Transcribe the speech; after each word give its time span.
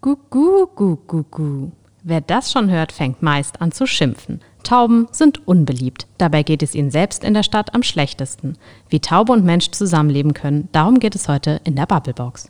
Gugu, 0.00 0.68
gugu, 0.76 1.24
gu. 1.24 1.72
Wer 2.04 2.20
das 2.20 2.52
schon 2.52 2.70
hört, 2.70 2.92
fängt 2.92 3.20
meist 3.20 3.60
an 3.60 3.72
zu 3.72 3.84
schimpfen. 3.84 4.40
Tauben 4.62 5.08
sind 5.10 5.48
unbeliebt. 5.48 6.06
Dabei 6.18 6.44
geht 6.44 6.62
es 6.62 6.76
ihnen 6.76 6.92
selbst 6.92 7.24
in 7.24 7.34
der 7.34 7.42
Stadt 7.42 7.74
am 7.74 7.82
schlechtesten. 7.82 8.56
Wie 8.88 9.00
Taube 9.00 9.32
und 9.32 9.44
Mensch 9.44 9.72
zusammenleben 9.72 10.34
können, 10.34 10.68
darum 10.70 11.00
geht 11.00 11.16
es 11.16 11.26
heute 11.26 11.60
in 11.64 11.74
der 11.74 11.86
Bubblebox. 11.86 12.48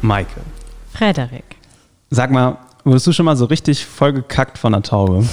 Maike, 0.00 0.40
Frederik. 0.92 1.44
sag 2.10 2.32
mal, 2.32 2.58
wurdest 2.82 3.06
du 3.06 3.12
schon 3.12 3.26
mal 3.26 3.36
so 3.36 3.44
richtig 3.44 3.86
vollgekackt 3.86 4.58
von 4.58 4.74
einer 4.74 4.82
Taube? 4.82 5.24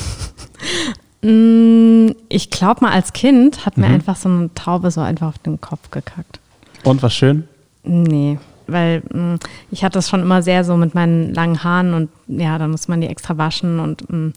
Mm, 1.21 2.11
Ich 2.29 2.49
glaube 2.49 2.81
mal, 2.81 2.91
als 2.91 3.13
Kind 3.13 3.65
hat 3.65 3.77
mir 3.77 3.87
Mhm. 3.87 3.95
einfach 3.95 4.15
so 4.15 4.29
eine 4.29 4.53
Taube 4.53 4.91
so 4.91 5.01
einfach 5.01 5.27
auf 5.29 5.37
den 5.39 5.59
Kopf 5.59 5.91
gekackt. 5.91 6.39
Und 6.83 7.01
was 7.03 7.13
schön? 7.13 7.45
Nee, 7.83 8.37
weil 8.67 9.01
mh, 9.11 9.37
ich 9.71 9.83
hatte 9.83 9.93
das 9.95 10.09
schon 10.09 10.21
immer 10.21 10.41
sehr 10.41 10.63
so 10.63 10.77
mit 10.77 10.93
meinen 10.95 11.33
langen 11.33 11.63
Haaren 11.63 11.93
und 11.93 12.09
ja, 12.27 12.57
dann 12.57 12.71
muss 12.71 12.87
man 12.87 13.01
die 13.01 13.07
extra 13.07 13.37
waschen 13.37 13.79
und 13.79 14.09
mh, 14.09 14.31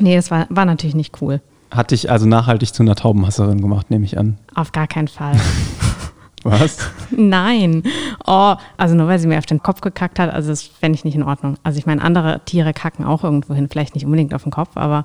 nee, 0.00 0.14
das 0.16 0.30
war, 0.30 0.46
war 0.50 0.64
natürlich 0.66 0.94
nicht 0.94 1.20
cool. 1.22 1.40
Hat 1.70 1.90
dich 1.92 2.10
also 2.10 2.26
nachhaltig 2.26 2.74
zu 2.74 2.82
einer 2.82 2.94
Taubenhasserin 2.96 3.60
gemacht, 3.60 3.90
nehme 3.90 4.04
ich 4.04 4.18
an. 4.18 4.38
Auf 4.54 4.72
gar 4.72 4.86
keinen 4.86 5.08
Fall. 5.08 5.34
Was? 6.42 6.78
Nein. 7.10 7.82
Oh, 8.26 8.54
also 8.78 8.94
nur 8.94 9.06
weil 9.08 9.18
sie 9.18 9.26
mir 9.26 9.38
auf 9.38 9.46
den 9.46 9.62
Kopf 9.62 9.80
gekackt 9.82 10.18
hat, 10.18 10.32
also 10.32 10.48
das 10.48 10.62
fände 10.62 10.96
ich 10.96 11.04
nicht 11.04 11.14
in 11.14 11.22
Ordnung. 11.22 11.56
Also 11.64 11.78
ich 11.78 11.86
meine, 11.86 12.02
andere 12.02 12.40
Tiere 12.44 12.72
kacken 12.72 13.04
auch 13.04 13.24
irgendwo 13.24 13.54
hin, 13.54 13.68
vielleicht 13.70 13.94
nicht 13.94 14.04
unbedingt 14.06 14.32
auf 14.34 14.42
den 14.44 14.52
Kopf, 14.52 14.70
aber 14.76 15.04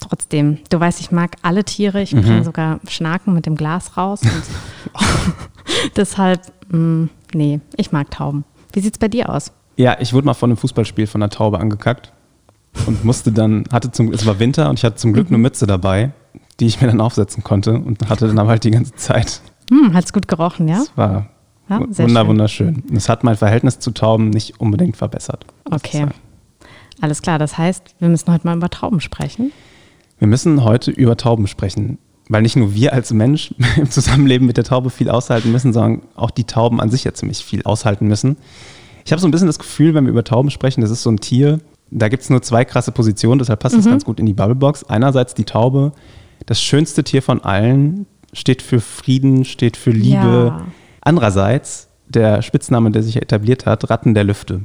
trotzdem. 0.00 0.58
Du 0.70 0.78
weißt, 0.80 1.00
ich 1.00 1.10
mag 1.10 1.36
alle 1.42 1.64
Tiere, 1.64 2.02
ich 2.02 2.10
bringe 2.12 2.44
sogar 2.44 2.80
Schnaken 2.88 3.32
mit 3.34 3.46
dem 3.46 3.56
Glas 3.56 3.96
raus. 3.96 4.20
Deshalb, 5.96 6.40
mh, 6.68 7.08
nee, 7.34 7.60
ich 7.76 7.92
mag 7.92 8.10
Tauben. 8.10 8.44
Wie 8.72 8.80
sieht's 8.80 8.98
bei 8.98 9.08
dir 9.08 9.28
aus? 9.30 9.52
Ja, 9.76 9.96
ich 10.00 10.12
wurde 10.12 10.26
mal 10.26 10.34
von 10.34 10.50
einem 10.50 10.56
Fußballspiel 10.56 11.06
von 11.06 11.22
einer 11.22 11.30
Taube 11.30 11.58
angekackt 11.60 12.12
und 12.86 13.04
musste 13.04 13.32
dann, 13.32 13.64
hatte 13.72 13.90
zum, 13.90 14.12
es 14.12 14.24
war 14.26 14.38
Winter 14.38 14.70
und 14.70 14.78
ich 14.78 14.84
hatte 14.84 14.96
zum 14.96 15.12
Glück 15.12 15.28
eine 15.28 15.38
Mütze 15.38 15.66
dabei, 15.66 16.12
die 16.60 16.66
ich 16.66 16.80
mir 16.80 16.86
dann 16.86 17.00
aufsetzen 17.00 17.42
konnte 17.42 17.74
und 17.74 18.08
hatte 18.08 18.26
dann 18.26 18.38
aber 18.38 18.50
halt 18.50 18.64
die 18.64 18.70
ganze 18.70 18.94
Zeit. 18.94 19.40
Hm, 19.70 19.94
hat's 19.94 20.12
gut 20.12 20.28
gerochen, 20.28 20.68
ja? 20.68 20.78
Es 20.78 20.96
war 20.96 21.28
Ja, 21.68 21.80
wunder, 21.80 21.94
schön. 22.08 22.26
wunderschön. 22.28 22.84
Und 22.88 22.96
es 22.96 23.08
hat 23.08 23.24
mein 23.24 23.36
Verhältnis 23.36 23.78
zu 23.78 23.90
Tauben 23.90 24.30
nicht 24.30 24.60
unbedingt 24.60 24.96
verbessert. 24.96 25.44
Okay. 25.70 26.06
Alles 27.00 27.20
klar, 27.20 27.38
das 27.38 27.58
heißt, 27.58 27.96
wir 27.98 28.08
müssen 28.08 28.32
heute 28.32 28.46
mal 28.46 28.56
über 28.56 28.70
Tauben 28.70 29.00
sprechen. 29.00 29.52
Wir 30.18 30.28
müssen 30.28 30.64
heute 30.64 30.90
über 30.90 31.16
Tauben 31.16 31.46
sprechen, 31.46 31.98
weil 32.28 32.42
nicht 32.42 32.56
nur 32.56 32.74
wir 32.74 32.92
als 32.92 33.12
Mensch 33.12 33.54
im 33.76 33.90
Zusammenleben 33.90 34.46
mit 34.46 34.56
der 34.56 34.64
Taube 34.64 34.90
viel 34.90 35.10
aushalten 35.10 35.52
müssen, 35.52 35.72
sondern 35.72 36.02
auch 36.14 36.30
die 36.30 36.44
Tauben 36.44 36.80
an 36.80 36.90
sich 36.90 37.04
ja 37.04 37.14
ziemlich 37.14 37.44
viel 37.44 37.62
aushalten 37.64 38.06
müssen. 38.06 38.36
Ich 39.04 39.12
habe 39.12 39.20
so 39.20 39.28
ein 39.28 39.30
bisschen 39.30 39.46
das 39.46 39.58
Gefühl, 39.58 39.94
wenn 39.94 40.04
wir 40.04 40.10
über 40.10 40.24
Tauben 40.24 40.50
sprechen, 40.50 40.80
das 40.80 40.90
ist 40.90 41.02
so 41.02 41.10
ein 41.10 41.20
Tier, 41.20 41.60
da 41.90 42.08
gibt 42.08 42.22
es 42.22 42.30
nur 42.30 42.42
zwei 42.42 42.64
krasse 42.64 42.90
Positionen, 42.90 43.38
deshalb 43.38 43.60
passt 43.60 43.76
das 43.76 43.84
ganz 43.84 44.04
gut 44.04 44.18
in 44.18 44.26
die 44.26 44.32
Bubblebox. 44.32 44.84
Einerseits 44.84 45.34
die 45.34 45.44
Taube, 45.44 45.92
das 46.46 46.60
schönste 46.60 47.04
Tier 47.04 47.22
von 47.22 47.44
allen, 47.44 48.06
steht 48.32 48.62
für 48.62 48.80
Frieden, 48.80 49.44
steht 49.44 49.76
für 49.76 49.92
Liebe. 49.92 50.52
Ja. 50.56 50.66
Andererseits 51.00 51.88
der 52.08 52.42
Spitzname, 52.42 52.90
der 52.90 53.02
sich 53.02 53.16
etabliert 53.16 53.66
hat, 53.66 53.88
Ratten 53.88 54.14
der 54.14 54.24
Lüfte. 54.24 54.62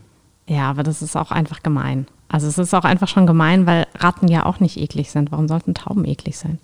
Ja, 0.47 0.69
aber 0.69 0.83
das 0.83 1.01
ist 1.01 1.15
auch 1.15 1.31
einfach 1.31 1.63
gemein. 1.63 2.07
Also 2.29 2.47
es 2.47 2.57
ist 2.57 2.73
auch 2.73 2.83
einfach 2.83 3.07
schon 3.07 3.25
gemein, 3.25 3.65
weil 3.65 3.87
Ratten 3.97 4.27
ja 4.27 4.45
auch 4.45 4.59
nicht 4.59 4.77
eklig 4.77 5.11
sind. 5.11 5.31
Warum 5.31 5.47
sollten 5.47 5.73
Tauben 5.73 6.05
eklig 6.05 6.37
sein? 6.37 6.59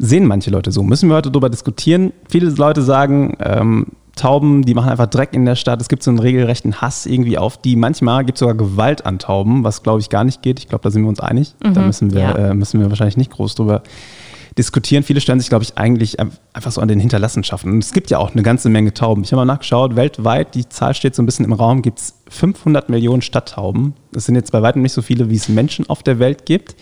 sehen 0.00 0.26
manche 0.26 0.50
Leute 0.50 0.72
so. 0.72 0.82
Müssen 0.82 1.08
wir 1.10 1.16
heute 1.16 1.30
darüber 1.30 1.50
diskutieren. 1.50 2.12
Viele 2.28 2.48
Leute 2.50 2.82
sagen, 2.82 3.36
ähm, 3.38 3.86
Tauben, 4.16 4.62
die 4.62 4.74
machen 4.74 4.88
einfach 4.88 5.06
Dreck 5.06 5.34
in 5.34 5.44
der 5.44 5.54
Stadt. 5.54 5.80
Es 5.80 5.88
gibt 5.88 6.02
so 6.02 6.10
einen 6.10 6.18
regelrechten 6.18 6.80
Hass 6.80 7.06
irgendwie 7.06 7.38
auf 7.38 7.58
die. 7.58 7.76
Manchmal 7.76 8.24
gibt 8.24 8.36
es 8.36 8.40
sogar 8.40 8.54
Gewalt 8.54 9.06
an 9.06 9.18
Tauben, 9.18 9.62
was 9.62 9.82
glaube 9.82 10.00
ich 10.00 10.08
gar 10.08 10.24
nicht 10.24 10.42
geht. 10.42 10.58
Ich 10.58 10.68
glaube, 10.68 10.82
da 10.82 10.90
sind 10.90 11.02
wir 11.02 11.08
uns 11.08 11.20
einig. 11.20 11.54
da 11.60 11.82
müssen 11.82 12.12
wir, 12.12 12.20
ja. 12.20 12.32
äh, 12.32 12.54
müssen 12.54 12.80
wir 12.80 12.88
wahrscheinlich 12.88 13.18
nicht 13.18 13.30
groß 13.30 13.54
drüber 13.54 13.82
diskutieren. 14.58 15.02
Viele 15.02 15.20
stellen 15.20 15.38
sich, 15.40 15.48
glaube 15.48 15.64
ich, 15.64 15.76
eigentlich 15.78 16.18
ein- 16.20 16.32
einfach 16.52 16.72
so 16.72 16.80
an 16.80 16.88
den 16.88 17.00
Hinterlassenschaften. 17.00 17.72
Und 17.72 17.78
es 17.84 17.92
gibt 17.92 18.10
ja 18.10 18.18
auch 18.18 18.32
eine 18.32 18.42
ganze 18.42 18.68
Menge 18.68 18.92
Tauben. 18.94 19.22
Ich 19.22 19.32
habe 19.32 19.40
mal 19.44 19.52
nachgeschaut, 19.52 19.96
weltweit, 19.96 20.54
die 20.54 20.68
Zahl 20.68 20.94
steht 20.94 21.14
so 21.14 21.22
ein 21.22 21.26
bisschen 21.26 21.44
im 21.44 21.52
Raum, 21.52 21.82
gibt 21.82 21.98
es 21.98 22.14
500 22.28 22.88
Millionen 22.88 23.22
Stadttauben. 23.22 23.94
Das 24.12 24.24
sind 24.24 24.34
jetzt 24.34 24.52
bei 24.52 24.62
weitem 24.62 24.82
nicht 24.82 24.92
so 24.92 25.02
viele, 25.02 25.30
wie 25.30 25.36
es 25.36 25.48
Menschen 25.48 25.88
auf 25.88 26.02
der 26.02 26.18
Welt 26.18 26.46
gibt. 26.46 26.74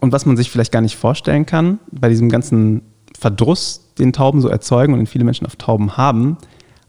Und 0.00 0.12
was 0.12 0.26
man 0.26 0.36
sich 0.36 0.50
vielleicht 0.50 0.72
gar 0.72 0.80
nicht 0.82 0.96
vorstellen 0.96 1.46
kann, 1.46 1.78
bei 1.92 2.08
diesem 2.08 2.28
ganzen 2.28 2.82
Verdruss, 3.18 3.92
den 3.98 4.12
Tauben 4.12 4.40
so 4.40 4.48
erzeugen 4.48 4.92
und 4.94 4.98
den 4.98 5.06
viele 5.06 5.24
Menschen 5.24 5.46
auf 5.46 5.54
Tauben 5.56 5.96
haben, 5.96 6.38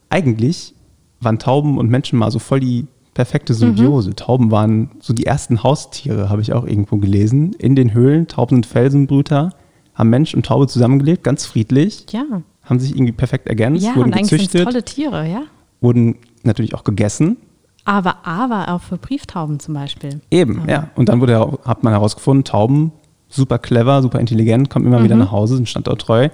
eigentlich 0.10 0.74
waren 1.20 1.40
Tauben 1.40 1.78
und 1.78 1.90
Menschen 1.90 2.18
mal 2.20 2.32
so 2.32 2.40
voll 2.40 2.60
die 2.60 2.88
perfekte 3.14 3.54
Symbiose. 3.54 4.16
Tauben 4.16 4.50
waren 4.50 4.90
so 5.00 5.14
die 5.14 5.26
ersten 5.28 5.62
Haustiere, 5.64 6.30
habe 6.30 6.42
ich 6.42 6.54
auch 6.54 6.66
irgendwo 6.66 6.98
gelesen. 6.98 7.54
In 7.60 7.76
den 7.76 7.94
Höhlen, 7.94 8.28
Tauben 8.28 8.56
sind 8.58 8.66
Felsenbrüter, 8.66 9.52
haben 9.96 10.10
Mensch 10.10 10.34
und 10.34 10.46
Taube 10.46 10.68
zusammengelebt, 10.68 11.24
ganz 11.24 11.46
friedlich, 11.46 12.06
Ja. 12.12 12.24
haben 12.64 12.80
sich 12.80 12.92
irgendwie 12.96 13.12
perfekt 13.12 13.48
ergänzt, 13.48 13.84
Ja, 13.84 13.96
wurden 13.96 14.08
und 14.08 14.14
eigentlich 14.14 14.30
sind 14.30 14.40
gezüchtet, 14.40 14.64
tolle 14.66 14.84
Tiere, 14.84 15.30
ja. 15.30 15.42
wurden 15.82 16.16
natürlich 16.44 16.74
auch 16.76 16.84
gegessen. 16.84 17.38
Aber 17.86 18.26
aber 18.26 18.70
auch 18.74 18.82
für 18.82 18.98
Brieftauben 18.98 19.60
zum 19.60 19.74
Beispiel. 19.74 20.22
Eben, 20.32 20.64
ja. 20.70 20.90
Und 20.96 21.10
dann 21.10 21.20
wurde, 21.20 21.60
hat 21.66 21.84
man 21.84 21.92
herausgefunden, 21.94 22.46
Tauben, 22.46 22.92
super 23.28 23.60
clever, 23.60 24.02
super 24.02 24.20
intelligent, 24.20 24.70
kommen 24.70 24.86
immer 24.86 25.04
wieder 25.04 25.16
nach 25.16 25.32
Hause, 25.32 25.56
sind 25.58 25.68
standorttreu, 25.68 26.30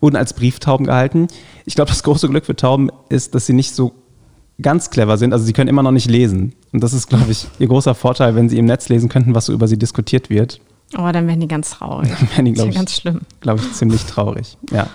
wurden 0.00 0.16
als 0.16 0.32
Brieftauben 0.32 0.86
gehalten. 0.86 1.26
Ich 1.66 1.74
glaube, 1.74 1.90
das 1.90 2.02
große 2.02 2.28
Glück 2.30 2.46
für 2.46 2.56
Tauben 2.56 2.88
ist, 3.10 3.34
dass 3.34 3.44
sie 3.46 3.52
nicht 3.52 3.74
so 3.74 3.92
ganz 4.62 4.90
clever 4.90 5.18
sind. 5.18 5.32
Also 5.32 5.44
sie 5.44 5.52
können 5.52 5.68
immer 5.68 5.82
noch 5.82 5.90
nicht 5.90 6.10
lesen. 6.10 6.54
Und 6.72 6.82
das 6.82 6.92
ist, 6.94 7.08
glaube 7.08 7.30
ich, 7.30 7.46
ihr 7.58 7.68
großer 7.68 7.94
Vorteil, 7.94 8.34
wenn 8.34 8.48
sie 8.48 8.58
im 8.58 8.64
Netz 8.66 8.88
lesen 8.88 9.08
könnten, 9.08 9.34
was 9.34 9.46
so 9.46 9.52
über 9.52 9.68
sie 9.68 9.78
diskutiert 9.78 10.30
wird. 10.30 10.60
Oh, 10.96 11.08
dann 11.12 11.26
werden 11.26 11.40
die 11.40 11.48
ganz 11.48 11.70
traurig. 11.70 12.10
Die, 12.14 12.16
das 12.16 12.26
ist 12.26 12.36
ja 12.36 12.52
glaube 12.52 12.70
ich, 12.70 12.76
ganz 12.76 12.94
schlimm. 12.96 13.20
glaube 13.40 13.60
ich, 13.60 13.72
ziemlich 13.72 14.04
traurig. 14.06 14.56
Ja. 14.70 14.88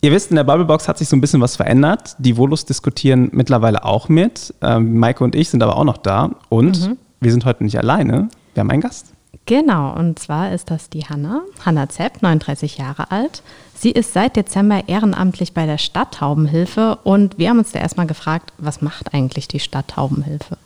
Ihr 0.00 0.12
wisst, 0.12 0.30
in 0.30 0.36
der 0.36 0.44
Bubblebox 0.44 0.86
hat 0.86 0.98
sich 0.98 1.08
so 1.08 1.16
ein 1.16 1.20
bisschen 1.20 1.40
was 1.40 1.56
verändert. 1.56 2.14
Die 2.18 2.36
Volus 2.36 2.64
diskutieren 2.64 3.30
mittlerweile 3.32 3.84
auch 3.84 4.08
mit. 4.08 4.54
Ähm, 4.60 4.98
Maike 4.98 5.24
und 5.24 5.34
ich 5.34 5.48
sind 5.48 5.62
aber 5.62 5.76
auch 5.76 5.84
noch 5.84 5.96
da. 5.96 6.30
Und 6.48 6.96
wir 7.20 7.32
sind 7.32 7.44
heute 7.44 7.64
nicht 7.64 7.78
alleine. 7.78 8.28
Wir 8.54 8.60
haben 8.60 8.70
einen 8.70 8.82
Gast. 8.82 9.12
Genau, 9.46 9.94
und 9.94 10.18
zwar 10.18 10.52
ist 10.52 10.70
das 10.70 10.90
die 10.90 11.06
Hanna, 11.06 11.42
Hanna 11.64 11.88
Zepp, 11.88 12.22
39 12.22 12.76
Jahre 12.76 13.10
alt. 13.10 13.42
Sie 13.74 13.90
ist 13.90 14.12
seit 14.12 14.36
Dezember 14.36 14.88
ehrenamtlich 14.88 15.54
bei 15.54 15.64
der 15.64 15.78
Stadttaubenhilfe 15.78 16.98
und 17.02 17.38
wir 17.38 17.48
haben 17.48 17.58
uns 17.58 17.72
da 17.72 17.78
erstmal 17.78 18.06
gefragt, 18.06 18.52
was 18.58 18.82
macht 18.82 19.14
eigentlich 19.14 19.48
die 19.48 19.60
Stadttaubenhilfe? 19.60 20.58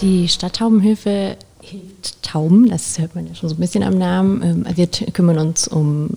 Die 0.00 0.28
Stadttaubenhilfe 0.28 1.36
hilft 1.60 2.22
Tauben, 2.22 2.68
das 2.68 2.98
hört 2.98 3.14
man 3.14 3.26
ja 3.26 3.34
schon 3.34 3.48
so 3.48 3.54
ein 3.54 3.60
bisschen 3.60 3.82
am 3.82 3.96
Namen. 3.96 4.42
Ähm, 4.42 4.76
Wir 4.76 4.86
kümmern 4.86 5.38
uns 5.38 5.68
um 5.68 6.10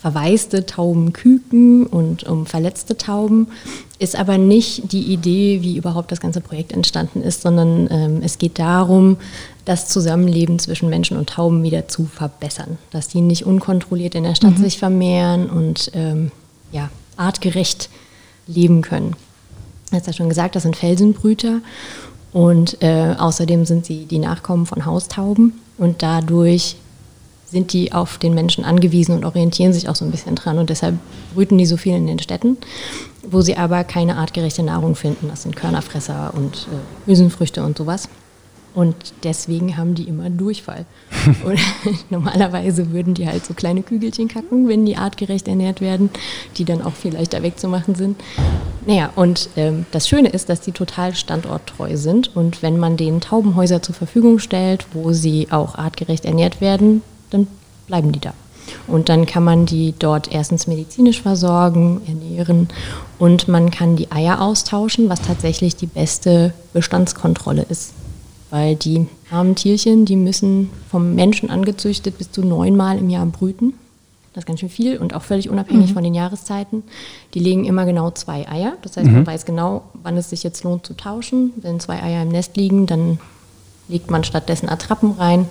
verwaiste 0.00 0.66
Taubenküken 0.66 1.86
und 1.86 2.24
um 2.24 2.44
verletzte 2.44 2.96
Tauben. 2.96 3.46
Ist 4.00 4.16
aber 4.16 4.36
nicht 4.36 4.90
die 4.90 5.12
Idee, 5.12 5.62
wie 5.62 5.76
überhaupt 5.76 6.10
das 6.10 6.20
ganze 6.20 6.40
Projekt 6.40 6.72
entstanden 6.72 7.22
ist, 7.22 7.42
sondern 7.42 7.88
ähm, 7.88 8.20
es 8.24 8.38
geht 8.38 8.58
darum, 8.58 9.16
das 9.64 9.88
Zusammenleben 9.88 10.58
zwischen 10.58 10.90
Menschen 10.90 11.16
und 11.16 11.28
Tauben 11.28 11.62
wieder 11.62 11.86
zu 11.86 12.06
verbessern. 12.06 12.78
Dass 12.90 13.06
die 13.06 13.20
nicht 13.20 13.46
unkontrolliert 13.46 14.16
in 14.16 14.24
der 14.24 14.34
Stadt 14.34 14.58
sich 14.58 14.78
vermehren 14.78 15.48
und 15.48 15.92
ähm, 15.94 16.32
ja, 16.72 16.90
artgerecht 17.16 17.88
leben 18.48 18.82
können. 18.82 19.14
Du 19.90 19.96
hast 19.96 20.08
ja 20.08 20.12
schon 20.12 20.28
gesagt, 20.28 20.56
das 20.56 20.64
sind 20.64 20.74
Felsenbrüter 20.74 21.60
und 22.32 22.82
äh, 22.82 23.14
außerdem 23.18 23.64
sind 23.64 23.84
sie 23.84 24.06
die 24.06 24.18
Nachkommen 24.18 24.66
von 24.66 24.86
Haustauben 24.86 25.60
und 25.78 26.02
dadurch 26.02 26.76
sind 27.52 27.74
die 27.74 27.92
auf 27.92 28.16
den 28.16 28.32
Menschen 28.32 28.64
angewiesen 28.64 29.14
und 29.14 29.24
orientieren 29.24 29.74
sich 29.74 29.88
auch 29.88 29.94
so 29.94 30.06
ein 30.06 30.10
bisschen 30.10 30.34
dran 30.34 30.58
und 30.58 30.70
deshalb 30.70 30.94
brüten 31.34 31.58
die 31.58 31.66
so 31.66 31.76
viel 31.76 31.94
in 31.94 32.06
den 32.06 32.18
Städten, 32.18 32.56
wo 33.30 33.42
sie 33.42 33.56
aber 33.56 33.84
keine 33.84 34.16
artgerechte 34.16 34.62
Nahrung 34.62 34.94
finden. 34.94 35.28
Das 35.28 35.42
sind 35.42 35.54
Körnerfresser 35.54 36.32
und 36.34 36.66
äh, 36.72 37.06
Hülsenfrüchte 37.06 37.62
und 37.62 37.76
sowas. 37.76 38.08
Und 38.74 38.96
deswegen 39.22 39.76
haben 39.76 39.94
die 39.94 40.04
immer 40.04 40.30
Durchfall. 40.30 40.86
Und 41.44 41.60
normalerweise 42.10 42.90
würden 42.90 43.12
die 43.12 43.28
halt 43.28 43.44
so 43.44 43.52
kleine 43.52 43.82
Kügelchen 43.82 44.28
kacken, 44.28 44.66
wenn 44.66 44.86
die 44.86 44.96
artgerecht 44.96 45.46
ernährt 45.46 45.82
werden, 45.82 46.08
die 46.56 46.64
dann 46.64 46.80
auch 46.80 46.94
viel 46.94 47.12
leichter 47.12 47.42
wegzumachen 47.42 47.94
sind. 47.94 48.18
Naja, 48.86 49.10
und 49.14 49.48
ähm, 49.56 49.86
das 49.92 50.08
Schöne 50.08 50.28
ist, 50.28 50.48
dass 50.48 50.60
die 50.60 50.72
total 50.72 51.14
standorttreu 51.14 51.96
sind. 51.96 52.34
Und 52.36 52.62
wenn 52.62 52.78
man 52.78 52.96
denen 52.96 53.20
Taubenhäuser 53.20 53.82
zur 53.82 53.94
Verfügung 53.94 54.38
stellt, 54.38 54.86
wo 54.92 55.12
sie 55.12 55.48
auch 55.50 55.76
artgerecht 55.76 56.24
ernährt 56.24 56.60
werden, 56.60 57.02
dann 57.30 57.46
bleiben 57.86 58.12
die 58.12 58.20
da. 58.20 58.34
Und 58.86 59.08
dann 59.08 59.26
kann 59.26 59.44
man 59.44 59.66
die 59.66 59.94
dort 59.98 60.32
erstens 60.32 60.66
medizinisch 60.66 61.22
versorgen, 61.22 62.00
ernähren 62.06 62.68
und 63.18 63.48
man 63.48 63.70
kann 63.70 63.96
die 63.96 64.10
Eier 64.12 64.40
austauschen, 64.40 65.08
was 65.08 65.20
tatsächlich 65.20 65.76
die 65.76 65.86
beste 65.86 66.54
Bestandskontrolle 66.72 67.66
ist 67.68 67.92
weil 68.52 68.76
die 68.76 69.06
armen 69.30 69.54
Tierchen, 69.54 70.04
die 70.04 70.14
müssen 70.14 70.68
vom 70.90 71.14
Menschen 71.14 71.48
angezüchtet 71.48 72.18
bis 72.18 72.30
zu 72.30 72.42
neunmal 72.42 72.98
im 72.98 73.08
Jahr 73.08 73.24
brüten. 73.24 73.72
Das 74.32 74.42
ist 74.42 74.46
ganz 74.46 74.60
schön 74.60 74.70
viel 74.70 74.96
und 74.96 75.14
auch 75.14 75.22
völlig 75.22 75.50
unabhängig 75.50 75.90
mhm. 75.90 75.94
von 75.94 76.04
den 76.04 76.14
Jahreszeiten. 76.14 76.84
Die 77.34 77.38
legen 77.38 77.66
immer 77.66 77.84
genau 77.84 78.10
zwei 78.12 78.48
Eier. 78.48 78.74
Das 78.80 78.96
heißt, 78.96 79.06
mhm. 79.06 79.14
man 79.14 79.26
weiß 79.26 79.44
genau, 79.44 79.84
wann 80.02 80.16
es 80.16 80.30
sich 80.30 80.42
jetzt 80.42 80.64
lohnt 80.64 80.86
zu 80.86 80.94
tauschen. 80.94 81.52
Wenn 81.56 81.80
zwei 81.80 82.02
Eier 82.02 82.22
im 82.22 82.30
Nest 82.30 82.56
liegen, 82.56 82.86
dann 82.86 83.18
legt 83.88 84.10
man 84.10 84.24
stattdessen 84.24 84.70
Attrappen 84.70 85.12
rein 85.12 85.46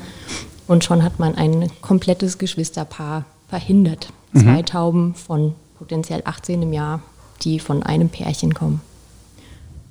und 0.68 0.84
schon 0.84 1.04
hat 1.04 1.20
man 1.20 1.36
ein 1.36 1.70
komplettes 1.82 2.40
Geschwisterpaar 2.40 3.26
verhindert. 3.50 4.10
Mhm. 4.34 4.40
Zwei 4.40 4.62
Tauben 4.64 5.14
von 5.14 5.54
potenziell 5.78 6.24
18 6.26 6.64
im 6.64 6.74
Jahr, 6.74 7.02
die 7.44 7.60
von 7.60 7.84
einem 7.84 8.10
Pärchen 8.10 8.56
kommen. 8.56 8.82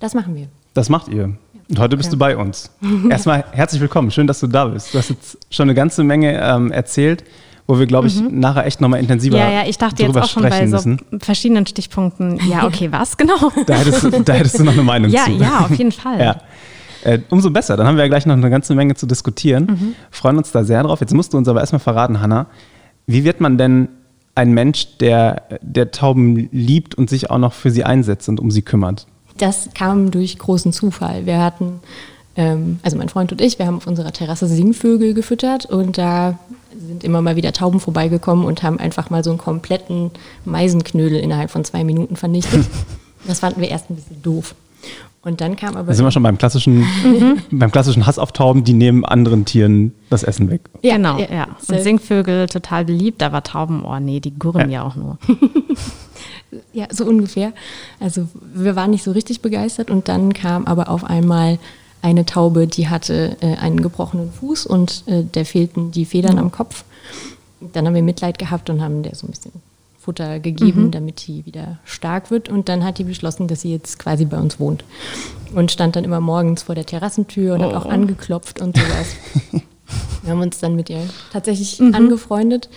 Das 0.01 0.15
machen 0.15 0.35
wir. 0.35 0.49
Das 0.75 0.89
macht 0.89 1.09
ihr. 1.09 1.37
Und 1.69 1.79
heute 1.79 1.97
bist 1.97 2.13
du 2.13 2.17
bei 2.17 2.37
uns. 2.37 2.71
Erstmal 3.09 3.45
herzlich 3.53 3.81
willkommen. 3.81 4.11
Schön, 4.11 4.27
dass 4.27 4.41
du 4.41 4.49
da 4.49 4.65
bist. 4.65 4.93
Du 4.93 4.99
hast 4.99 5.11
jetzt 5.11 5.39
schon 5.51 5.65
eine 5.65 5.75
ganze 5.75 6.03
Menge 6.03 6.41
ähm, 6.43 6.73
erzählt 6.73 7.23
wo 7.71 7.79
wir, 7.79 7.87
glaube 7.87 8.09
ich, 8.09 8.21
mhm. 8.21 8.41
nachher 8.41 8.67
echt 8.67 8.81
nochmal 8.81 8.99
intensiver 8.99 9.39
Ja, 9.39 9.49
ja, 9.49 9.63
ich 9.65 9.79
dachte 9.79 10.03
jetzt 10.03 10.19
auch 10.19 10.29
schon 10.29 10.43
bei 10.43 10.67
so 10.67 10.97
verschiedenen 11.21 11.67
Stichpunkten, 11.67 12.41
ja, 12.49 12.67
okay, 12.67 12.91
was 12.91 13.17
genau? 13.17 13.53
da, 13.65 13.75
hättest 13.75 14.03
du, 14.03 14.11
da 14.11 14.33
hättest 14.33 14.59
du 14.59 14.65
noch 14.65 14.73
eine 14.73 14.83
Meinung 14.83 15.11
ja, 15.13 15.25
zu. 15.25 15.31
Ja, 15.33 15.61
auf 15.61 15.75
jeden 15.75 15.93
Fall. 15.93 16.21
Ja. 16.21 16.43
Äh, 17.03 17.21
umso 17.31 17.51
besser, 17.51 17.79
dann 17.79 17.87
haben 17.87 17.97
wir 17.97 18.05
ja 18.05 18.09
gleich 18.09 18.27
noch 18.27 18.35
eine 18.35 18.51
ganze 18.51 18.75
Menge 18.75 18.95
zu 18.95 19.07
diskutieren. 19.07 19.67
Mhm. 19.67 19.95
Freuen 20.11 20.37
uns 20.37 20.51
da 20.53 20.65
sehr 20.65 20.83
drauf. 20.83 21.01
Jetzt 21.01 21.15
musst 21.15 21.33
du 21.33 21.39
uns 21.39 21.49
aber 21.49 21.61
erstmal 21.61 21.81
verraten, 21.81 22.21
Hanna, 22.21 22.47
wie 23.07 23.25
wird 23.25 23.41
man 23.41 23.57
denn 23.57 23.89
ein 24.35 24.53
Mensch, 24.53 24.99
der, 24.99 25.45
der 25.63 25.93
Tauben 25.93 26.51
liebt 26.53 26.95
und 26.97 27.09
sich 27.09 27.31
auch 27.31 27.39
noch 27.39 27.55
für 27.55 27.71
sie 27.71 27.85
einsetzt 27.85 28.29
und 28.29 28.39
um 28.39 28.51
sie 28.51 28.61
kümmert? 28.61 29.07
Das 29.39 29.71
kam 29.73 30.11
durch 30.11 30.39
großen 30.39 30.75
Zufall. 30.75 31.25
Wir 31.25 31.41
hatten 31.41 31.81
also 32.37 32.97
mein 32.97 33.09
Freund 33.09 33.33
und 33.33 33.41
ich, 33.41 33.59
wir 33.59 33.67
haben 33.67 33.77
auf 33.77 33.87
unserer 33.87 34.13
Terrasse 34.13 34.47
Singvögel 34.47 35.15
gefüttert 35.15 35.67
und 35.67 35.99
da 35.99 36.39
sind 36.79 37.05
immer 37.05 37.21
mal 37.23 37.37
wieder 37.37 37.53
Tauben 37.53 37.81
vorbeigekommen 37.81 38.45
und 38.45 38.63
haben 38.63 38.79
einfach 38.79 39.11
mal 39.11 39.25
so 39.25 39.31
einen 39.31 39.39
kompletten 39.39 40.11
Meisenknödel 40.45 41.19
innerhalb 41.19 41.51
von 41.51 41.65
zwei 41.65 41.85
Minuten 41.85 42.17
vernichtet. 42.17 42.67
Das 43.27 43.41
fanden 43.41 43.61
wir 43.61 43.69
erst 43.69 43.91
ein 43.91 43.97
bisschen 43.97 44.23
doof. 44.23 44.55
Und 45.23 45.43
dann 45.43 45.57
kam 45.57 45.77
aber. 45.77 45.89
Da 45.89 45.95
sind 45.95 46.07
wir 46.07 46.11
schon 46.11 46.23
beim 46.23 46.39
klassischen, 46.39 46.79
mhm. 46.79 47.43
beim 47.51 47.71
klassischen 47.71 48.07
Hass 48.07 48.19
auf 48.19 48.33
Tauben, 48.33 48.65
die 48.65 48.73
nehmen 48.73 49.05
anderen 49.05 49.45
Tieren 49.45 49.93
das 50.09 50.23
Essen 50.23 50.49
weg. 50.49 50.63
Ja, 50.81 50.97
genau, 50.97 51.19
ja. 51.19 51.27
ja. 51.31 51.49
Und 51.69 51.81
Singvögel 51.83 52.47
total 52.47 52.87
beliebt, 52.87 53.23
aber 53.23 53.43
Tauben, 53.43 53.85
oh 53.85 53.99
nee, 53.99 54.21
die 54.21 54.39
gurren 54.39 54.71
ja, 54.71 54.81
ja 54.81 54.83
auch 54.85 54.97
nur. 54.97 55.19
ja, 56.73 56.87
so 56.91 57.05
ungefähr. 57.05 57.53
Also 58.01 58.29
wir 58.55 58.77
waren 58.77 58.91
nicht 58.91 59.05
so 59.05 59.13
richtig 59.13 59.43
begeistert 59.43 59.91
und 59.91 60.09
dann 60.09 60.33
kam 60.33 60.65
aber 60.65 60.89
auf 60.89 61.05
einmal 61.05 61.59
eine 62.03 62.25
Taube, 62.27 62.67
die 62.67 62.89
hatte 62.89 63.37
äh, 63.41 63.57
einen 63.57 63.83
gebrochenen 63.83 64.33
Fuß 64.33 64.67
und 64.67 65.05
äh, 65.07 65.23
der 65.23 65.45
fehlten 65.45 65.91
die 65.91 66.05
Federn 66.05 66.39
am 66.39 66.51
Kopf. 66.51 66.85
Dann 67.61 67.87
haben 67.87 67.95
wir 67.95 68.03
Mitleid 68.03 68.39
gehabt 68.39 68.71
und 68.71 68.81
haben 68.81 69.03
der 69.03 69.15
so 69.15 69.27
ein 69.27 69.31
bisschen 69.31 69.53
Futter 69.99 70.41
gegeben, 70.41 70.87
mhm. 70.87 70.91
damit 70.93 71.27
die 71.27 71.45
wieder 71.45 71.79
stark 71.85 72.31
wird. 72.31 72.49
Und 72.49 72.69
dann 72.71 72.85
hat 72.85 72.99
die 72.99 73.05
beschlossen, 73.05 73.49
dass 73.49 73.61
sie 73.61 73.73
jetzt 73.73 73.99
quasi 73.99 74.25
bei 74.25 74.39
uns 74.39 74.59
wohnt. 74.59 74.85
Und 75.55 75.71
stand 75.71 75.95
dann 75.97 76.05
immer 76.05 76.21
morgens 76.21 76.63
vor 76.63 76.75
der 76.75 76.87
Terrassentür 76.87 77.55
und 77.55 77.61
oh. 77.61 77.65
hat 77.65 77.75
auch 77.75 77.87
angeklopft 77.87 78.61
und 78.61 78.77
sowas. 78.77 79.17
wir 80.23 80.31
haben 80.31 80.41
uns 80.41 80.59
dann 80.59 80.75
mit 80.75 80.89
ihr 80.89 81.03
tatsächlich 81.33 81.79
mhm. 81.81 81.95
angefreundet 81.95 82.71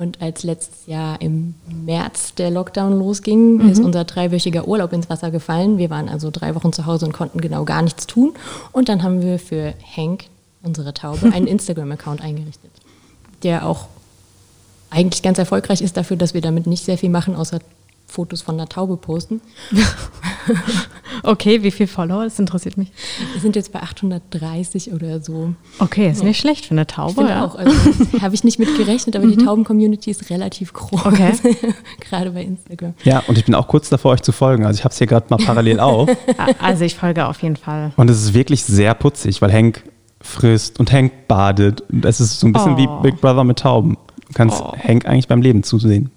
und 0.00 0.22
als 0.22 0.44
letztes 0.44 0.86
Jahr 0.86 1.20
im 1.20 1.54
März 1.84 2.34
der 2.34 2.50
Lockdown 2.50 2.98
losging, 2.98 3.58
mhm. 3.58 3.68
ist 3.68 3.80
unser 3.80 4.04
dreiwöchiger 4.04 4.66
Urlaub 4.66 4.94
ins 4.94 5.10
Wasser 5.10 5.30
gefallen. 5.30 5.76
Wir 5.76 5.90
waren 5.90 6.08
also 6.08 6.30
drei 6.32 6.54
Wochen 6.54 6.72
zu 6.72 6.86
Hause 6.86 7.04
und 7.04 7.12
konnten 7.12 7.40
genau 7.42 7.66
gar 7.66 7.82
nichts 7.82 8.06
tun. 8.06 8.32
Und 8.72 8.88
dann 8.88 9.02
haben 9.02 9.20
wir 9.20 9.38
für 9.38 9.74
Hank, 9.96 10.24
unsere 10.62 10.94
Taube, 10.94 11.30
einen 11.34 11.46
Instagram-Account 11.46 12.22
eingerichtet, 12.22 12.70
der 13.42 13.66
auch 13.66 13.88
eigentlich 14.88 15.22
ganz 15.22 15.38
erfolgreich 15.38 15.82
ist 15.82 15.98
dafür, 15.98 16.16
dass 16.16 16.32
wir 16.32 16.40
damit 16.40 16.66
nicht 16.66 16.84
sehr 16.84 16.96
viel 16.96 17.10
machen, 17.10 17.36
außer 17.36 17.60
Fotos 18.10 18.42
von 18.42 18.56
einer 18.56 18.68
Taube 18.68 18.96
posten. 18.96 19.40
okay, 21.22 21.62
wie 21.62 21.70
viele 21.70 21.86
Follower? 21.86 22.24
Das 22.24 22.38
interessiert 22.38 22.76
mich. 22.76 22.90
Wir 23.32 23.40
sind 23.40 23.56
jetzt 23.56 23.72
bei 23.72 23.80
830 23.80 24.92
oder 24.92 25.20
so. 25.20 25.54
Okay, 25.78 26.10
ist 26.10 26.20
ja. 26.20 26.26
nicht 26.26 26.40
schlecht 26.40 26.66
für 26.66 26.72
eine 26.72 26.86
Taube. 26.86 27.22
Ja. 27.22 27.44
auch. 27.44 27.54
Also, 27.54 27.72
Habe 28.20 28.34
ich 28.34 28.44
nicht 28.44 28.58
mit 28.58 28.76
gerechnet, 28.76 29.16
aber 29.16 29.26
mhm. 29.26 29.38
die 29.38 29.44
Tauben-Community 29.44 30.10
ist 30.10 30.28
relativ 30.30 30.72
groß. 30.72 31.06
Okay. 31.06 31.32
gerade 32.00 32.32
bei 32.32 32.42
Instagram. 32.42 32.94
Ja, 33.04 33.22
und 33.28 33.38
ich 33.38 33.44
bin 33.44 33.54
auch 33.54 33.68
kurz 33.68 33.88
davor, 33.88 34.12
euch 34.12 34.22
zu 34.22 34.32
folgen. 34.32 34.66
Also 34.66 34.78
ich 34.78 34.84
habe 34.84 34.92
es 34.92 34.98
hier 34.98 35.06
gerade 35.06 35.26
mal 35.30 35.38
parallel 35.38 35.80
auf. 35.80 36.10
Also 36.58 36.84
ich 36.84 36.96
folge 36.96 37.26
auf 37.26 37.40
jeden 37.42 37.56
Fall. 37.56 37.92
Und 37.96 38.10
es 38.10 38.20
ist 38.22 38.34
wirklich 38.34 38.64
sehr 38.64 38.94
putzig, 38.94 39.40
weil 39.40 39.52
Hank 39.52 39.84
frisst 40.20 40.80
und 40.80 40.92
Hank 40.92 41.28
badet. 41.28 41.82
Und 41.82 42.04
es 42.04 42.20
ist 42.20 42.40
so 42.40 42.46
ein 42.46 42.52
bisschen 42.52 42.74
oh. 42.74 42.78
wie 42.78 43.10
Big 43.10 43.20
Brother 43.20 43.44
mit 43.44 43.60
Tauben. 43.60 43.96
Du 44.26 44.32
kannst 44.34 44.60
oh. 44.60 44.74
Hank 44.76 45.06
eigentlich 45.06 45.28
beim 45.28 45.42
Leben 45.42 45.62
zusehen. 45.62 46.10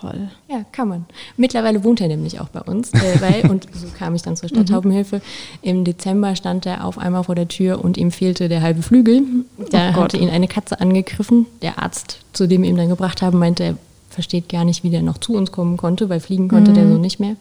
Toll. 0.00 0.30
Ja, 0.48 0.64
kann 0.72 0.88
man. 0.88 1.04
Mittlerweile 1.36 1.84
wohnt 1.84 2.00
er 2.00 2.08
nämlich 2.08 2.40
auch 2.40 2.48
bei 2.48 2.60
uns, 2.60 2.92
äh, 2.94 3.20
weil, 3.20 3.50
und 3.50 3.68
so 3.74 3.88
kam 3.98 4.14
ich 4.14 4.22
dann 4.22 4.36
zur 4.36 4.48
Stadttaubenhilfe. 4.48 5.16
Mhm. 5.16 5.22
Im 5.62 5.84
Dezember 5.84 6.34
stand 6.36 6.64
er 6.64 6.84
auf 6.84 6.96
einmal 6.96 7.24
vor 7.24 7.34
der 7.34 7.48
Tür 7.48 7.84
und 7.84 7.98
ihm 7.98 8.10
fehlte 8.10 8.48
der 8.48 8.62
halbe 8.62 8.82
Flügel. 8.82 9.22
Da 9.70 9.90
oh 9.90 10.02
hatte 10.02 10.16
ihn 10.16 10.30
eine 10.30 10.48
Katze 10.48 10.80
angegriffen. 10.80 11.46
Der 11.60 11.78
Arzt, 11.78 12.18
zu 12.32 12.48
dem 12.48 12.62
wir 12.62 12.70
ihn 12.70 12.76
dann 12.76 12.88
gebracht 12.88 13.20
haben, 13.20 13.38
meinte, 13.38 13.62
er 13.64 13.76
versteht 14.08 14.48
gar 14.48 14.64
nicht, 14.64 14.84
wie 14.84 14.90
der 14.90 15.02
noch 15.02 15.18
zu 15.18 15.34
uns 15.34 15.52
kommen 15.52 15.76
konnte, 15.76 16.08
weil 16.08 16.20
fliegen 16.20 16.48
konnte 16.48 16.70
mhm. 16.70 16.74
der 16.74 16.88
so 16.88 16.98
nicht 16.98 17.20
mehr. 17.20 17.36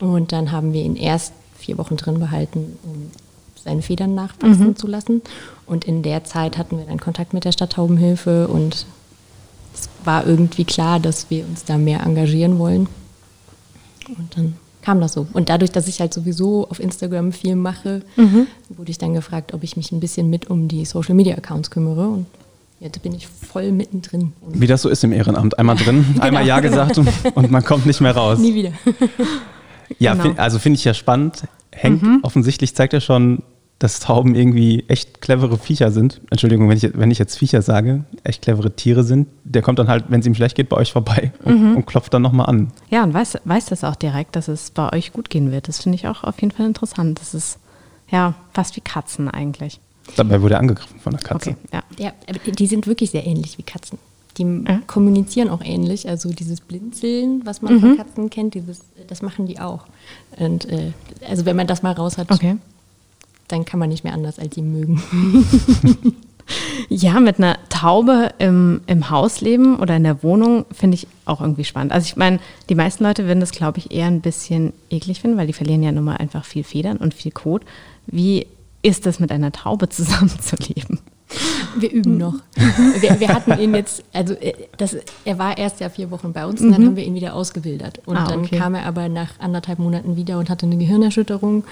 Und 0.00 0.32
dann 0.32 0.50
haben 0.50 0.72
wir 0.72 0.82
ihn 0.82 0.96
erst 0.96 1.32
vier 1.56 1.78
Wochen 1.78 1.96
drin 1.96 2.18
behalten, 2.18 2.76
um 2.82 3.12
seine 3.62 3.82
Federn 3.82 4.16
nachwachsen 4.16 4.68
mhm. 4.68 4.76
zu 4.76 4.88
lassen. 4.88 5.22
Und 5.66 5.84
in 5.84 6.02
der 6.02 6.24
Zeit 6.24 6.58
hatten 6.58 6.76
wir 6.78 6.86
dann 6.86 6.98
Kontakt 6.98 7.32
mit 7.32 7.44
der 7.44 7.52
Stadttaubenhilfe 7.52 8.48
und 8.48 8.84
war 10.04 10.26
irgendwie 10.26 10.64
klar, 10.64 11.00
dass 11.00 11.30
wir 11.30 11.44
uns 11.44 11.64
da 11.64 11.78
mehr 11.78 12.02
engagieren 12.02 12.58
wollen. 12.58 12.88
Und 14.08 14.36
dann 14.36 14.54
kam 14.82 15.00
das 15.00 15.12
so. 15.12 15.26
Und 15.32 15.48
dadurch, 15.48 15.70
dass 15.70 15.88
ich 15.88 16.00
halt 16.00 16.12
sowieso 16.12 16.68
auf 16.68 16.80
Instagram 16.80 17.32
viel 17.32 17.56
mache, 17.56 18.02
mhm. 18.16 18.46
wurde 18.68 18.90
ich 18.90 18.98
dann 18.98 19.14
gefragt, 19.14 19.54
ob 19.54 19.62
ich 19.62 19.76
mich 19.76 19.92
ein 19.92 20.00
bisschen 20.00 20.28
mit 20.28 20.50
um 20.50 20.68
die 20.68 20.84
Social 20.84 21.14
Media 21.14 21.36
Accounts 21.36 21.70
kümmere. 21.70 22.08
Und 22.08 22.26
jetzt 22.80 23.00
bin 23.02 23.14
ich 23.14 23.26
voll 23.26 23.72
mittendrin. 23.72 24.32
Wie 24.48 24.66
das 24.66 24.82
so 24.82 24.88
ist 24.88 25.04
im 25.04 25.12
Ehrenamt. 25.12 25.58
Einmal 25.58 25.76
drin, 25.76 26.04
genau. 26.12 26.24
einmal 26.24 26.46
Ja 26.46 26.60
gesagt 26.60 26.98
und, 26.98 27.08
und, 27.34 27.50
man 27.50 27.64
kommt 27.64 27.86
nicht 27.86 28.00
mehr 28.00 28.14
raus. 28.14 28.38
Nie 28.38 28.54
wieder. 28.54 28.72
ja, 29.98 30.12
genau. 30.12 30.24
find, 30.24 30.38
also 30.38 30.58
finde 30.58 30.78
ich 30.78 30.84
ja 30.84 30.94
spannend. 30.94 31.44
Henk 31.70 32.02
mhm. 32.02 32.18
offensichtlich 32.22 32.74
zeigt 32.74 32.92
ja 32.92 33.00
schon 33.00 33.42
dass 33.82 33.98
Tauben 33.98 34.36
irgendwie 34.36 34.84
echt 34.86 35.20
clevere 35.20 35.58
Viecher 35.58 35.90
sind. 35.90 36.20
Entschuldigung, 36.30 36.68
wenn 36.68 36.76
ich, 36.76 36.96
wenn 36.96 37.10
ich 37.10 37.18
jetzt 37.18 37.36
Viecher 37.36 37.62
sage, 37.62 38.04
echt 38.22 38.42
clevere 38.42 38.76
Tiere 38.76 39.02
sind. 39.02 39.26
Der 39.42 39.60
kommt 39.60 39.80
dann 39.80 39.88
halt, 39.88 40.04
wenn 40.08 40.20
es 40.20 40.26
ihm 40.26 40.36
schlecht 40.36 40.54
geht, 40.54 40.68
bei 40.68 40.76
euch 40.76 40.92
vorbei 40.92 41.32
und, 41.44 41.60
mhm. 41.60 41.76
und 41.76 41.86
klopft 41.86 42.14
dann 42.14 42.22
nochmal 42.22 42.46
an. 42.46 42.72
Ja, 42.90 43.02
und 43.02 43.12
weiß, 43.12 43.38
weiß 43.44 43.66
das 43.66 43.82
auch 43.82 43.96
direkt, 43.96 44.36
dass 44.36 44.46
es 44.46 44.70
bei 44.70 44.92
euch 44.92 45.12
gut 45.12 45.30
gehen 45.30 45.50
wird. 45.50 45.66
Das 45.66 45.82
finde 45.82 45.96
ich 45.96 46.06
auch 46.06 46.22
auf 46.22 46.40
jeden 46.40 46.52
Fall 46.54 46.66
interessant. 46.66 47.20
Das 47.20 47.34
ist 47.34 47.58
ja 48.08 48.34
fast 48.52 48.76
wie 48.76 48.82
Katzen 48.82 49.28
eigentlich. 49.28 49.80
Dabei 50.14 50.40
wurde 50.42 50.54
er 50.54 50.60
angegriffen 50.60 51.00
von 51.00 51.12
der 51.12 51.22
Katze. 51.22 51.50
Okay, 51.50 51.58
ja. 51.72 51.82
ja, 51.98 52.12
aber 52.28 52.38
die 52.52 52.66
sind 52.68 52.86
wirklich 52.86 53.10
sehr 53.10 53.26
ähnlich 53.26 53.58
wie 53.58 53.64
Katzen. 53.64 53.98
Die 54.38 54.44
ja. 54.44 54.80
kommunizieren 54.86 55.48
auch 55.48 55.62
ähnlich. 55.64 56.08
Also 56.08 56.30
dieses 56.30 56.60
Blinzeln, 56.60 57.42
was 57.44 57.62
man 57.62 57.74
mhm. 57.74 57.80
von 57.80 57.96
Katzen 57.96 58.30
kennt, 58.30 58.54
dieses, 58.54 58.82
das 59.08 59.22
machen 59.22 59.46
die 59.46 59.58
auch. 59.58 59.86
Und 60.38 60.68
äh, 60.70 60.92
also 61.28 61.44
wenn 61.46 61.56
man 61.56 61.66
das 61.66 61.82
mal 61.82 61.92
raus 61.92 62.16
hat, 62.16 62.30
okay 62.30 62.58
dann 63.52 63.64
kann 63.64 63.78
man 63.78 63.88
nicht 63.88 64.04
mehr 64.04 64.14
anders 64.14 64.38
als 64.38 64.56
ihn 64.56 64.72
mögen. 64.72 65.02
ja, 66.88 67.20
mit 67.20 67.38
einer 67.38 67.56
Taube 67.68 68.30
im, 68.38 68.80
im 68.86 69.10
Haus 69.10 69.42
oder 69.42 69.96
in 69.96 70.04
der 70.04 70.22
Wohnung 70.22 70.64
finde 70.72 70.94
ich 70.96 71.06
auch 71.24 71.40
irgendwie 71.40 71.64
spannend. 71.64 71.92
Also 71.92 72.06
ich 72.06 72.16
meine, 72.16 72.40
die 72.68 72.74
meisten 72.74 73.04
Leute 73.04 73.26
würden 73.26 73.40
das, 73.40 73.52
glaube 73.52 73.78
ich, 73.78 73.90
eher 73.92 74.06
ein 74.06 74.20
bisschen 74.20 74.72
eklig 74.90 75.20
finden, 75.20 75.36
weil 75.36 75.46
die 75.46 75.52
verlieren 75.52 75.82
ja 75.82 75.92
nun 75.92 76.04
mal 76.04 76.16
einfach 76.16 76.44
viel 76.44 76.64
Federn 76.64 76.96
und 76.96 77.14
viel 77.14 77.32
Kot. 77.32 77.62
Wie 78.06 78.46
ist 78.82 79.06
es, 79.06 79.20
mit 79.20 79.30
einer 79.30 79.52
Taube 79.52 79.88
zusammenzuleben? 79.90 81.00
Wir 81.76 81.90
üben 81.90 82.18
noch. 82.18 82.34
Wir, 83.00 83.18
wir, 83.20 83.28
hatten 83.28 83.58
ihn 83.58 83.74
jetzt, 83.74 84.04
also 84.12 84.34
äh, 84.34 84.54
das, 84.76 84.96
er 85.24 85.38
war 85.38 85.58
erst 85.58 85.80
ja 85.80 85.88
vier 85.88 86.10
Wochen 86.10 86.32
bei 86.32 86.46
uns 86.46 86.60
und 86.60 86.72
dann 86.72 86.82
mhm. 86.82 86.86
haben 86.86 86.96
wir 86.96 87.04
ihn 87.04 87.14
wieder 87.14 87.34
ausgewildert. 87.34 88.00
Und 88.06 88.16
ah, 88.16 88.26
dann 88.28 88.50
kam 88.50 88.74
er 88.74 88.86
aber 88.86 89.08
nach 89.08 89.40
anderthalb 89.40 89.78
Monaten 89.78 90.16
wieder 90.16 90.38
und 90.38 90.48
hatte 90.48 90.66
eine 90.66 90.76
Gehirnerschütterung 90.76 91.64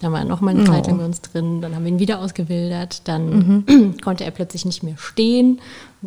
dann 0.00 0.12
war 0.12 0.20
er 0.20 0.24
noch 0.24 0.40
mal 0.40 0.52
eine 0.52 0.62
oh. 0.62 0.66
Zeit 0.66 0.86
lang 0.86 0.98
bei 0.98 1.04
uns 1.04 1.20
drin, 1.20 1.60
dann 1.60 1.74
haben 1.74 1.84
wir 1.84 1.90
ihn 1.90 1.98
wieder 1.98 2.20
ausgewildert, 2.20 3.08
dann 3.08 3.64
mhm. 3.66 3.94
konnte 4.04 4.24
er 4.24 4.30
plötzlich 4.30 4.64
nicht 4.64 4.82
mehr 4.82 4.96
stehen, 4.96 5.60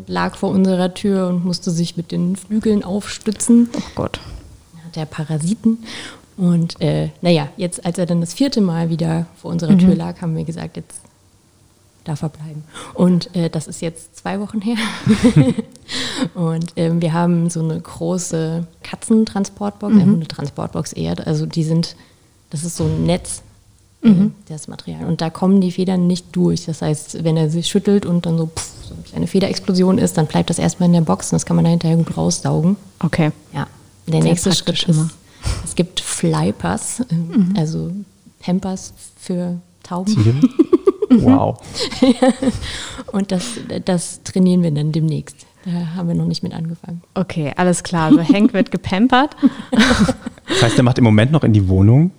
lag 0.08 0.36
vor 0.36 0.50
unserer 0.50 0.94
Tür 0.94 1.28
und 1.28 1.44
musste 1.44 1.72
sich 1.72 1.98
mit 1.98 2.12
den 2.12 2.36
Flügeln 2.36 2.84
aufstützen. 2.84 3.70
Oh 3.76 3.82
Gott. 3.96 4.20
Dann 4.74 4.86
hat 4.86 4.98
er 4.98 5.06
Parasiten. 5.06 5.80
Und 6.38 6.80
äh, 6.82 7.10
naja, 7.22 7.50
jetzt, 7.58 7.86
als 7.86 7.98
er 7.98 8.06
dann 8.06 8.22
das 8.22 8.34
vierte 8.34 8.62
Mal 8.62 8.90
wieder 8.90 9.28
vor 9.36 9.52
unserer 9.52 9.74
mhm. 9.74 9.80
Tür 9.80 9.96
lag, 9.96 10.22
haben 10.22 10.36
wir 10.36 10.46
gesagt, 10.46 10.78
jetzt 10.78 11.02
darf 12.04 12.22
er 12.24 12.30
bleiben. 12.30 12.64
Und 12.94 13.36
äh, 13.36 13.50
das 13.50 13.68
ist 13.68 13.82
jetzt 13.82 14.18
zwei 14.18 14.40
Wochen 14.40 14.62
her. 14.62 14.78
und 16.34 16.74
ähm, 16.76 17.02
wir 17.02 17.14
haben 17.14 17.50
so 17.50 17.62
eine 17.62 17.80
große 17.80 18.66
Katzentransportbox, 18.84 19.94
mhm. 19.94 20.02
eine 20.02 20.12
Hundetransportbox 20.12 20.94
eher. 20.94 21.16
Also 21.28 21.46
die 21.46 21.64
sind, 21.64 21.96
das 22.50 22.64
ist 22.64 22.78
so 22.78 22.86
ein 22.86 23.06
Netz 23.06 23.44
mhm. 24.02 24.34
das 24.48 24.68
Material. 24.68 25.06
Und 25.06 25.22
da 25.22 25.30
kommen 25.30 25.62
die 25.62 25.72
Federn 25.72 26.08
nicht 26.08 26.36
durch. 26.36 26.66
Das 26.66 26.82
heißt, 26.82 27.24
wenn 27.24 27.38
er 27.38 27.50
sich 27.50 27.68
schüttelt 27.68 28.06
und 28.06 28.26
dann 28.26 28.38
so, 28.38 28.48
pff, 28.48 28.72
so 28.88 28.94
eine 28.94 29.04
kleine 29.04 29.28
Federexplosion 29.28 29.98
ist, 29.98 30.18
dann 30.18 30.28
bleibt 30.28 30.50
das 30.50 30.60
erstmal 30.60 30.88
in 30.88 30.94
der 30.94 31.02
Box 31.02 31.32
und 31.32 31.36
das 31.36 31.46
kann 31.46 31.56
man 31.56 31.66
da 31.66 31.72
hinterher 31.72 31.98
gut 31.98 32.18
raussaugen. 32.18 32.76
Okay. 33.00 33.32
Ja. 33.54 33.68
Der 34.08 34.22
Sehr 34.22 34.24
nächste 34.24 34.52
Schritt 34.52 34.66
praktisch 34.66 34.90
ist, 34.90 34.96
immer. 34.96 35.10
es 35.64 35.76
gibt 35.76 36.00
Flypass, 36.00 37.04
ähm, 37.12 37.54
also 37.56 37.92
Pampers 38.40 38.94
für 39.18 39.60
Tauben. 39.84 40.50
Tiere? 41.20 41.32
Wow. 41.38 41.62
Und 43.12 43.32
das, 43.32 43.46
das 43.86 44.24
trainieren 44.24 44.64
wir 44.64 44.72
dann 44.72 44.92
demnächst. 44.92 45.46
Da 45.66 45.96
haben 45.96 46.08
wir 46.08 46.16
noch 46.16 46.26
nicht 46.26 46.42
mit 46.44 46.54
angefangen. 46.54 47.02
Okay, 47.14 47.54
alles 47.56 47.84
klar. 47.84 48.08
Also 48.08 48.22
Hank 48.34 48.54
wird 48.54 48.72
gepampert. 48.72 49.36
Das 50.48 50.64
heißt, 50.64 50.76
der 50.78 50.84
macht 50.84 50.98
im 50.98 51.06
Moment 51.06 51.32
noch 51.32 51.46
in 51.46 51.54
die 51.54 51.70
Wohnung. 51.70 52.12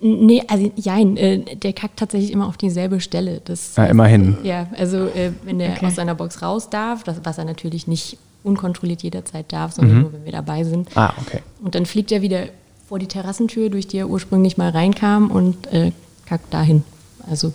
Nee, 0.00 0.42
also 0.48 0.72
jein, 0.74 1.16
äh, 1.16 1.38
der 1.54 1.72
kackt 1.72 1.98
tatsächlich 2.00 2.32
immer 2.32 2.48
auf 2.48 2.56
dieselbe 2.56 3.00
Stelle. 3.00 3.40
Das 3.44 3.76
Ja, 3.76 3.84
immerhin. 3.84 4.38
Ja, 4.42 4.66
also 4.76 5.06
äh, 5.06 5.30
wenn 5.44 5.60
der 5.60 5.72
Okay. 5.72 5.86
aus 5.86 5.94
seiner 5.94 6.16
Box 6.16 6.42
raus 6.42 6.68
darf, 6.68 7.04
das, 7.04 7.20
was 7.22 7.38
er 7.38 7.44
natürlich 7.44 7.86
nicht 7.86 8.18
unkontrolliert 8.42 9.04
jederzeit 9.04 9.52
darf, 9.52 9.72
sondern 9.72 10.00
nur, 10.00 10.12
wenn 10.12 10.24
wir 10.24 10.32
dabei 10.32 10.64
sind. 10.64 10.88
Ah, 10.96 11.12
okay. 11.20 11.42
Und 11.62 11.76
dann 11.76 11.86
fliegt 11.86 12.10
er 12.10 12.22
wieder 12.22 12.46
vor 12.88 12.98
die 12.98 13.06
Terrassentür, 13.06 13.70
durch 13.70 13.86
die 13.86 13.98
er 13.98 14.08
ursprünglich 14.08 14.56
mal 14.56 14.70
reinkam 14.70 15.30
und 15.30 15.72
äh, 15.72 15.92
kackt 16.26 16.52
dahin. 16.52 16.82
Also 17.30 17.52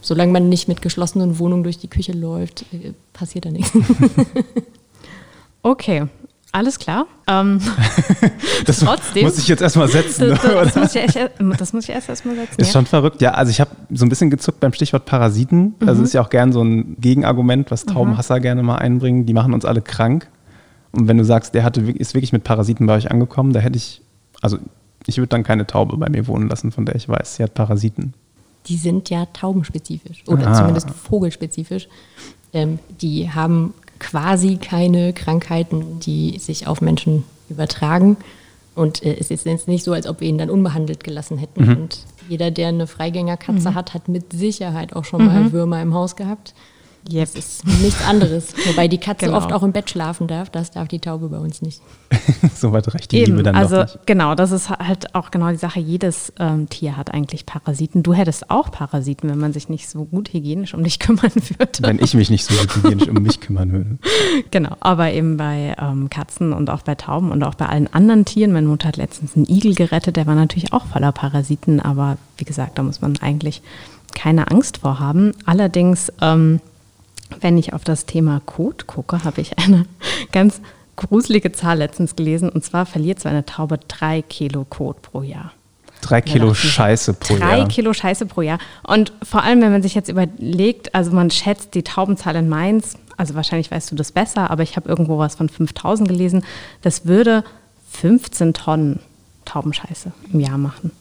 solange 0.00 0.32
man 0.32 0.48
nicht 0.48 0.68
mit 0.68 0.82
geschlossenen 0.82 1.38
Wohnungen 1.38 1.62
durch 1.62 1.78
die 1.78 1.88
Küche 1.88 2.12
läuft, 2.12 2.64
äh, 2.72 2.92
passiert 3.12 3.44
da 3.46 3.50
nichts. 3.50 3.72
Okay, 5.62 6.06
alles 6.52 6.78
klar. 6.78 7.06
Ähm, 7.26 7.60
Das 8.64 8.80
Trotzdem- 8.80 9.24
muss 9.24 9.38
ich 9.38 9.48
jetzt 9.48 9.62
erstmal 9.62 9.88
setzen. 9.88 10.28
das, 10.30 10.42
das, 10.42 10.52
das, 10.52 10.76
muss 10.76 10.94
ich 10.94 11.02
echt, 11.02 11.30
das 11.58 11.72
muss 11.72 11.84
ich 11.84 11.90
erst 11.90 12.08
erstmal 12.08 12.34
setzen. 12.36 12.60
Ist 12.60 12.66
ja? 12.68 12.72
schon 12.72 12.86
verrückt. 12.86 13.20
Ja, 13.22 13.32
also 13.32 13.50
ich 13.50 13.60
habe 13.60 13.70
so 13.90 14.04
ein 14.04 14.08
bisschen 14.08 14.30
gezuckt 14.30 14.60
beim 14.60 14.72
Stichwort 14.72 15.06
Parasiten. 15.06 15.74
Mhm. 15.78 15.86
Das 15.86 15.98
ist 15.98 16.12
ja 16.12 16.22
auch 16.22 16.30
gern 16.30 16.52
so 16.52 16.62
ein 16.62 16.96
Gegenargument, 17.00 17.70
was 17.70 17.86
Taubenhasser 17.86 18.40
gerne 18.40 18.62
mal 18.62 18.76
einbringen. 18.76 19.26
Die 19.26 19.32
machen 19.34 19.54
uns 19.54 19.64
alle 19.64 19.80
krank. 19.80 20.28
Und 20.92 21.08
wenn 21.08 21.18
du 21.18 21.24
sagst, 21.24 21.54
der 21.54 21.62
hatte, 21.64 21.80
ist 21.82 22.14
wirklich 22.14 22.32
mit 22.32 22.44
Parasiten 22.44 22.86
bei 22.86 22.96
euch 22.96 23.10
angekommen, 23.10 23.52
da 23.52 23.60
hätte 23.60 23.76
ich, 23.76 24.02
also 24.42 24.58
ich 25.06 25.18
würde 25.18 25.28
dann 25.28 25.42
keine 25.44 25.66
Taube 25.66 25.96
bei 25.96 26.08
mir 26.10 26.26
wohnen 26.26 26.48
lassen, 26.48 26.72
von 26.72 26.84
der 26.84 26.96
ich 26.96 27.08
weiß, 27.08 27.36
sie 27.36 27.42
hat 27.42 27.54
Parasiten. 27.54 28.12
Die 28.66 28.76
sind 28.76 29.10
ja 29.10 29.26
taubenspezifisch 29.26 30.22
oder 30.26 30.48
Ah. 30.48 30.54
zumindest 30.54 30.90
vogelspezifisch. 30.90 31.88
Ähm, 32.52 32.78
die 33.00 33.30
haben 33.30 33.74
quasi 33.98 34.56
keine 34.56 35.12
Krankheiten, 35.12 36.00
die 36.00 36.38
sich 36.38 36.66
auf 36.66 36.80
Menschen 36.80 37.24
übertragen. 37.48 38.16
Und 38.74 39.02
äh, 39.02 39.16
es 39.18 39.30
ist 39.30 39.46
jetzt 39.46 39.68
nicht 39.68 39.84
so, 39.84 39.92
als 39.92 40.06
ob 40.06 40.20
wir 40.20 40.28
ihn 40.28 40.38
dann 40.38 40.50
unbehandelt 40.50 41.04
gelassen 41.04 41.38
hätten. 41.38 41.64
Mhm. 41.64 41.76
Und 41.76 41.98
jeder, 42.28 42.50
der 42.50 42.68
eine 42.68 42.86
Freigängerkatze 42.86 43.74
hat, 43.74 43.92
hat 43.94 44.08
mit 44.08 44.32
Sicherheit 44.32 44.94
auch 44.94 45.04
schon 45.04 45.26
mal 45.26 45.52
Würmer 45.52 45.82
im 45.82 45.92
Haus 45.94 46.16
gehabt. 46.16 46.54
Yep. 47.10 47.20
Das 47.20 47.34
ist 47.34 47.66
nichts 47.66 48.04
anderes. 48.04 48.54
Wobei 48.66 48.88
die 48.88 48.98
Katze 48.98 49.26
Genau. 49.26 49.38
oft 49.38 49.52
auch 49.52 49.62
im 49.62 49.72
Bett 49.72 49.90
schlafen 49.90 50.26
darf. 50.26 50.50
Das 50.50 50.70
darf 50.70 50.88
die 50.88 50.98
Taube 50.98 51.28
bei 51.28 51.38
uns 51.38 51.62
nicht. 51.62 51.80
Soweit 52.54 52.92
recht 52.94 53.10
die 53.12 53.20
Liebe 53.20 53.32
Eben, 53.32 53.44
dann 53.44 53.54
also 53.56 53.76
doch 53.76 53.94
nicht. 53.94 54.06
genau, 54.06 54.34
das 54.34 54.50
ist 54.52 54.70
halt 54.70 55.14
auch 55.14 55.30
genau 55.30 55.50
die 55.50 55.56
Sache. 55.56 55.80
Jedes 55.80 56.32
ähm, 56.38 56.68
Tier 56.68 56.96
hat 56.96 57.12
eigentlich 57.12 57.46
Parasiten. 57.46 58.02
Du 58.02 58.12
hättest 58.14 58.50
auch 58.50 58.70
Parasiten, 58.70 59.30
wenn 59.30 59.38
man 59.38 59.52
sich 59.52 59.68
nicht 59.68 59.88
so 59.88 60.04
gut 60.04 60.32
hygienisch 60.32 60.74
um 60.74 60.84
dich 60.84 60.98
kümmern 61.00 61.32
würde. 61.34 61.72
Wenn 61.80 61.98
ich 61.98 62.14
mich 62.14 62.30
nicht 62.30 62.44
so 62.44 62.54
hygienisch 62.54 63.08
um 63.08 63.22
mich 63.22 63.40
kümmern 63.40 63.72
würde. 63.72 63.98
Genau, 64.50 64.76
aber 64.80 65.12
eben 65.12 65.36
bei 65.36 65.74
ähm, 65.80 66.10
Katzen 66.10 66.52
und 66.52 66.70
auch 66.70 66.82
bei 66.82 66.94
Tauben 66.94 67.30
und 67.32 67.42
auch 67.42 67.54
bei 67.54 67.66
allen 67.66 67.92
anderen 67.92 68.24
Tieren. 68.24 68.52
Meine 68.52 68.66
Mutter 68.68 68.88
hat 68.88 68.96
letztens 68.96 69.36
einen 69.36 69.48
Igel 69.48 69.74
gerettet, 69.74 70.16
der 70.16 70.26
war 70.26 70.34
natürlich 70.34 70.72
auch 70.72 70.86
voller 70.86 71.12
Parasiten, 71.12 71.80
aber 71.80 72.18
wie 72.36 72.44
gesagt, 72.44 72.78
da 72.78 72.82
muss 72.82 73.00
man 73.00 73.16
eigentlich 73.20 73.62
keine 74.14 74.50
Angst 74.50 74.78
vor 74.78 74.98
haben. 74.98 75.32
Allerdings, 75.46 76.12
ähm, 76.20 76.60
wenn 77.40 77.58
ich 77.58 77.72
auf 77.72 77.84
das 77.84 78.06
Thema 78.06 78.40
Kot 78.44 78.86
gucke, 78.86 79.24
habe 79.24 79.40
ich 79.40 79.58
eine 79.58 79.86
ganz 80.32 80.60
gruselige 80.96 81.52
Zahl 81.52 81.78
letztens 81.78 82.16
gelesen 82.16 82.48
und 82.48 82.64
zwar 82.64 82.86
verliert 82.86 83.20
so 83.20 83.28
eine 83.28 83.46
Taube 83.46 83.78
drei 83.88 84.22
Kilo 84.22 84.66
Kot 84.68 85.02
pro 85.02 85.22
Jahr. 85.22 85.52
Drei 86.02 86.20
Kilo 86.20 86.54
Scheiße 86.54 87.14
pro 87.14 87.36
Drei 87.36 87.58
Jahr. 87.58 87.68
Kilo 87.68 87.92
Scheiße 87.92 88.26
pro 88.26 88.42
Jahr. 88.42 88.58
Und 88.82 89.12
vor 89.22 89.42
allem, 89.42 89.60
wenn 89.60 89.72
man 89.72 89.82
sich 89.82 89.94
jetzt 89.94 90.08
überlegt, 90.08 90.94
also 90.94 91.12
man 91.12 91.30
schätzt 91.30 91.74
die 91.74 91.82
Taubenzahl 91.82 92.36
in 92.36 92.48
Mainz, 92.48 92.96
also 93.16 93.34
wahrscheinlich 93.34 93.70
weißt 93.70 93.90
du 93.90 93.96
das 93.96 94.12
besser, 94.12 94.50
aber 94.50 94.62
ich 94.62 94.76
habe 94.76 94.88
irgendwo 94.88 95.18
was 95.18 95.34
von 95.34 95.48
5000 95.48 96.08
gelesen, 96.08 96.44
das 96.82 97.04
würde 97.06 97.44
15 97.92 98.54
Tonnen 98.54 99.00
Taubenscheiße 99.44 100.12
im 100.32 100.40
Jahr 100.40 100.58
machen. 100.58 100.92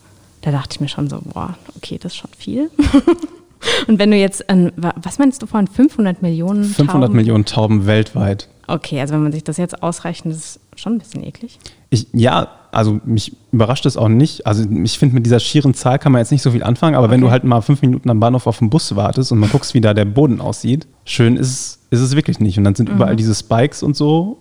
Da 0.41 0.51
dachte 0.51 0.69
ich 0.73 0.81
mir 0.81 0.89
schon 0.89 1.09
so, 1.09 1.19
boah, 1.23 1.55
okay, 1.75 1.97
das 1.97 2.13
ist 2.13 2.17
schon 2.17 2.31
viel. 2.37 2.69
Und 3.87 3.99
wenn 3.99 4.11
du 4.11 4.17
jetzt, 4.17 4.49
an, 4.49 4.71
wa- 4.77 4.93
was 5.01 5.19
meinst 5.19 5.41
du 5.41 5.45
vorhin, 5.45 5.67
500 5.67 6.21
Millionen 6.21 6.63
500 6.63 7.07
Tauben? 7.07 7.15
Millionen 7.15 7.45
Tauben 7.45 7.85
weltweit. 7.85 8.47
Okay, 8.67 8.99
also 9.01 9.15
wenn 9.15 9.23
man 9.23 9.31
sich 9.31 9.43
das 9.43 9.57
jetzt 9.57 9.81
ausrechnet, 9.81 10.33
das 10.35 10.41
ist 10.41 10.59
schon 10.75 10.93
ein 10.93 10.99
bisschen 10.99 11.23
eklig. 11.23 11.57
Ich, 11.89 12.07
ja, 12.13 12.49
also 12.71 12.99
mich 13.03 13.35
überrascht 13.51 13.85
es 13.87 13.97
auch 13.97 14.09
nicht. 14.09 14.45
Also 14.45 14.63
ich 14.83 14.99
finde, 14.99 15.15
mit 15.15 15.25
dieser 15.25 15.39
schieren 15.39 15.73
Zahl 15.73 15.97
kann 15.97 16.11
man 16.11 16.19
jetzt 16.19 16.31
nicht 16.31 16.43
so 16.43 16.51
viel 16.51 16.61
anfangen, 16.63 16.95
aber 16.95 17.09
wenn 17.09 17.19
Okay. 17.21 17.27
du 17.27 17.31
halt 17.31 17.43
mal 17.45 17.61
fünf 17.61 17.81
Minuten 17.81 18.09
am 18.11 18.19
Bahnhof 18.19 18.45
auf 18.45 18.59
den 18.59 18.69
Bus 18.69 18.95
wartest 18.95 19.31
und 19.31 19.39
mal 19.39 19.49
guckst, 19.49 19.73
wie 19.73 19.81
da 19.81 19.93
der 19.95 20.05
Boden 20.05 20.39
aussieht, 20.39 20.85
schön 21.03 21.35
ist, 21.35 21.49
es- 21.49 21.79
ist 21.89 21.99
es 22.01 22.15
wirklich 22.15 22.39
nicht. 22.39 22.57
Und 22.59 22.63
dann 22.65 22.73
Mhm. 22.73 22.77
sind 22.77 22.89
überall 22.89 23.15
diese 23.15 23.33
Spikes 23.33 23.81
und 23.81 23.95
so, 23.95 24.37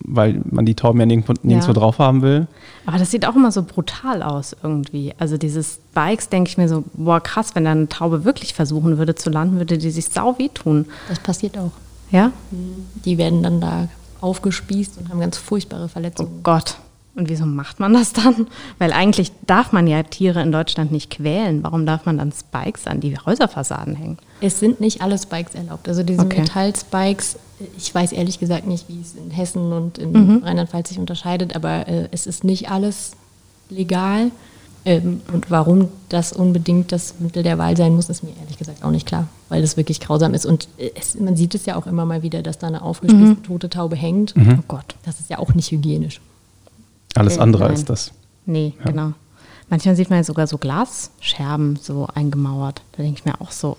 weil 0.00 0.40
man 0.50 0.66
die 0.66 0.74
Tauben 0.74 1.00
ja 1.00 1.06
nirgendwo, 1.06 1.32
nirgendwo 1.42 1.68
Ja. 1.72 1.74
drauf 1.74 1.98
haben 1.98 2.22
will. 2.22 2.46
Aber 2.84 2.98
das 2.98 3.10
sieht 3.10 3.26
auch 3.26 3.34
immer 3.34 3.50
so 3.50 3.62
brutal 3.62 4.22
aus 4.22 4.54
irgendwie. 4.62 5.14
Also 5.18 5.36
dieses 5.38 5.80
Bikes 5.94 6.28
denke 6.28 6.48
ich 6.50 6.58
mir 6.58 6.68
so, 6.68 6.84
boah 6.94 7.20
krass, 7.20 7.54
wenn 7.54 7.64
da 7.64 7.72
eine 7.72 7.88
Taube 7.88 8.24
wirklich 8.24 8.54
versuchen 8.54 8.98
würde 8.98 9.14
zu 9.14 9.30
landen, 9.30 9.58
würde 9.58 9.78
die 9.78 9.90
sich 9.90 10.06
sau 10.06 10.38
wehtun. 10.38 10.86
Das 11.08 11.18
passiert 11.18 11.56
auch. 11.58 11.72
Ja? 12.10 12.30
Die 13.04 13.18
werden 13.18 13.42
dann 13.42 13.60
da 13.60 13.88
aufgespießt 14.20 14.98
und 14.98 15.08
haben 15.08 15.20
ganz 15.20 15.36
furchtbare 15.38 15.84
Oh 15.84 15.88
Verletzungen. 15.88 16.40
Gott. 16.42 16.76
Und 17.14 17.30
wieso 17.30 17.46
macht 17.46 17.80
man 17.80 17.94
das 17.94 18.12
dann? 18.12 18.46
Weil 18.78 18.92
eigentlich 18.92 19.32
darf 19.46 19.72
man 19.72 19.86
ja 19.86 20.02
Tiere 20.02 20.42
in 20.42 20.52
Deutschland 20.52 20.92
nicht 20.92 21.10
quälen. 21.10 21.62
Warum 21.62 21.86
darf 21.86 22.04
man 22.04 22.18
dann 22.18 22.30
Spikes 22.30 22.86
an 22.86 23.00
die 23.00 23.16
Häuserfassaden 23.18 23.94
hängen? 23.96 24.18
Es 24.42 24.60
sind 24.60 24.80
nicht 24.80 25.00
alle 25.00 25.16
Spikes 25.18 25.54
erlaubt. 25.54 25.88
Also 25.88 26.02
diese 26.02 26.20
Okay. 26.22 26.40
Metallspikes, 26.42 27.38
ich 27.76 27.94
weiß 27.94 28.12
ehrlich 28.12 28.38
gesagt 28.38 28.66
nicht, 28.66 28.88
wie 28.88 29.00
es 29.00 29.14
in 29.14 29.30
Hessen 29.30 29.72
und 29.72 29.98
in 29.98 30.12
Mhm. 30.12 30.42
Rheinland-Pfalz 30.44 30.88
sich 30.90 30.98
unterscheidet, 30.98 31.56
aber 31.56 31.88
äh, 31.88 32.08
es 32.12 32.26
ist 32.26 32.44
nicht 32.44 32.70
alles 32.70 33.12
legal. 33.70 34.30
Ähm, 34.84 35.20
und 35.32 35.50
warum 35.50 35.88
das 36.10 36.32
unbedingt 36.32 36.92
das 36.92 37.14
Mittel 37.18 37.42
der 37.42 37.58
Wahl 37.58 37.76
sein 37.76 37.94
muss, 37.96 38.08
ist 38.08 38.22
mir 38.22 38.30
ehrlich 38.40 38.56
gesagt 38.56 38.84
auch 38.84 38.90
nicht 38.92 39.04
klar, 39.06 39.26
weil 39.48 39.60
das 39.60 39.76
wirklich 39.76 39.98
grausam 40.00 40.32
ist. 40.32 40.46
Und 40.46 40.68
äh, 40.78 40.90
es, 40.94 41.18
man 41.18 41.34
sieht 41.36 41.54
es 41.56 41.66
ja 41.66 41.74
auch 41.76 41.86
immer 41.88 42.04
mal 42.04 42.22
wieder, 42.22 42.42
dass 42.42 42.58
da 42.58 42.68
eine 42.68 42.82
aufgespießte 42.82 43.42
tote 43.42 43.68
Taube 43.68 43.96
hängt. 43.96 44.34
Oh 44.38 44.62
Gott. 44.68 44.94
Das 45.04 45.18
ist 45.18 45.28
ja 45.28 45.38
auch 45.40 45.54
nicht 45.54 45.70
hygienisch. 45.72 46.20
Alles 47.16 47.38
Äh, 47.38 47.40
andere 47.40 47.62
nein. 47.64 47.70
als 47.72 47.84
das. 47.84 48.12
Nee, 48.44 48.74
genau. 48.84 49.12
Manchmal 49.68 49.96
sieht 49.96 50.08
man 50.10 50.20
ja 50.20 50.24
sogar 50.24 50.46
so 50.46 50.56
Glasscherben 50.58 51.76
so 51.82 52.06
eingemauert. 52.14 52.82
Da 52.92 53.02
denke 53.02 53.18
ich 53.18 53.24
mir 53.24 53.40
auch 53.40 53.50
so, 53.50 53.76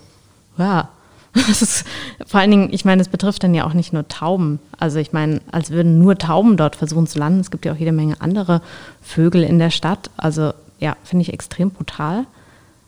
ja. 0.58 0.90
Ist, 1.48 1.84
vor 2.26 2.40
allen 2.40 2.50
Dingen, 2.50 2.68
ich 2.72 2.84
meine, 2.84 3.02
es 3.02 3.08
betrifft 3.08 3.44
dann 3.44 3.54
ja 3.54 3.66
auch 3.66 3.74
nicht 3.74 3.92
nur 3.92 4.08
Tauben. 4.08 4.58
Also 4.78 4.98
ich 4.98 5.12
meine, 5.12 5.40
als 5.52 5.70
würden 5.70 5.98
nur 5.98 6.16
Tauben 6.16 6.56
dort 6.56 6.76
versuchen 6.76 7.06
zu 7.06 7.18
landen. 7.18 7.40
Es 7.40 7.50
gibt 7.50 7.64
ja 7.64 7.72
auch 7.72 7.76
jede 7.76 7.92
Menge 7.92 8.20
andere 8.20 8.62
Vögel 9.02 9.42
in 9.42 9.58
der 9.58 9.70
Stadt. 9.70 10.10
Also 10.16 10.52
ja, 10.80 10.96
finde 11.04 11.22
ich 11.22 11.32
extrem 11.32 11.70
brutal. 11.70 12.24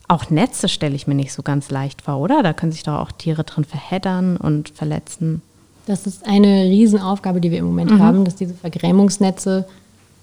Auch 0.08 0.30
Netze 0.30 0.68
stelle 0.68 0.96
ich 0.96 1.06
mir 1.06 1.14
nicht 1.14 1.32
so 1.32 1.42
ganz 1.42 1.70
leicht 1.70 2.02
vor, 2.02 2.18
oder? 2.18 2.42
Da 2.42 2.52
können 2.52 2.72
sich 2.72 2.82
doch 2.82 2.98
auch 2.98 3.12
Tiere 3.12 3.44
drin 3.44 3.64
verheddern 3.64 4.36
und 4.36 4.70
verletzen. 4.70 5.42
Das 5.86 6.06
ist 6.06 6.26
eine 6.26 6.64
Riesenaufgabe, 6.64 7.40
die 7.40 7.50
wir 7.50 7.58
im 7.58 7.66
Moment 7.66 7.98
haben, 7.98 8.24
dass 8.24 8.36
diese 8.36 8.54
Vergrämungsnetze 8.54 9.66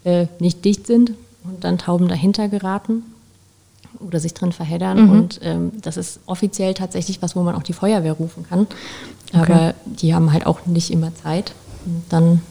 äh, 0.03 0.27
nicht 0.39 0.63
dicht 0.65 0.88
sind 0.88 1.12
und 1.43 1.63
dann 1.63 1.77
Tauben 1.77 2.07
dahinter 2.07 2.47
geraten 2.47 3.03
oder 4.00 4.20
sich 4.20 4.34
drin 4.34 4.51
verheddern. 4.51 5.10
Und 5.10 5.39
ähm, 5.44 5.72
das 5.82 5.98
ist 5.98 6.20
offiziell 6.25 6.74
tatsächlich 6.74 7.22
was, 7.22 7.36
wo 7.36 7.44
man 7.44 7.56
auch 7.56 7.63
die 7.63 7.74
Feuerwehr 7.74 8.13
rufen 8.13 8.46
kann. 8.48 8.67
Aber 9.34 9.74
die 9.86 10.13
haben 10.13 10.32
halt 10.32 10.46
auch 10.46 10.65
nicht 10.65 10.91
immer 10.91 11.13
Zeit. 11.15 11.53
Und 11.86 12.03
dann 12.10 12.41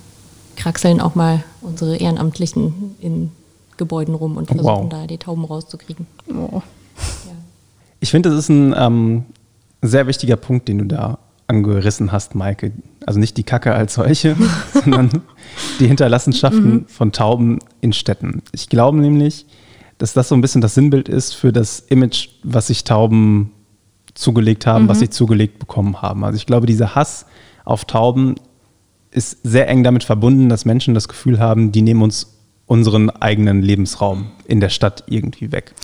kraxeln 0.57 1.01
auch 1.01 1.15
mal 1.15 1.45
unsere 1.61 1.97
Ehrenamtlichen 1.97 2.97
in 3.01 3.31
Gebäuden 3.77 4.15
rum 4.15 4.37
und 4.37 4.47
versuchen 4.47 4.65
wow. 4.65 4.89
da 4.89 5.07
die 5.07 5.19
Tauben 5.19 5.45
rauszukriegen. 5.45 6.07
Oh. 6.29 6.63
Ja. 6.63 7.33
Ich 8.01 8.11
finde, 8.11 8.31
das 8.31 8.39
ist 8.39 8.49
ein 8.49 8.75
ähm, 8.77 9.25
sehr 9.83 10.07
wichtiger 10.07 10.37
Punkt, 10.37 10.69
den 10.69 10.79
du 10.79 10.85
da 10.85 11.19
angerissen 11.47 12.11
hast, 12.13 12.35
Maike. 12.35 12.73
Also 13.05 13.21
nicht 13.21 13.37
die 13.37 13.45
Kacke 13.45 13.75
als 13.75 13.95
solche, 13.95 14.37
sondern 14.73 15.23
die 15.79 15.87
Hinterlassenschaften 15.87 16.87
von 16.89 17.13
Tauben 17.13 17.61
in 17.81 17.93
Städten. 17.93 18.43
Ich 18.53 18.69
glaube 18.69 18.99
nämlich, 18.99 19.47
dass 19.99 20.13
das 20.13 20.29
so 20.29 20.35
ein 20.35 20.41
bisschen 20.41 20.61
das 20.61 20.75
Sinnbild 20.75 21.09
ist 21.09 21.35
für 21.35 21.53
das 21.53 21.81
Image, 21.81 22.29
was 22.43 22.69
sich 22.69 22.85
Tauben 22.85 23.53
zugelegt 24.15 24.67
haben, 24.67 24.89
was 24.89 24.99
sie 25.01 25.11
zugelegt 25.11 25.59
bekommen 25.59 26.01
haben. 26.03 26.25
Also 26.25 26.37
ich 26.37 26.47
glaube, 26.47 26.67
dieser 26.67 26.95
Hass 26.95 27.27
auf 27.65 27.85
Tauben 27.85 28.37
ist 29.11 29.39
sehr 29.43 29.69
eng 29.69 29.83
damit 29.83 30.05
verbunden, 30.05 30.49
dass 30.49 30.65
Menschen 30.65 30.95
das 30.95 31.09
Gefühl 31.09 31.39
haben, 31.39 31.73
die 31.73 31.83
nehmen 31.83 32.03
uns 32.03 32.35
unseren 32.67 33.11
eigenen 33.11 33.63
Lebensraum 33.63 34.33
in 34.47 34.61
der 34.61 34.69
Stadt 34.69 35.05
irgendwie 35.07 35.53
weg. 35.53 35.75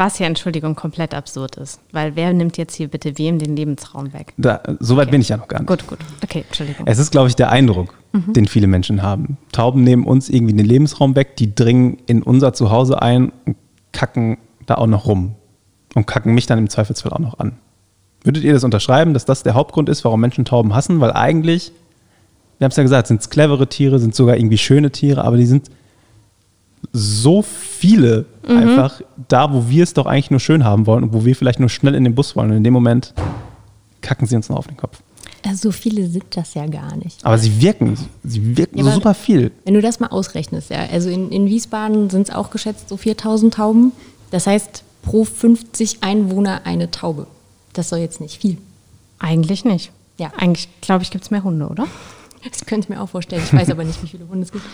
Was 0.00 0.18
ja, 0.18 0.26
Entschuldigung, 0.26 0.76
komplett 0.76 1.12
absurd 1.12 1.58
ist. 1.58 1.78
Weil 1.92 2.16
wer 2.16 2.32
nimmt 2.32 2.56
jetzt 2.56 2.74
hier 2.74 2.88
bitte 2.88 3.18
wem 3.18 3.38
den 3.38 3.54
Lebensraum 3.54 4.14
weg? 4.14 4.32
Da, 4.38 4.62
so 4.78 4.96
weit 4.96 5.08
Okay. 5.08 5.10
bin 5.10 5.20
ich 5.20 5.28
ja 5.28 5.36
noch 5.36 5.46
gar 5.46 5.58
nicht. 5.58 5.68
Gut, 5.68 5.86
gut. 5.86 5.98
Okay, 6.24 6.42
Entschuldigung. 6.48 6.86
Es 6.86 6.98
ist, 6.98 7.10
glaube 7.10 7.28
ich, 7.28 7.36
der 7.36 7.50
Eindruck, 7.50 7.92
den 8.14 8.48
viele 8.48 8.66
Menschen 8.66 9.02
haben. 9.02 9.36
Tauben 9.52 9.84
nehmen 9.84 10.06
uns 10.06 10.30
irgendwie 10.30 10.54
den 10.54 10.64
Lebensraum 10.64 11.16
weg, 11.16 11.36
die 11.36 11.54
dringen 11.54 11.98
in 12.06 12.22
unser 12.22 12.54
Zuhause 12.54 13.02
ein 13.02 13.30
und 13.44 13.56
kacken 13.92 14.38
da 14.64 14.76
auch 14.76 14.86
noch 14.86 15.04
rum. 15.04 15.34
Und 15.94 16.06
kacken 16.06 16.32
mich 16.32 16.46
dann 16.46 16.58
im 16.58 16.70
Zweifelsfall 16.70 17.12
auch 17.12 17.18
noch 17.18 17.38
an. 17.38 17.58
Würdet 18.24 18.42
ihr 18.42 18.54
das 18.54 18.64
unterschreiben, 18.64 19.12
dass 19.12 19.26
das 19.26 19.42
der 19.42 19.52
Hauptgrund 19.52 19.90
ist, 19.90 20.02
warum 20.06 20.22
Menschen 20.22 20.46
Tauben 20.46 20.74
hassen? 20.74 21.00
Weil 21.00 21.12
eigentlich, 21.12 21.72
wir 22.56 22.64
haben 22.64 22.70
es 22.70 22.76
ja 22.78 22.84
gesagt, 22.84 23.08
sind 23.08 23.20
es 23.20 23.28
clevere 23.28 23.66
Tiere, 23.66 23.98
sind 23.98 24.14
sogar 24.14 24.38
irgendwie 24.38 24.56
schöne 24.56 24.90
Tiere, 24.92 25.24
aber 25.24 25.36
die 25.36 25.44
sind 25.44 25.70
so 26.94 27.42
viele 27.80 28.26
einfach 28.46 29.00
da, 29.28 29.52
wo 29.52 29.68
wir 29.68 29.82
es 29.82 29.94
doch 29.94 30.06
eigentlich 30.06 30.30
nur 30.30 30.40
schön 30.40 30.64
haben 30.64 30.86
wollen 30.86 31.04
und 31.04 31.12
wo 31.12 31.24
wir 31.24 31.34
vielleicht 31.34 31.60
nur 31.60 31.68
schnell 31.68 31.94
in 31.94 32.04
den 32.04 32.14
Bus 32.14 32.36
wollen. 32.36 32.50
Und 32.50 32.58
in 32.58 32.64
dem 32.64 32.74
Moment 32.74 33.14
kacken 34.02 34.26
sie 34.26 34.36
uns 34.36 34.48
noch 34.48 34.58
auf 34.58 34.66
den 34.66 34.76
Kopf. 34.76 34.98
Also 35.46 35.70
so 35.70 35.72
viele 35.72 36.06
sind 36.06 36.24
das 36.36 36.52
ja 36.52 36.66
gar 36.66 36.94
nicht. 36.96 37.24
Aber 37.24 37.38
sie 37.38 37.62
wirken, 37.62 37.96
sie 38.22 38.56
wirken 38.58 38.78
Ja, 38.78 38.84
so 38.84 38.90
super 38.90 39.14
viel. 39.14 39.50
Wenn 39.64 39.74
du 39.74 39.80
das 39.80 39.98
mal 39.98 40.08
ausrechnest, 40.08 40.70
ja, 40.70 40.86
also 40.92 41.08
in, 41.08 41.30
in 41.32 41.46
Wiesbaden 41.46 42.10
sind 42.10 42.28
es 42.28 42.34
auch 42.34 42.50
geschätzt 42.50 42.90
so 42.90 42.98
4000 42.98 43.54
Tauben. 43.54 43.92
Das 44.30 44.46
heißt, 44.46 44.84
pro 45.02 45.24
50 45.24 46.02
Einwohner 46.02 46.62
eine 46.64 46.90
Taube. 46.90 47.26
Das 47.72 47.88
soll 47.88 48.00
jetzt 48.00 48.20
nicht 48.20 48.40
viel. 48.40 48.58
Eigentlich 49.18 49.64
nicht. 49.64 49.92
Ja. 50.18 50.32
Eigentlich, 50.36 50.68
glaube 50.82 51.02
ich, 51.02 51.10
gibt 51.10 51.24
es 51.24 51.30
mehr 51.30 51.42
Hunde, 51.42 51.68
oder? 51.68 51.86
Das 52.48 52.64
könnte 52.64 52.86
ich 52.86 52.88
mir 52.88 53.02
auch 53.02 53.08
vorstellen. 53.08 53.42
Ich 53.44 53.52
weiß 53.52 53.68
aber 53.70 53.84
nicht, 53.84 54.02
wie 54.02 54.06
viele 54.08 54.26
Hunde 54.28 54.44
es 54.44 54.52
gibt. 54.52 54.64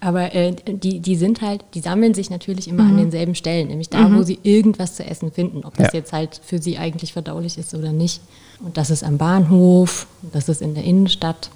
Aber 0.00 0.34
äh, 0.34 0.54
die, 0.66 1.00
die 1.00 1.16
sind 1.16 1.40
halt, 1.40 1.64
die 1.74 1.80
sammeln 1.80 2.12
sich 2.12 2.28
natürlich 2.28 2.68
immer 2.68 2.82
an 2.84 2.96
denselben 2.98 3.34
Stellen, 3.34 3.68
nämlich 3.68 3.88
da, 3.88 4.12
wo 4.14 4.22
sie 4.22 4.38
irgendwas 4.42 4.96
zu 4.96 5.04
essen 5.06 5.32
finden. 5.32 5.64
Ob 5.64 5.74
das 5.76 5.92
Ja. 5.92 6.00
jetzt 6.00 6.12
halt 6.12 6.40
für 6.44 6.58
sie 6.60 6.76
eigentlich 6.76 7.12
verdaulich 7.14 7.56
ist 7.56 7.74
oder 7.74 7.92
nicht. 7.92 8.20
Und 8.62 8.76
das 8.76 8.90
ist 8.90 9.02
am 9.04 9.16
Bahnhof, 9.16 10.06
das 10.32 10.48
ist 10.50 10.60
in 10.60 10.74
der 10.74 10.84
Innenstadt. 10.84 11.50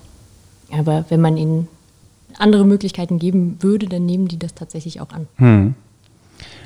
Aber 0.72 1.04
wenn 1.10 1.20
man 1.20 1.36
ihnen 1.36 1.68
andere 2.38 2.64
Möglichkeiten 2.64 3.18
geben 3.18 3.56
würde, 3.60 3.86
dann 3.88 4.06
nehmen 4.06 4.28
die 4.28 4.38
das 4.38 4.54
tatsächlich 4.54 5.00
auch 5.00 5.08
an. 5.10 5.74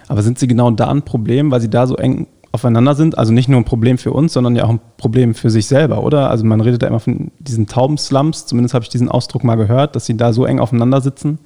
Aber 0.08 0.22
sind 0.22 0.38
sie 0.38 0.46
genau 0.46 0.70
da 0.70 0.88
ein 0.90 1.02
Problem, 1.02 1.50
weil 1.50 1.60
sie 1.60 1.70
da 1.70 1.86
so 1.86 1.96
eng 1.96 2.26
aufeinander 2.52 2.94
sind? 2.94 3.18
Also 3.18 3.32
nicht 3.32 3.48
nur 3.48 3.60
ein 3.60 3.64
Problem 3.64 3.98
für 3.98 4.12
uns, 4.12 4.34
sondern 4.34 4.54
ja 4.54 4.64
auch 4.64 4.70
ein 4.70 4.80
Problem 4.98 5.34
für 5.34 5.50
sich 5.50 5.66
selber, 5.66 6.04
oder? 6.04 6.30
Also 6.30 6.44
man 6.44 6.60
redet 6.60 6.82
da 6.82 6.86
immer 6.86 7.00
von 7.00 7.32
diesen 7.38 7.66
Taubenslums, 7.66 8.46
zumindest 8.46 8.74
habe 8.74 8.84
ich 8.84 8.90
diesen 8.90 9.08
Ausdruck 9.08 9.42
mal 9.42 9.56
gehört, 9.56 9.96
dass 9.96 10.06
sie 10.06 10.16
da 10.16 10.32
so 10.32 10.44
eng 10.44 10.60
aufeinander 10.60 11.00
sitzen, 11.00 11.38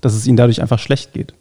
dass 0.00 0.14
es 0.14 0.26
ihnen 0.26 0.36
dadurch 0.36 0.60
einfach 0.60 0.78
schlecht 0.78 1.12
geht. 1.12 1.32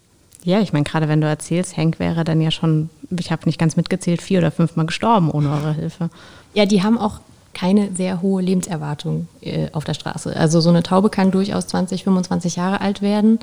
Ja, 0.43 0.61
ich 0.61 0.71
meine, 0.71 0.85
gerade 0.85 1.09
wenn 1.09 1.19
du 1.19 1.27
erzählst, 1.27 1.75
Henk 1.75 1.99
wäre 1.99 2.23
dann 2.23 2.39
ja 2.39 2.51
schon, 2.51 2.89
ich 3.09 3.31
habe 3.31 3.41
nicht 3.45 3.59
ganz 3.59 3.75
mitgezählt, 3.75 4.21
vier 4.21 4.39
oder 4.39 4.51
fünfmal 4.51 4.85
gestorben 4.85 5.29
ohne 5.29 5.49
eure 5.49 5.73
Hilfe. 5.73 6.09
Ja, 6.53 6.65
die 6.65 6.83
haben 6.83 6.97
auch 6.97 7.19
keine 7.53 7.89
sehr 7.95 8.21
hohe 8.21 8.41
Lebenserwartung 8.41 9.27
äh, 9.41 9.67
auf 9.71 9.83
der 9.83 9.95
Straße. 9.95 10.37
Also 10.37 10.61
so 10.61 10.69
eine 10.69 10.83
Taube 10.83 11.09
kann 11.09 11.31
durchaus 11.31 11.67
20, 11.67 12.03
25 12.03 12.55
Jahre 12.55 12.81
alt 12.81 13.01
werden, 13.01 13.39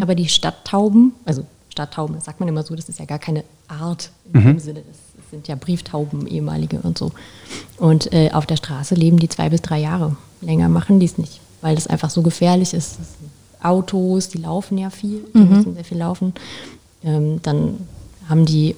aber 0.00 0.14
die 0.14 0.28
Stadttauben, 0.28 1.12
also 1.24 1.44
Stadttauben, 1.68 2.14
das 2.14 2.24
sagt 2.24 2.38
man 2.38 2.48
immer 2.48 2.62
so, 2.62 2.76
das 2.76 2.88
ist 2.88 3.00
ja 3.00 3.04
gar 3.04 3.18
keine 3.18 3.44
Art 3.66 4.10
in 4.32 4.40
dem 4.40 4.58
Sinne, 4.60 4.82
das 4.86 4.96
sind 5.36 5.48
ja 5.48 5.54
Brieftauben, 5.54 6.26
ehemalige 6.26 6.78
und 6.82 6.96
so. 6.98 7.12
Und 7.76 8.12
äh, 8.12 8.30
auf 8.32 8.46
der 8.46 8.56
Straße 8.56 8.94
leben 8.94 9.18
die 9.18 9.28
zwei 9.28 9.50
bis 9.50 9.62
drei 9.62 9.78
Jahre. 9.78 10.16
Länger 10.40 10.68
machen 10.68 10.98
die 10.98 11.06
es 11.06 11.18
nicht, 11.18 11.40
weil 11.60 11.74
das 11.74 11.86
einfach 11.86 12.10
so 12.10 12.22
gefährlich 12.22 12.72
ist. 12.74 12.98
Autos, 13.62 14.28
die 14.28 14.38
laufen 14.38 14.78
ja 14.78 14.90
viel, 14.90 15.24
die 15.34 15.38
müssen 15.38 15.74
sehr 15.74 15.84
viel 15.84 15.98
laufen. 15.98 16.32
Ähm, 17.04 17.40
dann 17.42 17.78
haben 18.28 18.46
die 18.46 18.76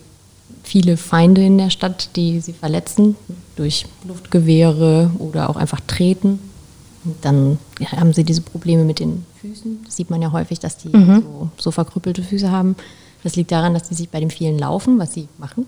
viele 0.63 0.97
Feinde 0.97 1.45
in 1.45 1.59
der 1.59 1.71
Stadt, 1.71 2.11
die 2.17 2.41
sie 2.41 2.53
verletzen 2.53 3.17
durch 3.57 3.87
Luftgewehre 4.05 5.11
oder 5.19 5.51
auch 5.51 5.57
einfach 5.57 5.81
treten. 5.87 6.39
Und 7.05 7.17
dann 7.23 7.59
haben 7.87 8.13
sie 8.13 8.25
diese 8.25 8.41
Probleme 8.41 8.85
mit 8.85 8.99
den 8.99 9.25
Füßen. 9.41 9.81
Das 9.85 9.97
sieht 9.97 10.11
man 10.11 10.21
ja 10.21 10.33
häufig, 10.33 10.59
dass 10.59 10.77
die 10.77 10.91
so, 10.91 11.51
so 11.57 11.71
verkrüppelte 11.71 12.23
Füße 12.23 12.51
haben. 12.51 12.77
Das 13.23 13.37
liegt 13.37 13.51
daran, 13.51 13.75
dass 13.75 13.89
die 13.89 13.95
sich 13.95 14.09
bei 14.09 14.21
dem 14.21 14.31
vielen 14.31 14.59
Laufen, 14.59 14.99
was 14.99 15.13
sie 15.13 15.29
machen, 15.39 15.67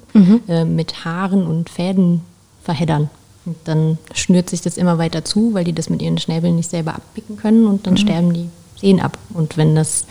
äh, 0.48 0.64
mit 0.64 1.04
Haaren 1.04 1.46
und 1.46 1.68
Fäden 1.68 2.22
verheddern. 2.62 3.10
Und 3.46 3.56
dann 3.64 3.98
schnürt 4.14 4.50
sich 4.50 4.60
das 4.60 4.76
immer 4.76 4.98
weiter 4.98 5.24
zu, 5.24 5.54
weil 5.54 5.64
die 5.64 5.72
das 5.72 5.90
mit 5.90 6.02
ihren 6.02 6.18
Schnäbeln 6.18 6.56
nicht 6.56 6.70
selber 6.70 6.94
abpicken 6.94 7.36
können 7.36 7.66
und 7.66 7.86
dann 7.86 7.96
sterben 7.96 8.32
die 8.32 8.48
Zehen 8.78 9.00
ab. 9.00 9.18
Und 9.34 9.56
wenn 9.56 9.74
das 9.74 10.06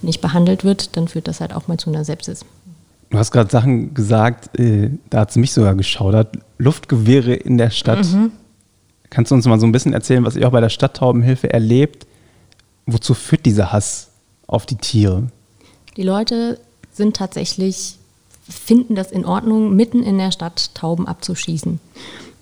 nicht 0.00 0.20
behandelt 0.20 0.64
wird, 0.64 0.96
dann 0.96 1.08
führt 1.08 1.28
das 1.28 1.40
halt 1.40 1.52
auch 1.52 1.68
mal 1.68 1.76
zu 1.76 1.90
einer 1.90 2.04
Sepsis. 2.04 2.44
Du 3.10 3.18
hast 3.18 3.30
gerade 3.30 3.50
Sachen 3.50 3.94
gesagt, 3.94 4.58
äh, 4.58 4.90
da 5.10 5.20
hat 5.20 5.30
es 5.30 5.36
mich 5.36 5.52
sogar 5.52 5.74
geschaudert. 5.74 6.36
Luftgewehre 6.58 7.34
in 7.34 7.58
der 7.58 7.70
Stadt. 7.70 8.06
Kannst 9.10 9.30
du 9.30 9.34
uns 9.34 9.46
mal 9.46 9.58
so 9.58 9.66
ein 9.66 9.72
bisschen 9.72 9.94
erzählen, 9.94 10.24
was 10.24 10.36
ihr 10.36 10.46
auch 10.46 10.52
bei 10.52 10.60
der 10.60 10.68
Stadttaubenhilfe 10.68 11.50
erlebt? 11.50 12.06
Wozu 12.86 13.14
führt 13.14 13.46
dieser 13.46 13.72
Hass 13.72 14.10
auf 14.46 14.66
die 14.66 14.76
Tiere? 14.76 15.24
Die 15.96 16.02
Leute 16.02 16.60
sind 16.98 17.16
tatsächlich, 17.16 17.96
finden 18.48 18.94
das 18.94 19.10
in 19.10 19.24
Ordnung, 19.24 19.74
mitten 19.74 20.02
in 20.02 20.18
der 20.18 20.32
Stadt 20.32 20.74
Tauben 20.74 21.08
abzuschießen. 21.08 21.80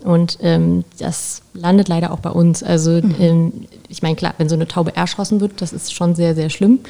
Und 0.05 0.38
ähm, 0.40 0.85
das 0.99 1.42
landet 1.53 1.88
leider 1.88 2.12
auch 2.12 2.21
bei 2.21 2.31
uns. 2.31 2.62
Also 2.62 2.92
ähm, 2.92 3.66
ich 3.88 4.03
meine, 4.03 4.14
klar, 4.14 4.35
wenn 4.38 4.49
so 4.49 4.55
eine 4.55 4.69
Taube 4.69 4.95
erschossen 4.95 5.40
wird, 5.40 5.61
das 5.61 5.73
ist 5.73 5.92
schon 5.95 6.14
sehr, 6.14 6.35
sehr 6.35 6.51
schlimm. 6.51 6.81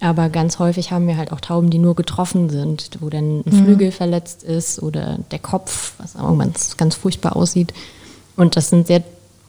Aber 0.00 0.28
ganz 0.28 0.58
häufig 0.58 0.92
haben 0.92 1.06
wir 1.06 1.16
halt 1.16 1.32
auch 1.32 1.40
Tauben, 1.40 1.70
die 1.70 1.78
nur 1.78 1.96
getroffen 1.96 2.50
sind, 2.50 2.90
wo 3.00 3.08
dann 3.08 3.42
ein 3.46 3.52
Flügel 3.52 3.90
verletzt 3.90 4.44
ist 4.44 4.82
oder 4.82 5.18
der 5.30 5.38
Kopf, 5.38 5.94
was 5.98 6.14
auch 6.16 6.36
ganz, 6.38 6.76
ganz 6.76 6.94
furchtbar 6.94 7.36
aussieht. 7.36 7.72
Und 8.36 8.56
das 8.56 8.70
sind 8.70 8.86
sehr 8.86 9.02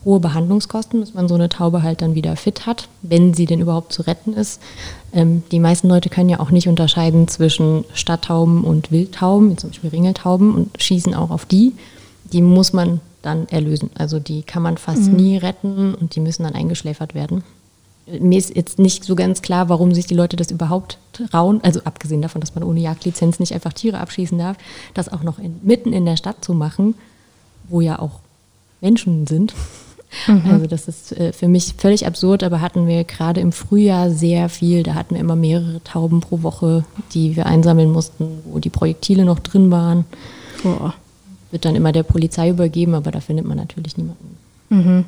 hohe 0.06 0.20
Behandlungskosten, 0.20 1.00
bis 1.02 1.14
man 1.14 1.28
so 1.28 1.36
eine 1.36 1.50
Taube 1.50 1.84
halt 1.84 2.02
dann 2.02 2.16
wieder 2.16 2.36
fit 2.36 2.66
hat, 2.66 2.88
wenn 3.02 3.34
sie 3.34 3.46
denn 3.46 3.60
überhaupt 3.60 3.92
zu 3.92 4.04
retten 4.04 4.34
ist. 4.34 4.62
Ähm, 5.14 5.44
die 5.52 5.60
meisten 5.60 5.90
Leute 5.90 6.10
können 6.10 6.30
ja 6.30 6.40
auch 6.40 6.52
nicht 6.52 6.68
unterscheiden 6.68 7.28
zwischen 7.28 7.84
Stadttauben 7.94 8.64
und 8.64 8.92
Wildtauben, 8.92 9.52
wie 9.52 9.56
zum 9.58 9.72
Beispiel 9.72 9.90
Ringeltauben, 9.90 10.56
und 10.56 10.82
schießen 10.82 11.14
auch 11.14 11.32
auf 11.32 11.46
die. 11.46 11.74
Die 12.32 12.42
muss 12.42 12.74
man 12.74 13.02
dann 13.22 13.48
erlösen. 13.50 13.90
Also 13.96 14.20
die 14.20 14.44
kann 14.44 14.64
man 14.64 14.78
fast 14.78 15.12
nie 15.12 15.38
retten 15.38 15.94
und 15.96 16.16
die 16.16 16.22
müssen 16.22 16.44
dann 16.44 16.56
eingeschläfert 16.56 17.14
werden. 17.14 17.44
Mir 18.20 18.40
ist 18.40 18.56
jetzt 18.56 18.80
nicht 18.80 19.04
so 19.04 19.16
ganz 19.16 19.42
klar, 19.42 19.70
warum 19.70 19.94
sich 19.94 20.08
die 20.08 20.16
Leute 20.16 20.36
das 20.36 20.50
überhaupt 20.50 20.98
trauen, 21.14 21.60
also 21.64 21.82
abgesehen 21.84 22.22
davon, 22.22 22.42
dass 22.42 22.56
man 22.56 22.64
ohne 22.64 22.80
Jagdlizenz 22.80 23.40
nicht 23.40 23.54
einfach 23.54 23.74
Tiere 23.74 24.00
abschießen 24.00 24.38
darf, 24.38 24.58
das 24.94 25.10
auch 25.10 25.22
noch 25.22 25.38
in, 25.38 25.60
mitten 25.62 25.94
in 25.94 26.06
der 26.06 26.18
Stadt 26.18 26.44
zu 26.44 26.54
machen, 26.54 26.96
wo 27.68 27.82
ja 27.82 28.00
auch 28.00 28.20
Menschen 28.82 29.28
sind. 29.28 29.54
Also 30.28 30.66
das 30.66 30.88
ist 30.88 31.12
äh, 31.18 31.34
für 31.34 31.48
mich 31.48 31.76
völlig 31.78 32.08
absurd, 32.08 32.44
aber 32.44 32.62
hatten 32.62 32.88
wir 32.88 33.04
gerade 33.04 33.42
im 33.42 33.52
Frühjahr 33.52 34.10
sehr 34.10 34.50
viel. 34.50 34.82
Da 34.84 34.96
hatten 34.96 35.14
wir 35.14 35.22
immer 35.22 35.36
mehrere 35.36 35.84
Tauben 35.84 36.20
pro 36.20 36.42
Woche, 36.42 36.84
die 37.14 37.36
wir 37.36 37.46
einsammeln 37.46 37.92
mussten, 37.92 38.26
wo 38.46 38.58
die 38.60 38.70
Projektile 38.72 39.24
noch 39.24 39.40
drin 39.40 39.70
waren. 39.70 40.06
Boah. 40.64 40.96
Wird 41.52 41.66
dann 41.66 41.76
immer 41.76 41.92
der 41.92 42.04
Polizei 42.04 42.50
übergeben, 42.50 42.96
aber 42.96 43.12
da 43.12 43.20
findet 43.22 43.46
man 43.46 43.58
natürlich 43.58 43.98
niemanden. 43.98 45.06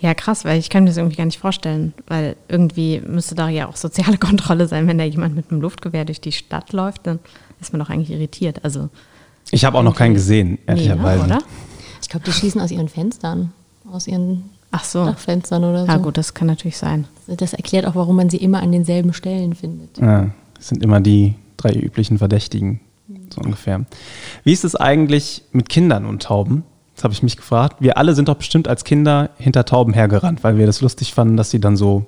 Ja, 0.00 0.14
krass, 0.14 0.44
weil 0.44 0.58
ich 0.58 0.68
kann 0.68 0.84
mir 0.84 0.90
das 0.90 0.96
irgendwie 0.96 1.16
gar 1.16 1.26
nicht 1.26 1.38
vorstellen, 1.38 1.92
weil 2.06 2.34
irgendwie 2.48 3.00
müsste 3.06 3.34
da 3.34 3.48
ja 3.48 3.68
auch 3.68 3.76
soziale 3.76 4.18
Kontrolle 4.18 4.66
sein, 4.68 4.86
wenn 4.86 4.98
da 4.98 5.04
jemand 5.04 5.34
mit 5.36 5.50
einem 5.50 5.60
Luftgewehr 5.60 6.04
durch 6.04 6.20
die 6.20 6.32
Stadt 6.32 6.72
läuft, 6.72 7.06
dann 7.06 7.20
ist 7.60 7.72
man 7.72 7.80
doch 7.80 7.88
eigentlich 7.88 8.10
irritiert. 8.10 8.64
Also, 8.64 8.88
Ich 9.50 9.64
habe 9.64 9.78
auch 9.78 9.82
noch 9.82 9.94
keinen 9.96 10.14
gesehen, 10.14 10.50
nee, 10.50 10.54
ne, 10.54 10.60
ehrlicherweise. 10.66 11.24
oder? 11.24 11.38
Ich 12.02 12.08
glaube, 12.08 12.24
die 12.26 12.32
schießen 12.32 12.60
aus 12.60 12.70
ihren 12.70 12.88
Fenstern, 12.88 13.52
aus 13.92 14.06
ihren 14.06 14.50
Ach 14.70 14.84
so. 14.84 15.04
Dachfenstern 15.04 15.64
oder 15.64 15.82
so. 15.82 15.92
Ja, 15.92 15.98
gut, 15.98 16.16
das 16.16 16.34
kann 16.34 16.46
natürlich 16.46 16.78
sein. 16.78 17.06
Das 17.26 17.52
erklärt 17.52 17.86
auch, 17.86 17.94
warum 17.94 18.16
man 18.16 18.30
sie 18.30 18.38
immer 18.38 18.62
an 18.62 18.72
denselben 18.72 19.12
Stellen 19.12 19.54
findet. 19.54 19.98
Ja, 19.98 20.30
es 20.58 20.68
sind 20.68 20.82
immer 20.82 21.00
die 21.00 21.34
drei 21.56 21.74
üblichen 21.74 22.18
Verdächtigen, 22.18 22.80
so 23.30 23.40
ungefähr. 23.42 23.84
Wie 24.44 24.52
ist 24.52 24.64
es 24.64 24.74
eigentlich 24.74 25.44
mit 25.52 25.68
Kindern 25.68 26.06
und 26.06 26.22
Tauben? 26.22 26.64
Das 26.94 27.04
habe 27.04 27.14
ich 27.14 27.22
mich 27.22 27.36
gefragt. 27.36 27.76
Wir 27.80 27.96
alle 27.98 28.14
sind 28.14 28.28
doch 28.28 28.36
bestimmt 28.36 28.68
als 28.68 28.84
Kinder 28.84 29.30
hinter 29.36 29.64
Tauben 29.64 29.92
hergerannt, 29.92 30.42
weil 30.42 30.56
wir 30.56 30.66
das 30.66 30.80
lustig 30.80 31.14
fanden, 31.14 31.36
dass 31.36 31.50
sie 31.50 31.60
dann 31.60 31.76
so 31.76 32.06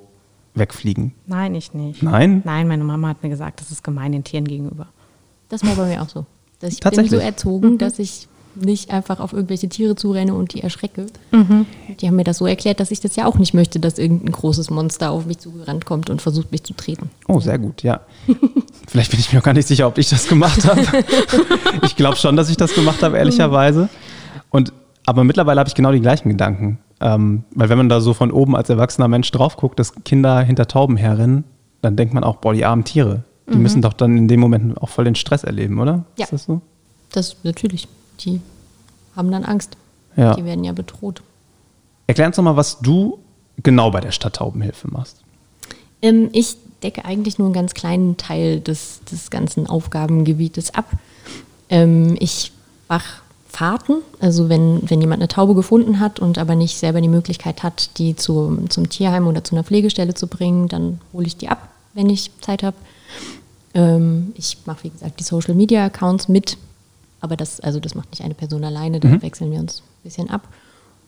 wegfliegen. 0.54 1.12
Nein, 1.26 1.54
ich 1.54 1.74
nicht. 1.74 2.02
Nein? 2.02 2.42
Nein, 2.44 2.68
meine 2.68 2.84
Mama 2.84 3.08
hat 3.08 3.22
mir 3.22 3.28
gesagt, 3.28 3.60
das 3.60 3.70
ist 3.70 3.82
gemein 3.82 4.12
den 4.12 4.24
Tieren 4.24 4.46
gegenüber. 4.46 4.86
Das 5.48 5.64
war 5.64 5.74
bei 5.74 5.86
mir 5.86 6.02
auch 6.02 6.08
so. 6.08 6.26
Dass 6.60 6.72
ich 6.72 6.80
bin 6.80 7.08
so 7.08 7.16
erzogen, 7.16 7.78
dass 7.78 7.98
ich 7.98 8.28
nicht 8.56 8.90
einfach 8.90 9.20
auf 9.20 9.32
irgendwelche 9.32 9.68
Tiere 9.68 9.96
zurenne 9.96 10.34
und 10.34 10.54
die 10.54 10.62
erschrecke. 10.62 11.06
Die 12.00 12.06
haben 12.06 12.16
mir 12.16 12.24
das 12.24 12.38
so 12.38 12.46
erklärt, 12.46 12.80
dass 12.80 12.90
ich 12.90 13.00
das 13.00 13.16
ja 13.16 13.26
auch 13.26 13.38
nicht 13.38 13.54
möchte, 13.54 13.80
dass 13.80 13.98
irgendein 13.98 14.32
großes 14.32 14.70
Monster 14.70 15.10
auf 15.10 15.26
mich 15.26 15.38
zugerannt 15.38 15.84
kommt 15.84 16.10
und 16.10 16.22
versucht, 16.22 16.52
mich 16.52 16.64
zu 16.64 16.74
treten. 16.74 17.10
Oh, 17.28 17.40
sehr 17.40 17.58
gut, 17.58 17.82
ja. 17.82 18.00
Vielleicht 18.88 19.10
bin 19.10 19.20
ich 19.20 19.32
mir 19.32 19.40
auch 19.40 19.44
gar 19.44 19.54
nicht 19.54 19.68
sicher, 19.68 19.86
ob 19.86 19.98
ich 19.98 20.08
das 20.08 20.28
gemacht 20.28 20.64
habe. 20.64 20.82
ich 21.82 21.96
glaube 21.96 22.16
schon, 22.16 22.36
dass 22.36 22.50
ich 22.50 22.56
das 22.56 22.74
gemacht 22.74 23.02
habe, 23.02 23.18
ehrlicherweise. 23.18 23.88
Und, 24.50 24.72
aber 25.06 25.24
mittlerweile 25.24 25.60
habe 25.60 25.68
ich 25.68 25.74
genau 25.74 25.92
die 25.92 26.00
gleichen 26.00 26.28
Gedanken. 26.28 26.78
Ähm, 27.00 27.44
weil 27.54 27.68
wenn 27.68 27.78
man 27.78 27.88
da 27.88 28.00
so 28.00 28.14
von 28.14 28.30
oben 28.30 28.56
als 28.56 28.70
erwachsener 28.70 29.08
Mensch 29.08 29.30
drauf 29.30 29.56
guckt, 29.56 29.78
dass 29.78 29.94
Kinder 30.04 30.40
hinter 30.40 30.68
Tauben 30.68 30.96
herrennen, 30.96 31.44
dann 31.82 31.96
denkt 31.96 32.14
man 32.14 32.24
auch, 32.24 32.36
boah, 32.36 32.54
die 32.54 32.64
armen 32.64 32.84
Tiere. 32.84 33.24
Die 33.46 33.58
müssen 33.58 33.82
doch 33.82 33.92
dann 33.92 34.16
in 34.16 34.26
dem 34.26 34.40
Moment 34.40 34.80
auch 34.80 34.88
voll 34.88 35.04
den 35.04 35.16
Stress 35.16 35.44
erleben, 35.44 35.78
oder? 35.78 36.06
Ja. 36.16 36.24
Ist 36.24 36.32
das 36.32 36.44
so? 36.44 36.62
das 37.14 37.36
natürlich. 37.42 37.88
Die 38.20 38.40
haben 39.16 39.30
dann 39.30 39.44
Angst. 39.44 39.76
Ja. 40.16 40.34
Die 40.34 40.44
werden 40.44 40.64
ja 40.64 40.72
bedroht. 40.72 41.22
Erklär 42.06 42.26
uns 42.28 42.36
doch 42.36 42.42
mal, 42.42 42.56
was 42.56 42.80
du 42.80 43.18
genau 43.62 43.90
bei 43.90 44.00
der 44.00 44.12
Stadttaubenhilfe 44.12 44.88
machst. 44.90 45.18
Ähm, 46.02 46.28
ich 46.32 46.56
decke 46.82 47.04
eigentlich 47.04 47.38
nur 47.38 47.46
einen 47.46 47.54
ganz 47.54 47.74
kleinen 47.74 48.16
Teil 48.16 48.60
des, 48.60 49.00
des 49.10 49.30
ganzen 49.30 49.66
Aufgabengebietes 49.66 50.74
ab. 50.74 50.90
Ähm, 51.70 52.16
ich 52.20 52.52
mache 52.88 53.22
Fahrten, 53.48 54.02
also 54.20 54.48
wenn, 54.48 54.82
wenn 54.90 55.00
jemand 55.00 55.22
eine 55.22 55.28
Taube 55.28 55.54
gefunden 55.54 56.00
hat 56.00 56.18
und 56.18 56.38
aber 56.38 56.56
nicht 56.56 56.76
selber 56.76 57.00
die 57.00 57.08
Möglichkeit 57.08 57.62
hat, 57.62 57.98
die 57.98 58.16
zu, 58.16 58.58
zum 58.68 58.88
Tierheim 58.88 59.26
oder 59.28 59.44
zu 59.44 59.54
einer 59.54 59.64
Pflegestelle 59.64 60.14
zu 60.14 60.26
bringen, 60.26 60.68
dann 60.68 61.00
hole 61.12 61.26
ich 61.26 61.36
die 61.36 61.48
ab, 61.48 61.68
wenn 61.94 62.10
ich 62.10 62.30
Zeit 62.40 62.62
habe. 62.62 62.76
Ähm, 63.72 64.32
ich 64.36 64.58
mache, 64.66 64.84
wie 64.84 64.90
gesagt, 64.90 65.20
die 65.20 65.24
Social 65.24 65.54
Media 65.54 65.86
Accounts 65.86 66.28
mit, 66.28 66.58
aber 67.24 67.36
das, 67.36 67.58
also 67.60 67.80
das 67.80 67.94
macht 67.94 68.10
nicht 68.10 68.22
eine 68.22 68.34
Person 68.34 68.64
alleine, 68.64 69.00
da 69.00 69.22
wechseln 69.22 69.50
wir 69.50 69.58
uns 69.58 69.80
ein 69.80 70.02
bisschen 70.04 70.30
ab. 70.30 70.46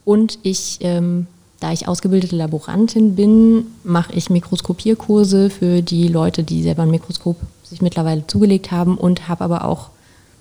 Und 0.05 0.39
ich, 0.43 0.79
ähm, 0.81 1.27
da 1.61 1.73
ich 1.73 1.89
ausgebildete 1.89 2.35
Laborantin 2.37 3.15
bin, 3.15 3.67
mache 3.85 4.13
ich 4.15 4.31
Mikroskopierkurse 4.31 5.51
für 5.51 5.83
die 5.83 6.09
Leute, 6.09 6.43
die 6.43 6.63
selber 6.63 6.83
ein 6.83 6.91
Mikroskop 6.91 7.37
sich 7.65 7.83
mittlerweile 7.83 8.27
zugelegt 8.27 8.71
haben 8.71 8.97
und 8.97 9.29
habe 9.29 9.45
aber 9.45 9.65
auch, 9.67 9.91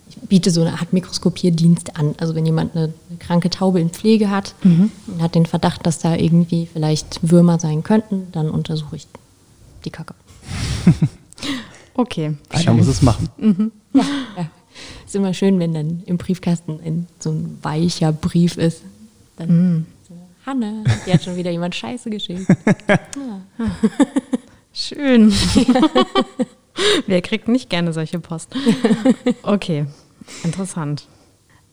ich 0.09 0.15
biete 0.29 0.49
so 0.51 0.61
eine 0.61 0.73
Art 0.73 0.93
Mikroskopierdienst 0.93 1.97
an. 1.97 2.15
Also 2.19 2.35
wenn 2.35 2.45
jemand 2.45 2.75
eine, 2.75 2.93
eine 3.09 3.17
kranke 3.19 3.49
Taube 3.49 3.81
in 3.81 3.89
Pflege 3.89 4.29
hat 4.29 4.55
und 5.07 5.21
hat 5.21 5.35
den 5.35 5.45
Verdacht, 5.45 5.85
dass 5.85 5.99
da 5.99 6.15
irgendwie 6.15 6.67
vielleicht 6.71 7.29
Würmer 7.29 7.59
sein 7.59 7.83
könnten, 7.83 8.27
dann 8.31 8.49
untersuche 8.49 8.95
ich 8.95 9.07
die 9.83 9.89
Kacke. 9.89 10.13
Okay. 11.97 12.35
Einer 12.49 12.73
muss 12.73 12.87
es 12.87 13.01
machen. 13.01 13.29
Ja. 13.93 14.03
Ist 15.15 15.19
immer 15.19 15.33
schön, 15.33 15.59
wenn 15.59 15.73
dann 15.73 16.03
im 16.07 16.17
Briefkasten 16.17 16.77
ein, 16.83 17.07
so 17.19 17.31
ein 17.31 17.57
weicher 17.61 18.11
Brief 18.11 18.57
ist. 18.57 18.81
Dann 19.37 19.85
so, 20.05 20.13
Hanne, 20.45 20.83
die 21.07 21.13
hat 21.13 21.23
schon 21.23 21.37
wieder 21.37 21.51
jemand 21.51 21.73
Scheiße 21.73 22.09
geschickt. 22.09 22.45
Ja. 22.89 22.99
Schön. 24.73 25.31
Wer 27.07 27.21
kriegt 27.21 27.47
nicht 27.47 27.69
gerne 27.69 27.93
solche 27.93 28.19
Post? 28.19 28.53
Okay, 29.43 29.85
interessant. 30.43 31.07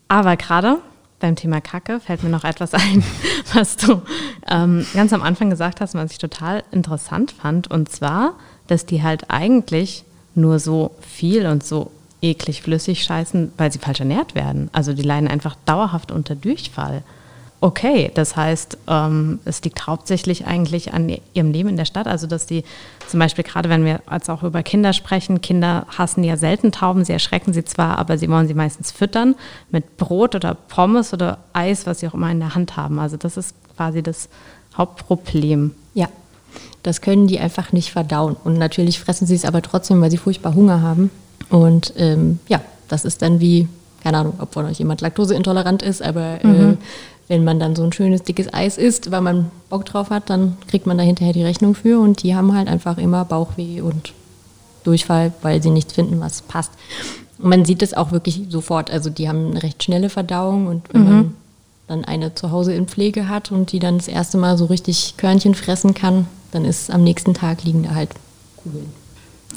Aber 0.07 0.37
gerade 0.37 0.78
beim 1.18 1.35
Thema 1.35 1.61
Kacke 1.61 1.98
fällt 1.98 2.22
mir 2.22 2.31
noch 2.31 2.44
etwas 2.44 2.74
ein, 2.74 3.02
was 3.55 3.76
du 3.76 4.02
ähm, 4.48 4.87
ganz 4.94 5.12
am 5.12 5.22
Anfang 5.22 5.50
gesagt 5.50 5.81
hast, 5.81 5.96
was 5.96 6.12
ich 6.12 6.18
total 6.18 6.62
interessant 6.70 7.33
fand. 7.33 7.68
Und 7.68 7.88
zwar, 7.88 8.35
dass 8.68 8.87
die 8.87 9.02
halt 9.02 9.31
eigentlich 9.31 10.05
nur 10.37 10.61
so 10.61 10.92
viel 11.00 11.46
und 11.46 11.64
so 11.64 11.90
eklig 12.22 12.62
flüssig 12.62 13.04
scheißen, 13.04 13.52
weil 13.58 13.72
sie 13.72 13.78
falsch 13.78 14.00
ernährt 14.00 14.35
werden. 14.35 14.70
Also 14.72 14.92
die 14.92 15.02
leiden 15.02 15.28
einfach 15.28 15.56
dauerhaft 15.66 16.12
unter 16.12 16.35
Durchfall. 16.35 17.02
Okay, 17.61 18.11
das 18.12 18.35
heißt, 18.35 18.76
ähm, 18.88 19.38
es 19.44 19.62
liegt 19.62 19.87
hauptsächlich 19.87 20.46
eigentlich 20.46 20.94
an 20.94 21.16
ihrem 21.32 21.52
Leben 21.52 21.68
in 21.68 21.76
der 21.76 21.85
Stadt. 21.85 22.08
Also, 22.08 22.26
dass 22.26 22.44
die 22.44 22.64
zum 23.06 23.20
Beispiel, 23.20 23.44
gerade 23.44 23.68
wenn 23.68 23.85
wir 23.85 24.00
jetzt 24.11 24.28
auch 24.28 24.42
über 24.42 24.64
Kinder 24.64 24.92
sprechen, 24.92 25.40
Kinder 25.40 25.87
hassen 25.96 26.24
ja 26.24 26.37
selten 26.37 26.72
Tauben, 26.72 27.04
sie 27.04 27.12
erschrecken 27.12 27.52
sie 27.52 27.64
zwar, 27.64 27.98
aber 27.98 28.18
sie 28.18 28.28
wollen 28.28 28.48
sie 28.48 28.54
meistens 28.54 28.90
füttern 28.90 29.37
mit 29.70 29.96
Brot 29.96 30.35
oder 30.35 30.54
Pommes 30.54 31.12
oder 31.12 31.38
Eis, 31.52 31.87
was 31.87 32.00
sie 32.00 32.08
auch 32.08 32.14
immer 32.14 32.32
in 32.32 32.40
der 32.40 32.56
Hand 32.56 32.76
haben. 32.76 32.98
Also, 32.98 33.16
das 33.16 33.37
ist 33.37 33.54
quasi 33.76 34.02
das 34.02 34.28
Hauptproblem. 34.76 35.72
ja, 35.94 36.08
das 36.82 37.00
können 37.00 37.28
die 37.28 37.38
einfach 37.38 37.72
nicht 37.72 37.92
verdauen. 37.92 38.37
Und 38.42 38.58
natürlich 38.58 38.98
fressen 38.98 39.28
sie 39.28 39.37
es 39.37 39.44
aber 39.44 39.62
trotzdem, 39.62 40.00
weil 40.00 40.11
sie 40.11 40.16
furchtbar 40.16 40.54
Hunger 40.54 40.82
haben. 40.82 41.12
Und 41.50 41.92
ähm, 41.96 42.38
ja, 42.48 42.61
das 42.88 43.05
ist 43.05 43.22
dann 43.22 43.40
wie, 43.40 43.68
keine 44.02 44.18
Ahnung, 44.18 44.35
ob 44.38 44.52
von 44.55 44.66
euch 44.66 44.78
jemand 44.78 45.00
laktoseintolerant 45.00 45.83
ist, 45.83 46.02
aber 46.02 46.44
äh, 46.44 46.76
wenn 47.28 47.44
man 47.44 47.59
dann 47.59 47.76
so 47.76 47.83
ein 47.83 47.92
schönes 47.92 48.22
dickes 48.22 48.52
Eis 48.52 48.76
isst, 48.76 49.11
weil 49.11 49.20
man 49.20 49.50
Bock 49.70 49.87
drauf 49.87 50.11
hat, 50.11 50.28
dann 50.28 50.59
kriegt 50.68 50.87
man 50.87 50.98
da 50.98 51.05
hinterher 51.05 51.33
die 51.33 51.44
Rechnung 51.44 51.74
für 51.74 51.98
und 51.98 52.22
die 52.22 52.35
haben 52.35 52.55
halt 52.55 52.68
einfach 52.68 52.98
immer 52.98 53.24
Bauchweh 53.24 53.81
und 53.81 54.12
Durchfall, 54.85 55.33
weil 55.42 55.62
sie 55.62 55.70
nichts 55.70 55.92
finden, 55.92 56.20
was 56.20 56.42
passt. 56.42 56.72
Und 57.38 57.48
man 57.48 57.64
sieht 57.64 57.83
es 57.83 57.94
auch 57.94 58.12
wirklich 58.12 58.42
sofort. 58.48 58.90
Also 58.90 59.09
die 59.09 59.28
haben 59.28 59.52
eine 59.52 59.62
recht 59.62 59.83
schnelle 59.83 60.11
Verdauung 60.11 60.66
und 60.66 60.92
wenn 60.92 61.05
man 61.05 61.35
dann 61.87 62.05
eine 62.05 62.35
zu 62.35 62.50
Hause 62.50 62.74
in 62.74 62.87
Pflege 62.87 63.28
hat 63.28 63.52
und 63.52 63.72
die 63.72 63.78
dann 63.78 63.98
das 63.98 64.09
erste 64.09 64.38
Mal 64.38 64.59
so 64.59 64.66
richtig 64.66 65.16
Körnchen 65.16 65.55
fressen 65.55 65.94
kann, 65.94 66.26
dann 66.50 66.64
ist 66.64 66.90
am 66.90 67.02
nächsten 67.02 67.35
Tag 67.35 67.64
liegen 67.64 67.83
da 67.83 67.94
halt 67.94 68.11
Kugeln. 68.57 68.92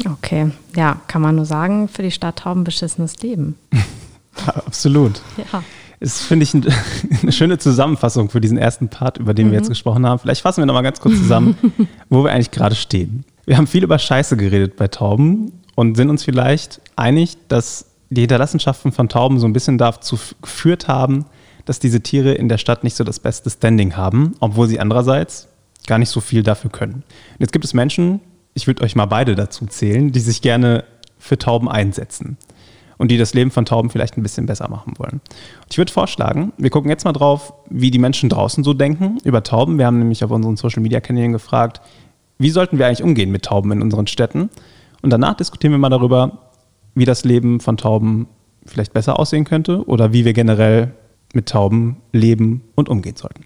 Okay, 0.04 0.52
ja, 0.76 1.00
kann 1.08 1.22
man 1.22 1.36
nur 1.36 1.46
sagen, 1.46 1.88
für 1.88 2.04
die 2.04 2.12
Stadttauben 2.12 2.64
beschissenes 2.64 3.22
Leben. 3.22 3.56
Absolut. 4.46 5.22
Ja. 5.38 5.64
Ist, 6.00 6.24
finde 6.24 6.44
ich, 6.44 6.54
ein, 6.54 6.66
eine 7.22 7.32
schöne 7.32 7.58
Zusammenfassung 7.58 8.30
für 8.30 8.42
diesen 8.42 8.58
ersten 8.58 8.90
Part, 8.90 9.18
über 9.18 9.34
den 9.34 9.52
wir 9.52 9.58
jetzt 9.58 9.70
gesprochen 9.70 10.06
haben. 10.06 10.20
Vielleicht 10.20 10.42
fassen 10.42 10.62
wir 10.62 10.66
nochmal 10.66 10.84
ganz 10.84 11.00
kurz 11.00 11.16
zusammen, 11.18 11.58
wo 12.10 12.24
wir 12.24 12.32
eigentlich 12.32 12.52
gerade 12.52 12.76
stehen. 12.76 13.24
Wir 13.46 13.58
haben 13.58 13.68
viel 13.68 13.84
über 13.84 13.98
Scheiße 13.98 14.38
geredet 14.38 14.76
bei 14.76 14.88
Tauben 14.88 15.54
und 15.76 15.96
sind 15.96 16.10
uns 16.10 16.24
vielleicht 16.24 16.82
einig, 16.96 17.38
dass 17.48 17.86
die 18.10 18.22
Hinterlassenschaften 18.22 18.92
von 18.92 19.10
Tauben 19.10 19.40
so 19.40 19.48
ein 19.48 19.54
bisschen 19.54 19.78
dazu 19.78 20.18
geführt 20.42 20.88
haben, 20.88 21.26
dass 21.66 21.80
diese 21.80 22.02
Tiere 22.02 22.34
in 22.34 22.50
der 22.50 22.58
Stadt 22.58 22.84
nicht 22.84 22.96
so 22.96 23.04
das 23.04 23.20
beste 23.20 23.50
Standing 23.50 23.96
haben, 23.96 24.36
obwohl 24.40 24.68
sie 24.68 24.80
andererseits 24.80 25.48
gar 25.88 25.98
nicht 25.98 26.10
so 26.10 26.22
viel 26.22 26.44
dafür 26.44 26.70
können. 26.70 26.94
Und 26.94 27.40
jetzt 27.40 27.52
gibt 27.52 27.66
es 27.66 27.74
Menschen, 27.74 28.20
ich 28.56 28.66
würde 28.66 28.84
euch 28.84 28.96
mal 28.96 29.06
beide 29.06 29.36
dazu 29.36 29.68
zählen, 29.68 30.12
die 30.12 30.20
sich 30.20 30.42
gerne 30.42 30.86
für 31.20 31.38
Tauben 31.38 31.70
einsetzen 31.70 32.38
und 32.98 33.12
die 33.12 33.18
das 33.18 33.34
Leben 33.34 33.52
von 33.52 33.66
Tauben 33.66 33.90
vielleicht 33.90 34.18
ein 34.18 34.24
bisschen 34.24 34.46
besser 34.46 34.70
machen 34.70 34.94
wollen. 34.98 35.22
Ich 35.70 35.78
würde 35.78 35.92
vorschlagen, 35.92 36.54
wir 36.58 36.70
gucken 36.70 36.90
jetzt 36.90 37.04
mal 37.04 37.14
drauf, 37.14 37.54
wie 37.70 37.92
die 37.92 38.00
Menschen 38.00 38.30
draußen 38.30 38.64
so 38.64 38.74
denken 38.74 39.18
über 39.24 39.44
Tauben. 39.44 39.78
Wir 39.78 39.86
haben 39.86 40.00
nämlich 40.00 40.24
auf 40.24 40.32
unseren 40.32 40.56
Social 40.56 40.82
Media 40.82 41.02
Kanälen 41.02 41.34
gefragt, 41.34 41.82
wie 42.38 42.50
sollten 42.50 42.80
wir 42.80 42.88
eigentlich 42.88 43.04
umgehen 43.04 43.32
mit 43.32 43.44
Tauben 43.44 43.72
in 43.72 43.82
unseren 43.82 44.08
Städten? 44.08 44.50
Und 45.02 45.10
danach 45.10 45.36
diskutieren 45.36 45.74
wir 45.74 45.78
mal 45.78 45.90
darüber, 45.90 46.52
wie 46.96 47.06
das 47.06 47.26
Leben 47.26 47.60
von 47.60 47.78
Tauben 47.78 48.28
vielleicht 48.66 48.94
besser 48.94 49.20
aussehen 49.20 49.44
könnte 49.44 49.86
oder 49.86 50.14
wie 50.14 50.26
wir 50.26 50.34
generell 50.34 50.94
mit 51.34 51.50
Tauben 51.50 51.98
leben 52.12 52.64
und 52.76 52.90
umgehen 52.90 53.16
sollten. 53.16 53.45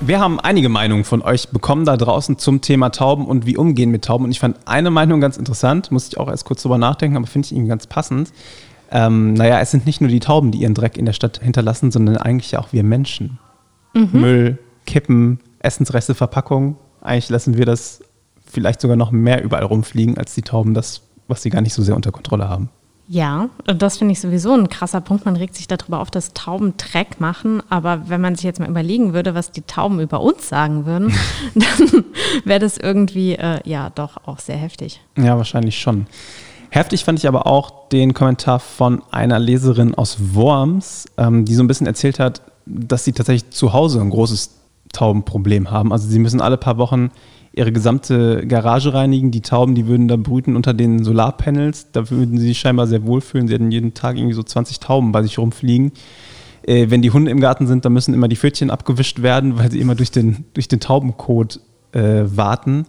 Wir 0.00 0.20
haben 0.20 0.38
einige 0.38 0.68
Meinungen 0.68 1.04
von 1.04 1.22
euch 1.22 1.48
bekommen 1.48 1.86
da 1.86 1.96
draußen 1.96 2.38
zum 2.38 2.60
Thema 2.60 2.90
Tauben 2.90 3.26
und 3.26 3.46
wie 3.46 3.56
umgehen 3.56 3.90
mit 3.90 4.04
Tauben. 4.04 4.24
Und 4.24 4.30
ich 4.30 4.40
fand 4.40 4.58
eine 4.66 4.90
Meinung 4.90 5.20
ganz 5.20 5.36
interessant, 5.38 5.90
musste 5.90 6.14
ich 6.14 6.18
auch 6.18 6.28
erst 6.28 6.44
kurz 6.44 6.62
drüber 6.62 6.78
nachdenken, 6.78 7.16
aber 7.16 7.26
finde 7.26 7.46
ich 7.46 7.52
irgendwie 7.52 7.70
ganz 7.70 7.86
passend. 7.86 8.32
Ähm, 8.90 9.32
naja, 9.34 9.58
es 9.60 9.70
sind 9.70 9.86
nicht 9.86 10.00
nur 10.00 10.10
die 10.10 10.20
Tauben, 10.20 10.52
die 10.52 10.58
ihren 10.58 10.74
Dreck 10.74 10.96
in 10.98 11.06
der 11.06 11.12
Stadt 11.14 11.40
hinterlassen, 11.42 11.90
sondern 11.90 12.18
eigentlich 12.18 12.56
auch 12.58 12.72
wir 12.72 12.84
Menschen. 12.84 13.38
Müll, 14.12 14.58
Kippen, 14.84 15.40
Essensreste, 15.60 16.14
Verpackungen. 16.14 16.76
Eigentlich 17.00 17.30
lassen 17.30 17.56
wir 17.56 17.64
das 17.64 18.00
vielleicht 18.44 18.82
sogar 18.82 18.96
noch 18.96 19.10
mehr 19.10 19.42
überall 19.42 19.64
rumfliegen, 19.64 20.18
als 20.18 20.34
die 20.34 20.42
Tauben 20.42 20.74
das, 20.74 21.02
was 21.26 21.42
sie 21.42 21.50
gar 21.50 21.62
nicht 21.62 21.74
so 21.74 21.82
sehr 21.82 21.96
unter 21.96 22.12
Kontrolle 22.12 22.48
haben. 22.48 22.68
Ja, 23.08 23.50
und 23.68 23.82
das 23.82 23.98
finde 23.98 24.12
ich 24.12 24.20
sowieso 24.20 24.52
ein 24.52 24.68
krasser 24.68 25.00
Punkt. 25.00 25.24
Man 25.26 25.36
regt 25.36 25.54
sich 25.54 25.68
darüber 25.68 26.00
auf, 26.00 26.10
dass 26.10 26.34
Tauben 26.34 26.76
Dreck 26.76 27.20
machen. 27.20 27.62
Aber 27.68 28.08
wenn 28.08 28.20
man 28.20 28.34
sich 28.34 28.44
jetzt 28.44 28.58
mal 28.58 28.68
überlegen 28.68 29.14
würde, 29.14 29.34
was 29.34 29.52
die 29.52 29.62
Tauben 29.62 30.00
über 30.00 30.20
uns 30.20 30.48
sagen 30.48 30.86
würden, 30.86 31.14
dann 31.54 32.04
wäre 32.44 32.58
das 32.58 32.78
irgendwie, 32.78 33.34
äh, 33.34 33.60
ja, 33.64 33.90
doch 33.90 34.26
auch 34.26 34.40
sehr 34.40 34.56
heftig. 34.56 35.00
Ja, 35.16 35.36
wahrscheinlich 35.36 35.78
schon. 35.78 36.06
Heftig 36.70 37.04
fand 37.04 37.18
ich 37.20 37.28
aber 37.28 37.46
auch 37.46 37.88
den 37.88 38.12
Kommentar 38.12 38.58
von 38.58 39.02
einer 39.12 39.38
Leserin 39.38 39.94
aus 39.94 40.34
Worms, 40.34 41.06
ähm, 41.16 41.44
die 41.44 41.54
so 41.54 41.62
ein 41.62 41.68
bisschen 41.68 41.86
erzählt 41.86 42.18
hat, 42.18 42.42
dass 42.66 43.04
sie 43.04 43.12
tatsächlich 43.12 43.50
zu 43.50 43.72
Hause 43.72 44.00
ein 44.00 44.10
großes 44.10 44.50
Taubenproblem 44.92 45.70
haben. 45.70 45.92
Also 45.92 46.08
sie 46.08 46.18
müssen 46.18 46.40
alle 46.40 46.56
paar 46.56 46.76
Wochen 46.76 47.10
ihre 47.56 47.72
gesamte 47.72 48.46
Garage 48.46 48.94
reinigen. 48.94 49.30
Die 49.32 49.40
Tauben, 49.40 49.74
die 49.74 49.86
würden 49.86 50.08
da 50.08 50.16
brüten 50.16 50.54
unter 50.54 50.74
den 50.74 51.02
Solarpanels. 51.02 51.90
Da 51.90 52.10
würden 52.10 52.38
sie 52.38 52.48
sich 52.48 52.60
scheinbar 52.60 52.86
sehr 52.86 53.04
wohlfühlen. 53.06 53.48
Sie 53.48 53.54
hätten 53.54 53.72
jeden 53.72 53.94
Tag 53.94 54.16
irgendwie 54.16 54.34
so 54.34 54.42
20 54.42 54.78
Tauben 54.78 55.10
bei 55.10 55.22
sich 55.22 55.38
rumfliegen. 55.38 55.92
Äh, 56.62 56.90
wenn 56.90 57.00
die 57.00 57.10
Hunde 57.10 57.30
im 57.30 57.40
Garten 57.40 57.66
sind, 57.66 57.84
dann 57.84 57.94
müssen 57.94 58.12
immer 58.12 58.28
die 58.28 58.36
Pfötchen 58.36 58.70
abgewischt 58.70 59.22
werden, 59.22 59.58
weil 59.58 59.70
sie 59.70 59.80
immer 59.80 59.94
durch 59.94 60.10
den, 60.10 60.44
durch 60.52 60.68
den 60.68 60.80
Taubenkot 60.80 61.60
äh, 61.92 62.24
warten. 62.26 62.84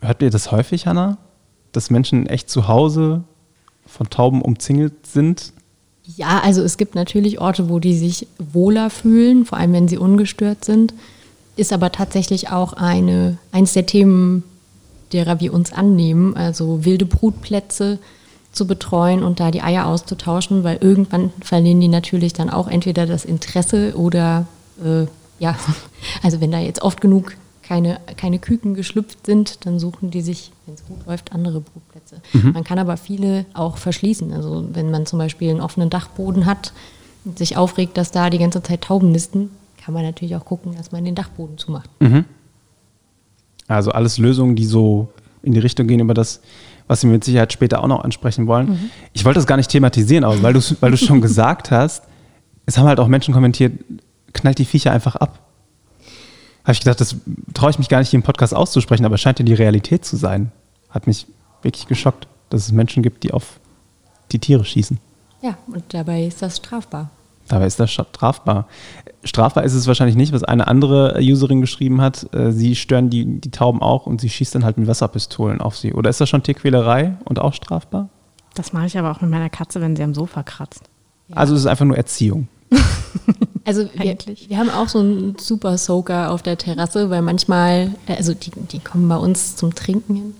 Hört 0.00 0.22
ihr 0.22 0.30
das 0.30 0.50
häufig, 0.50 0.86
Hanna? 0.86 1.18
Dass 1.72 1.90
Menschen 1.90 2.26
echt 2.26 2.48
zu 2.48 2.68
Hause 2.68 3.24
von 3.86 4.08
Tauben 4.08 4.40
umzingelt 4.40 5.06
sind? 5.06 5.52
Ja, 6.16 6.40
also 6.42 6.62
es 6.62 6.78
gibt 6.78 6.94
natürlich 6.94 7.40
Orte, 7.40 7.68
wo 7.68 7.78
die 7.78 7.94
sich 7.94 8.26
wohler 8.38 8.88
fühlen, 8.88 9.44
vor 9.44 9.58
allem 9.58 9.74
wenn 9.74 9.88
sie 9.88 9.98
ungestört 9.98 10.64
sind. 10.64 10.94
Ist 11.56 11.72
aber 11.72 11.92
tatsächlich 11.92 12.50
auch 12.50 12.72
eine, 12.72 13.38
eins 13.50 13.72
der 13.72 13.86
Themen, 13.86 14.42
derer 15.12 15.40
wir 15.40 15.52
uns 15.52 15.72
annehmen, 15.72 16.36
also 16.36 16.84
wilde 16.84 17.04
Brutplätze 17.04 17.98
zu 18.52 18.66
betreuen 18.66 19.22
und 19.22 19.40
da 19.40 19.50
die 19.50 19.62
Eier 19.62 19.86
auszutauschen, 19.86 20.64
weil 20.64 20.78
irgendwann 20.80 21.32
verlieren 21.42 21.80
die 21.80 21.88
natürlich 21.88 22.32
dann 22.32 22.50
auch 22.50 22.68
entweder 22.68 23.06
das 23.06 23.24
Interesse 23.24 23.94
oder 23.96 24.46
äh, 24.82 25.06
ja, 25.38 25.56
also 26.22 26.40
wenn 26.40 26.52
da 26.52 26.58
jetzt 26.58 26.82
oft 26.82 27.00
genug 27.00 27.34
keine, 27.62 28.00
keine 28.16 28.38
Küken 28.38 28.74
geschlüpft 28.74 29.24
sind, 29.24 29.64
dann 29.64 29.78
suchen 29.78 30.10
die 30.10 30.20
sich, 30.20 30.52
wenn 30.66 30.74
es 30.74 30.84
gut 30.84 31.06
läuft, 31.06 31.32
andere 31.32 31.60
Brutplätze. 31.60 32.20
Man 32.52 32.64
kann 32.64 32.78
aber 32.78 32.96
viele 32.96 33.46
auch 33.54 33.76
verschließen. 33.76 34.32
Also 34.32 34.66
wenn 34.72 34.90
man 34.90 35.06
zum 35.06 35.18
Beispiel 35.18 35.50
einen 35.50 35.60
offenen 35.60 35.88
Dachboden 35.88 36.44
hat 36.44 36.72
und 37.24 37.38
sich 37.38 37.56
aufregt, 37.56 37.96
dass 37.96 38.10
da 38.10 38.30
die 38.30 38.38
ganze 38.38 38.62
Zeit 38.62 38.82
Tauben 38.82 39.12
nisten, 39.12 39.50
kann 39.84 39.94
man 39.94 40.04
natürlich 40.04 40.36
auch 40.36 40.44
gucken, 40.44 40.74
dass 40.76 40.92
man 40.92 41.04
den 41.04 41.14
Dachboden 41.14 41.58
zumacht. 41.58 41.90
Also 43.68 43.90
alles 43.90 44.18
Lösungen, 44.18 44.54
die 44.54 44.64
so 44.64 45.08
in 45.42 45.54
die 45.54 45.60
Richtung 45.60 45.86
gehen 45.86 46.00
über 46.00 46.14
das, 46.14 46.40
was 46.86 47.02
wir 47.02 47.10
mit 47.10 47.24
Sicherheit 47.24 47.52
später 47.52 47.82
auch 47.82 47.88
noch 47.88 48.04
ansprechen 48.04 48.46
wollen. 48.46 48.70
Mhm. 48.70 48.90
Ich 49.12 49.24
wollte 49.24 49.38
das 49.38 49.46
gar 49.46 49.56
nicht 49.56 49.70
thematisieren, 49.70 50.24
aber 50.24 50.40
weil 50.42 50.52
du 50.52 50.60
weil 50.80 50.90
du 50.90 50.96
schon 50.96 51.20
gesagt 51.22 51.70
hast, 51.70 52.04
es 52.66 52.78
haben 52.78 52.86
halt 52.86 53.00
auch 53.00 53.08
Menschen 53.08 53.34
kommentiert, 53.34 53.72
knallt 54.32 54.58
die 54.58 54.64
Viecher 54.64 54.92
einfach 54.92 55.16
ab. 55.16 55.40
Habe 56.62 56.72
ich 56.72 56.80
gedacht, 56.80 57.00
das 57.00 57.16
traue 57.54 57.70
ich 57.70 57.78
mich 57.78 57.88
gar 57.88 57.98
nicht 57.98 58.10
hier 58.10 58.18
im 58.18 58.22
Podcast 58.22 58.54
auszusprechen, 58.54 59.04
aber 59.04 59.16
es 59.16 59.20
scheint 59.20 59.40
ja 59.40 59.44
die 59.44 59.54
Realität 59.54 60.04
zu 60.04 60.16
sein. 60.16 60.52
Hat 60.90 61.06
mich 61.08 61.26
wirklich 61.62 61.88
geschockt, 61.88 62.28
dass 62.50 62.66
es 62.66 62.72
Menschen 62.72 63.02
gibt, 63.02 63.24
die 63.24 63.32
auf 63.32 63.58
die 64.30 64.38
Tiere 64.38 64.64
schießen. 64.64 64.98
Ja, 65.42 65.56
und 65.66 65.82
dabei 65.92 66.24
ist 66.24 66.40
das 66.40 66.58
strafbar. 66.58 67.10
Dabei 67.52 67.66
ist 67.66 67.78
das 67.78 67.90
strafbar. 67.90 68.66
Strafbar 69.24 69.62
ist 69.64 69.74
es 69.74 69.86
wahrscheinlich 69.86 70.16
nicht, 70.16 70.32
was 70.32 70.42
eine 70.42 70.68
andere 70.68 71.18
Userin 71.20 71.60
geschrieben 71.60 72.00
hat. 72.00 72.26
Äh, 72.32 72.50
Sie 72.50 72.74
stören 72.74 73.10
die, 73.10 73.26
die 73.26 73.50
Tauben 73.50 73.82
auch 73.82 74.06
und 74.06 74.22
sie 74.22 74.30
schießt 74.30 74.54
dann 74.54 74.64
halt 74.64 74.78
mit 74.78 74.88
Wasserpistolen 74.88 75.60
auf 75.60 75.76
sie. 75.76 75.92
Oder 75.92 76.08
ist 76.08 76.18
das 76.18 76.30
schon 76.30 76.42
Tierquälerei 76.42 77.14
und 77.26 77.38
auch 77.38 77.52
strafbar? 77.52 78.08
Das 78.54 78.72
mache 78.72 78.86
ich 78.86 78.96
aber 78.96 79.10
auch 79.10 79.20
mit 79.20 79.30
meiner 79.30 79.50
Katze, 79.50 79.82
wenn 79.82 79.96
sie 79.96 80.02
am 80.02 80.14
Sofa 80.14 80.42
kratzt. 80.42 80.84
Ja. 81.28 81.36
Also 81.36 81.54
es 81.54 81.60
ist 81.60 81.66
einfach 81.66 81.84
nur 81.84 81.96
Erziehung. 81.96 82.48
Also 83.64 83.84
wir, 83.94 84.00
Eigentlich. 84.00 84.48
wir 84.48 84.58
haben 84.58 84.70
auch 84.70 84.88
so 84.88 84.98
einen 84.98 85.36
Super 85.38 85.78
Soaker 85.78 86.32
auf 86.32 86.42
der 86.42 86.58
Terrasse, 86.58 87.10
weil 87.10 87.22
manchmal, 87.22 87.92
äh, 88.08 88.16
also 88.16 88.34
die, 88.34 88.50
die 88.50 88.80
kommen 88.80 89.08
bei 89.08 89.16
uns 89.16 89.54
zum 89.54 89.72
Trinken 89.72 90.16
hin. 90.16 90.34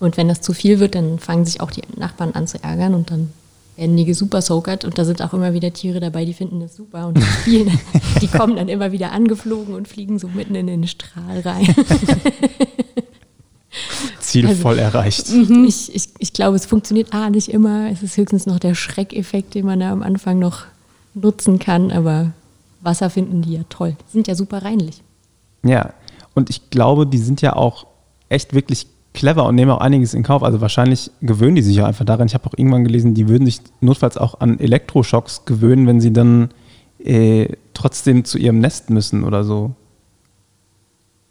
Und 0.00 0.18
wenn 0.18 0.28
das 0.28 0.42
zu 0.42 0.52
viel 0.52 0.78
wird, 0.78 0.94
dann 0.94 1.18
fangen 1.18 1.46
sich 1.46 1.62
auch 1.62 1.70
die 1.70 1.80
Nachbarn 1.96 2.34
an 2.34 2.46
zu 2.46 2.62
ärgern 2.62 2.92
und 2.92 3.10
dann 3.10 3.32
werden 3.78 3.96
die 3.96 4.04
gesuper 4.04 4.42
soakert 4.42 4.84
und 4.84 4.98
da 4.98 5.04
sind 5.04 5.22
auch 5.22 5.32
immer 5.32 5.52
wieder 5.52 5.72
Tiere 5.72 6.00
dabei, 6.00 6.24
die 6.24 6.34
finden 6.34 6.58
das 6.60 6.74
super 6.74 7.06
und 7.06 7.16
die 7.16 7.22
spielen. 7.22 7.78
die 8.20 8.26
kommen 8.26 8.56
dann 8.56 8.68
immer 8.68 8.90
wieder 8.90 9.12
angeflogen 9.12 9.74
und 9.74 9.86
fliegen 9.86 10.18
so 10.18 10.26
mitten 10.28 10.56
in 10.56 10.66
den 10.66 10.86
Strahl 10.88 11.40
rein. 11.40 11.66
Ziel 14.20 14.46
Also- 14.48 14.62
voll 14.62 14.78
erreicht. 14.78 15.28
Ich, 15.66 15.94
ich, 15.94 16.08
ich 16.18 16.32
glaube, 16.32 16.56
es 16.56 16.66
funktioniert 16.66 17.14
A 17.14 17.30
nicht 17.30 17.48
immer. 17.48 17.88
Es 17.90 18.02
ist 18.02 18.16
höchstens 18.16 18.46
noch 18.46 18.58
der 18.58 18.74
Schreckeffekt, 18.74 19.54
den 19.54 19.64
man 19.64 19.78
da 19.80 19.92
am 19.92 20.02
Anfang 20.02 20.38
noch 20.40 20.64
nutzen 21.14 21.58
kann, 21.60 21.92
aber 21.92 22.32
Wasser 22.80 23.10
finden 23.10 23.42
die 23.42 23.54
ja 23.54 23.62
toll. 23.68 23.96
Die 24.08 24.12
sind 24.12 24.26
ja 24.28 24.34
super 24.34 24.64
reinlich. 24.64 25.02
Ja, 25.64 25.94
und 26.34 26.50
ich 26.50 26.70
glaube, 26.70 27.06
die 27.06 27.18
sind 27.18 27.42
ja 27.42 27.54
auch 27.54 27.86
echt 28.28 28.54
wirklich 28.54 28.86
clever 29.18 29.44
und 29.46 29.56
nehmen 29.56 29.70
auch 29.72 29.80
einiges 29.80 30.14
in 30.14 30.22
Kauf. 30.22 30.42
Also 30.42 30.60
wahrscheinlich 30.60 31.10
gewöhnen 31.20 31.56
die 31.56 31.62
sich 31.62 31.76
ja 31.76 31.86
einfach 31.86 32.04
daran. 32.04 32.28
Ich 32.28 32.34
habe 32.34 32.46
auch 32.46 32.54
irgendwann 32.56 32.84
gelesen, 32.84 33.14
die 33.14 33.28
würden 33.28 33.44
sich 33.44 33.60
notfalls 33.80 34.16
auch 34.16 34.40
an 34.40 34.60
Elektroschocks 34.60 35.44
gewöhnen, 35.44 35.86
wenn 35.86 36.00
sie 36.00 36.12
dann 36.12 36.50
äh, 37.00 37.48
trotzdem 37.74 38.24
zu 38.24 38.38
ihrem 38.38 38.60
Nest 38.60 38.90
müssen 38.90 39.24
oder 39.24 39.42
so. 39.44 39.72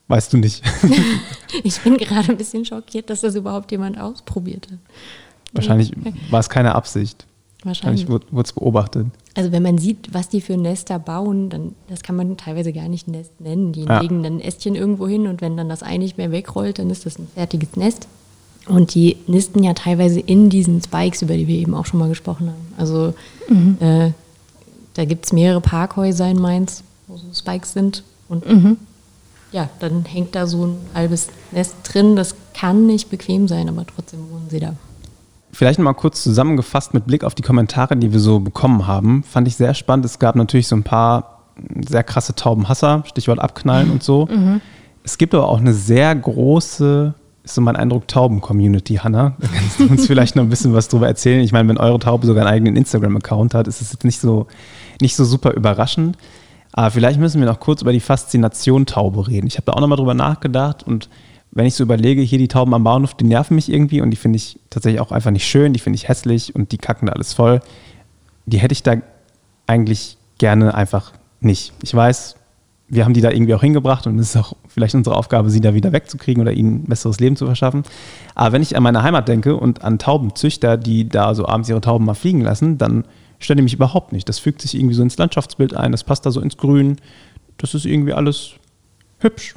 Weißt 0.07 0.33
du 0.33 0.37
nicht. 0.37 0.63
Ich 1.63 1.79
bin 1.79 1.97
gerade 1.97 2.29
ein 2.29 2.37
bisschen 2.37 2.65
schockiert, 2.65 3.09
dass 3.09 3.21
das 3.21 3.35
überhaupt 3.35 3.71
jemand 3.71 3.97
ausprobiert 3.99 4.67
hat. 4.69 4.79
wahrscheinlich 5.53 5.93
war 6.29 6.41
es 6.41 6.49
keine 6.49 6.75
Absicht. 6.75 7.26
Wahrscheinlich. 7.63 8.07
Wahrscheinlich 8.07 8.31
wurde 8.31 8.47
es 8.47 8.53
beobachtet. 8.53 9.07
Also 9.35 9.51
wenn 9.51 9.63
man 9.63 9.77
sieht, 9.77 10.13
was 10.13 10.29
die 10.29 10.41
für 10.41 10.57
Nester 10.57 10.99
bauen, 10.99 11.49
dann 11.49 11.73
das 11.89 12.01
kann 12.03 12.15
man 12.15 12.37
teilweise 12.37 12.71
gar 12.73 12.87
nicht 12.87 13.07
Nest 13.07 13.39
nennen. 13.41 13.73
Die 13.73 13.81
Ja. 13.83 13.99
legen 14.01 14.23
dann 14.23 14.37
ein 14.37 14.41
Ästchen 14.41 14.75
irgendwo 14.75 15.07
hin 15.07 15.27
und 15.27 15.41
wenn 15.41 15.57
dann 15.57 15.69
das 15.69 15.83
Ei 15.83 15.97
nicht 15.97 16.17
mehr 16.17 16.31
wegrollt, 16.31 16.79
dann 16.79 16.89
ist 16.89 17.05
das 17.05 17.17
ein 17.17 17.27
fertiges 17.33 17.75
Nest. 17.75 18.07
Und 18.67 18.93
die 18.95 19.15
nisten 19.27 19.63
ja 19.63 19.73
teilweise 19.73 20.19
in 20.19 20.49
diesen 20.49 20.81
Spikes, 20.81 21.21
über 21.21 21.35
die 21.35 21.47
wir 21.47 21.55
eben 21.57 21.73
auch 21.73 21.85
schon 21.85 21.99
mal 21.99 22.09
gesprochen 22.09 22.47
haben. 22.49 22.73
Also 22.77 23.13
äh, 23.79 24.11
da 24.93 25.05
gibt 25.05 25.25
es 25.25 25.31
mehrere 25.33 25.61
Parkhäuser 25.61 26.29
in 26.29 26.39
Mainz, 26.39 26.83
wo 27.07 27.15
so 27.17 27.25
Spikes 27.33 27.73
sind. 27.73 28.03
Und 28.27 28.43
ja, 29.53 29.69
dann 29.79 30.03
hängt 30.03 30.35
da 30.35 30.45
so 30.47 30.65
ein 30.65 30.75
halbes 30.93 31.29
Nest 31.51 31.75
drin. 31.83 32.15
Das 32.17 32.35
kann 32.53 32.85
nicht 32.85 33.09
bequem 33.09 33.47
sein, 33.47 33.69
aber 33.69 33.85
trotzdem 33.87 34.19
wohnen 34.31 34.47
sie 34.49 34.59
da. 34.59 34.73
Vielleicht 35.51 35.79
noch 35.79 35.85
mal 35.85 35.93
kurz 35.93 36.23
zusammengefasst 36.23 36.93
mit 36.93 37.07
Blick 37.07 37.23
auf 37.23 37.33
die 37.33 37.41
Kommentare, 37.41 37.95
die 37.95 38.11
wir 38.11 38.19
so 38.19 38.39
bekommen 38.39 38.85
haben. 38.85 39.23
Fand 39.23 39.47
ich 39.47 39.55
sehr 39.55 39.73
spannend. 39.73 40.05
Es 40.05 40.19
gab 40.19 40.35
natürlich 40.35 40.67
so 40.67 40.75
ein 40.75 40.83
paar 40.83 41.43
sehr 41.87 42.03
krasse 42.03 42.35
Taubenhasser, 42.35 43.03
Stichwort 43.07 43.39
abknallen 43.39 43.89
und 43.89 44.03
so. 44.03 44.27
Es 45.03 45.17
gibt 45.17 45.33
aber 45.33 45.47
auch 45.47 45.59
eine 45.59 45.73
sehr 45.73 46.13
große, 46.13 47.13
ist 47.43 47.55
so 47.55 47.61
mein 47.61 47.75
Eindruck, 47.77 48.07
Tauben-Community, 48.07 48.95
Hanna. 48.95 49.35
Da 49.39 49.47
kannst 49.47 49.79
du 49.79 49.87
uns 49.87 50.05
vielleicht 50.07 50.35
noch 50.35 50.43
ein 50.43 50.49
bisschen 50.49 50.73
was 50.73 50.89
drüber 50.89 51.07
erzählen. 51.07 51.39
Ich 51.41 51.53
meine, 51.53 51.69
wenn 51.69 51.77
eure 51.77 51.97
Taube 51.97 52.27
sogar 52.27 52.45
einen 52.45 52.53
eigenen 52.53 52.75
Instagram-Account 52.75 53.53
hat, 53.53 53.67
ist 53.67 53.81
es 53.81 53.93
jetzt 53.93 54.03
nicht 54.03 54.19
so, 54.19 54.47
nicht 55.01 55.15
so 55.15 55.23
super 55.23 55.53
überraschend. 55.53 56.17
Aber 56.73 56.91
vielleicht 56.91 57.19
müssen 57.19 57.39
wir 57.39 57.47
noch 57.47 57.59
kurz 57.59 57.81
über 57.81 57.93
die 57.93 58.01
Faszination 58.01 58.85
Taube 58.85 59.27
reden. 59.27 59.47
Ich 59.47 59.55
habe 59.55 59.65
da 59.65 59.73
auch 59.73 59.79
noch 59.79 59.87
mal 59.87 59.95
drüber 59.95 60.13
nachgedacht 60.13 60.83
und 60.83 61.09
wenn 61.57 61.65
ich 61.65 61.73
so 61.73 61.83
überlege, 61.83 62.21
hier 62.21 62.37
die 62.37 62.47
Tauben 62.47 62.75
am 62.75 62.83
Bahnhof, 62.83 63.15
die 63.15 63.23
nerven 63.23 63.55
mich 63.55 63.71
irgendwie 63.71 64.01
und 64.01 64.11
die 64.11 64.15
finde 64.15 64.37
ich 64.37 64.59
tatsächlich 64.69 65.01
auch 65.01 65.11
einfach 65.11 65.31
nicht 65.31 65.47
schön, 65.47 65.73
die 65.73 65.79
finde 65.79 65.95
ich 65.95 66.07
hässlich 66.07 66.53
und 66.53 66.71
die 66.71 66.77
kacken 66.77 67.07
da 67.07 67.13
alles 67.13 67.33
voll. 67.33 67.61
Die 68.45 68.59
hätte 68.59 68.73
ich 68.73 68.83
da 68.83 68.97
eigentlich 69.65 70.17
gerne 70.37 70.75
einfach 70.75 71.13
nicht. 71.39 71.73
Ich 71.81 71.95
weiß, 71.95 72.35
wir 72.89 73.05
haben 73.05 73.15
die 73.15 73.21
da 73.21 73.31
irgendwie 73.31 73.55
auch 73.55 73.61
hingebracht 73.61 74.05
und 74.05 74.19
es 74.19 74.35
ist 74.35 74.37
auch 74.37 74.53
vielleicht 74.67 74.93
unsere 74.93 75.15
Aufgabe, 75.15 75.49
sie 75.49 75.59
da 75.59 75.73
wieder 75.73 75.91
wegzukriegen 75.93 76.43
oder 76.43 76.53
ihnen 76.53 76.83
ein 76.83 76.89
besseres 76.89 77.19
Leben 77.19 77.35
zu 77.35 77.47
verschaffen. 77.47 77.81
Aber 78.35 78.51
wenn 78.51 78.61
ich 78.61 78.77
an 78.77 78.83
meine 78.83 79.01
Heimat 79.01 79.27
denke 79.27 79.55
und 79.55 79.83
an 79.83 79.97
Taubenzüchter, 79.97 80.77
die 80.77 81.09
da 81.09 81.33
so 81.33 81.47
abends 81.47 81.69
ihre 81.69 81.81
Tauben 81.81 82.05
mal 82.05 82.13
fliegen 82.13 82.41
lassen, 82.41 82.77
dann 82.77 83.03
stelle 83.39 83.61
ich 83.61 83.63
mich 83.63 83.73
überhaupt 83.73 84.13
nicht. 84.13 84.29
Das 84.29 84.37
fügt 84.37 84.61
sich 84.61 84.75
irgendwie 84.75 84.93
so 84.93 85.01
ins 85.01 85.17
Landschaftsbild 85.17 85.75
ein, 85.75 85.91
das 85.91 86.03
passt 86.03 86.23
da 86.27 86.29
so 86.29 86.39
ins 86.39 86.55
Grün. 86.55 86.97
Das 87.57 87.73
ist 87.73 87.87
irgendwie 87.87 88.13
alles 88.13 88.51
hübsch. 89.17 89.55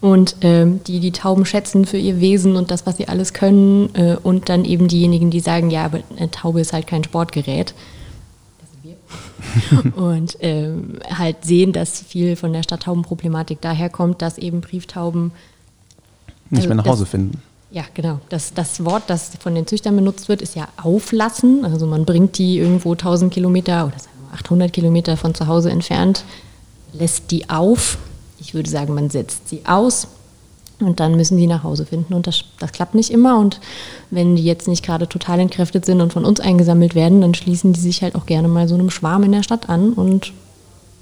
und 0.00 0.36
ähm, 0.40 0.80
die 0.86 1.00
die 1.00 1.12
Tauben 1.12 1.46
schätzen 1.46 1.84
für 1.84 1.98
ihr 1.98 2.20
Wesen 2.20 2.56
und 2.56 2.70
das, 2.70 2.86
was 2.86 2.96
sie 2.96 3.08
alles 3.08 3.32
können 3.32 3.94
äh, 3.94 4.16
und 4.22 4.48
dann 4.48 4.64
eben 4.64 4.88
diejenigen, 4.88 5.30
die 5.30 5.40
sagen, 5.40 5.70
ja, 5.70 5.84
aber 5.84 6.00
eine 6.16 6.30
Taube 6.30 6.60
ist 6.60 6.72
halt 6.72 6.86
kein 6.86 7.04
Sportgerät. 7.04 7.74
Das 9.70 9.92
und 9.96 10.36
ähm, 10.40 10.98
halt 11.08 11.44
sehen, 11.44 11.72
dass 11.72 12.00
viel 12.00 12.36
von 12.36 12.52
der 12.52 12.62
Stadttaubenproblematik 12.62 13.60
daherkommt, 13.60 14.22
dass 14.22 14.38
eben 14.38 14.60
Brieftauben 14.60 15.32
Nicht 16.50 16.58
Also 16.60 16.68
mehr 16.68 16.76
nach 16.76 16.84
das- 16.84 16.92
Hause 16.92 17.06
finden. 17.06 17.42
ja, 17.70 17.84
genau. 17.94 18.20
Das, 18.28 18.54
das 18.54 18.84
Wort, 18.84 19.04
das 19.08 19.32
von 19.40 19.54
den 19.54 19.66
Züchtern 19.66 19.96
benutzt 19.96 20.28
wird, 20.28 20.42
ist 20.42 20.54
ja 20.54 20.68
auflassen. 20.82 21.64
Also 21.64 21.86
man 21.86 22.04
bringt 22.04 22.38
die 22.38 22.58
irgendwo 22.58 22.92
1000 22.92 23.32
Kilometer 23.32 23.86
oder 23.86 23.98
sagen 23.98 24.16
wir 24.30 24.34
800 24.38 24.72
Kilometer 24.72 25.16
von 25.16 25.34
zu 25.34 25.46
Hause 25.46 25.70
entfernt, 25.70 26.24
lässt 26.92 27.30
die 27.30 27.48
auf. 27.50 27.98
Ich 28.40 28.54
würde 28.54 28.68
sagen, 28.70 28.94
man 28.94 29.08
setzt 29.10 29.48
sie 29.48 29.62
aus 29.66 30.08
und 30.82 31.00
dann 31.00 31.16
müssen 31.16 31.38
die 31.38 31.46
nach 31.46 31.62
Hause 31.62 31.86
finden. 31.86 32.14
Und 32.14 32.26
das, 32.26 32.44
das 32.58 32.72
klappt 32.72 32.94
nicht 32.94 33.10
immer. 33.10 33.38
Und 33.38 33.60
wenn 34.10 34.36
die 34.36 34.44
jetzt 34.44 34.68
nicht 34.68 34.84
gerade 34.84 35.08
total 35.08 35.40
entkräftet 35.40 35.84
sind 35.84 36.00
und 36.00 36.12
von 36.12 36.24
uns 36.24 36.40
eingesammelt 36.40 36.94
werden, 36.94 37.20
dann 37.20 37.34
schließen 37.34 37.72
die 37.72 37.80
sich 37.80 38.02
halt 38.02 38.14
auch 38.14 38.26
gerne 38.26 38.48
mal 38.48 38.68
so 38.68 38.74
einem 38.74 38.90
Schwarm 38.90 39.22
in 39.22 39.32
der 39.32 39.42
Stadt 39.42 39.68
an 39.68 39.92
und 39.92 40.32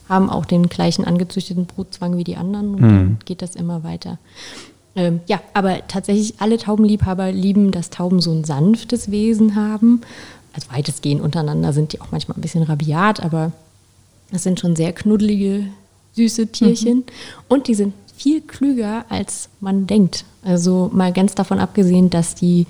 haben 0.09 0.29
auch 0.29 0.45
den 0.45 0.69
gleichen 0.69 1.05
angezüchteten 1.05 1.67
Brutzwang 1.67 2.17
wie 2.17 2.25
die 2.25 2.37
anderen 2.37 2.75
und 2.75 2.83
dann 2.83 3.19
geht 3.25 3.43
das 3.43 3.55
immer 3.55 3.85
weiter. 3.85 4.19
Ähm, 4.97 5.21
ja, 5.27 5.41
aber 5.55 5.87
tatsächlich 5.87 6.41
alle 6.41 6.59
Taubenliebhaber 6.59 7.31
lieben, 7.31 7.71
dass 7.71 7.91
Tauben 7.91 8.21
so 8.21 8.33
ein 8.33 8.43
sanftes 8.43 9.13
Wesen 9.13 9.55
haben. 9.55 10.01
Also 10.53 10.67
weitestgehend 10.73 11.23
untereinander 11.23 11.73
sind 11.73 11.93
die 11.93 12.01
auch 12.01 12.11
manchmal 12.11 12.37
ein 12.37 12.41
bisschen 12.41 12.65
rabiat, 12.65 13.23
aber 13.23 13.53
das 14.33 14.43
sind 14.43 14.59
schon 14.59 14.75
sehr 14.75 14.93
knuddelige, 14.93 15.67
süße 16.13 16.49
Tierchen. 16.49 17.05
Und 17.49 17.69
die 17.69 17.75
sind 17.75 17.95
viel 18.21 18.43
klüger, 18.43 19.07
als 19.09 19.49
man 19.61 19.87
denkt. 19.87 20.25
Also 20.43 20.91
mal 20.93 21.13
ganz 21.13 21.35
davon 21.35 21.59
abgesehen, 21.59 22.11
dass 22.11 22.35
die 22.35 22.67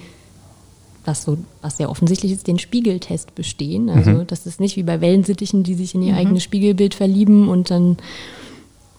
was 1.05 1.25
so, 1.25 1.39
was 1.63 1.79
sehr 1.79 1.91
offensichtlich 1.91 2.31
ist, 2.31 2.47
den 2.47 2.59
Spiegeltest 2.59 3.35
bestehen. 3.35 3.89
Also 3.89 4.23
das 4.23 4.47
ist 4.47 4.61
nicht 4.61 4.77
wie 4.77 4.83
bei 4.83 5.01
Wellensittichen, 5.01 5.63
die 5.63 5.75
sich 5.75 5.95
in 5.95 6.03
ihr 6.03 6.15
eigenes 6.15 6.43
Spiegelbild 6.43 6.95
verlieben 6.95 7.49
und 7.49 7.71
dann 7.71 7.97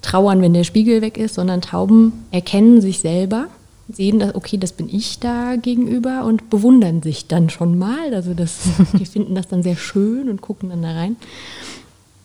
trauern, 0.01 0.41
wenn 0.41 0.53
der 0.53 0.63
Spiegel 0.63 1.01
weg 1.01 1.17
ist, 1.17 1.35
sondern 1.35 1.61
Tauben 1.61 2.25
erkennen 2.31 2.81
sich 2.81 2.99
selber, 2.99 3.47
sehen, 3.87 4.19
dass, 4.19 4.35
okay, 4.35 4.57
das 4.57 4.73
bin 4.73 4.89
ich 4.89 5.19
da 5.19 5.55
gegenüber 5.55 6.25
und 6.25 6.49
bewundern 6.49 7.03
sich 7.03 7.27
dann 7.27 7.49
schon 7.49 7.77
mal. 7.77 8.13
Also 8.13 8.33
das, 8.33 8.61
die 8.99 9.05
finden 9.05 9.35
das 9.35 9.47
dann 9.47 9.63
sehr 9.63 9.75
schön 9.75 10.27
und 10.27 10.41
gucken 10.41 10.69
dann 10.69 10.81
da 10.81 10.93
rein. 10.93 11.17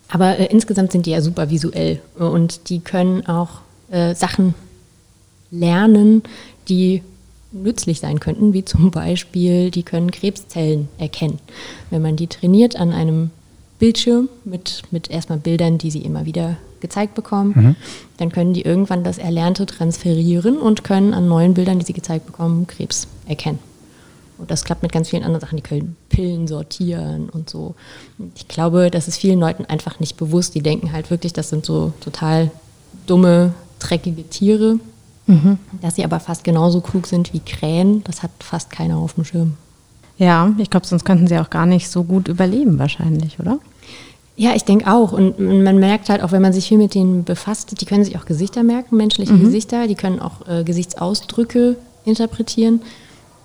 Aber 0.08 0.38
äh, 0.38 0.46
insgesamt 0.46 0.90
sind 0.90 1.06
die 1.06 1.10
ja 1.10 1.20
super 1.20 1.50
visuell 1.50 2.00
und 2.18 2.70
die 2.70 2.80
können 2.80 3.26
auch 3.26 3.60
äh, 3.90 4.14
Sachen 4.14 4.54
lernen, 5.50 6.22
die 6.68 7.02
nützlich 7.52 8.00
sein 8.00 8.20
könnten, 8.20 8.52
wie 8.52 8.64
zum 8.64 8.90
Beispiel, 8.90 9.70
die 9.70 9.82
können 9.82 10.10
Krebszellen 10.10 10.88
erkennen. 10.98 11.38
Wenn 11.90 12.02
man 12.02 12.16
die 12.16 12.26
trainiert 12.26 12.76
an 12.76 12.92
einem 12.92 13.30
Bildschirm 13.78 14.28
mit, 14.44 14.82
mit 14.90 15.10
erstmal 15.10 15.38
Bildern, 15.38 15.78
die 15.78 15.90
sie 15.90 16.00
immer 16.00 16.24
wieder 16.24 16.56
gezeigt 16.80 17.14
bekommen, 17.14 17.52
mhm. 17.54 17.76
dann 18.18 18.32
können 18.32 18.52
die 18.52 18.62
irgendwann 18.62 19.04
das 19.04 19.18
Erlernte 19.18 19.66
transferieren 19.66 20.58
und 20.58 20.84
können 20.84 21.14
an 21.14 21.28
neuen 21.28 21.54
Bildern, 21.54 21.78
die 21.78 21.86
sie 21.86 21.92
gezeigt 21.92 22.26
bekommen, 22.26 22.66
Krebs 22.66 23.06
erkennen. 23.26 23.58
Und 24.38 24.50
das 24.50 24.64
klappt 24.64 24.82
mit 24.82 24.92
ganz 24.92 25.08
vielen 25.08 25.22
anderen 25.22 25.40
Sachen. 25.40 25.56
Die 25.56 25.62
können 25.62 25.96
Pillen 26.10 26.46
sortieren 26.46 27.30
und 27.30 27.48
so. 27.48 27.74
Ich 28.34 28.48
glaube, 28.48 28.90
das 28.90 29.08
ist 29.08 29.16
vielen 29.16 29.40
Leuten 29.40 29.64
einfach 29.64 29.98
nicht 29.98 30.18
bewusst. 30.18 30.54
Die 30.54 30.60
denken 30.60 30.92
halt 30.92 31.10
wirklich, 31.10 31.32
das 31.32 31.48
sind 31.48 31.64
so 31.64 31.94
total 32.00 32.50
dumme, 33.06 33.54
dreckige 33.78 34.28
Tiere. 34.28 34.78
Mhm. 35.26 35.58
Dass 35.82 35.96
sie 35.96 36.04
aber 36.04 36.20
fast 36.20 36.44
genauso 36.44 36.80
klug 36.80 37.06
sind 37.06 37.32
wie 37.32 37.40
Krähen, 37.40 38.04
das 38.04 38.22
hat 38.22 38.30
fast 38.38 38.70
keiner 38.70 38.96
auf 38.96 39.14
dem 39.14 39.24
Schirm. 39.24 39.54
Ja, 40.18 40.52
ich 40.58 40.70
glaube, 40.70 40.86
sonst 40.86 41.04
könnten 41.04 41.26
sie 41.26 41.38
auch 41.38 41.50
gar 41.50 41.66
nicht 41.66 41.90
so 41.90 42.04
gut 42.04 42.28
überleben 42.28 42.78
wahrscheinlich, 42.78 43.38
oder? 43.38 43.58
Ja, 44.36 44.54
ich 44.54 44.64
denke 44.64 44.90
auch. 44.90 45.12
Und 45.12 45.40
man 45.40 45.78
merkt 45.78 46.08
halt 46.08 46.22
auch, 46.22 46.32
wenn 46.32 46.42
man 46.42 46.52
sich 46.52 46.68
viel 46.68 46.78
mit 46.78 46.94
denen 46.94 47.24
befasst, 47.24 47.80
die 47.80 47.84
können 47.86 48.04
sich 48.04 48.18
auch 48.18 48.24
Gesichter 48.26 48.62
merken, 48.62 48.96
menschliche 48.96 49.32
mhm. 49.32 49.44
Gesichter, 49.44 49.86
die 49.88 49.94
können 49.94 50.20
auch 50.20 50.46
äh, 50.46 50.62
Gesichtsausdrücke 50.62 51.76
interpretieren. 52.04 52.82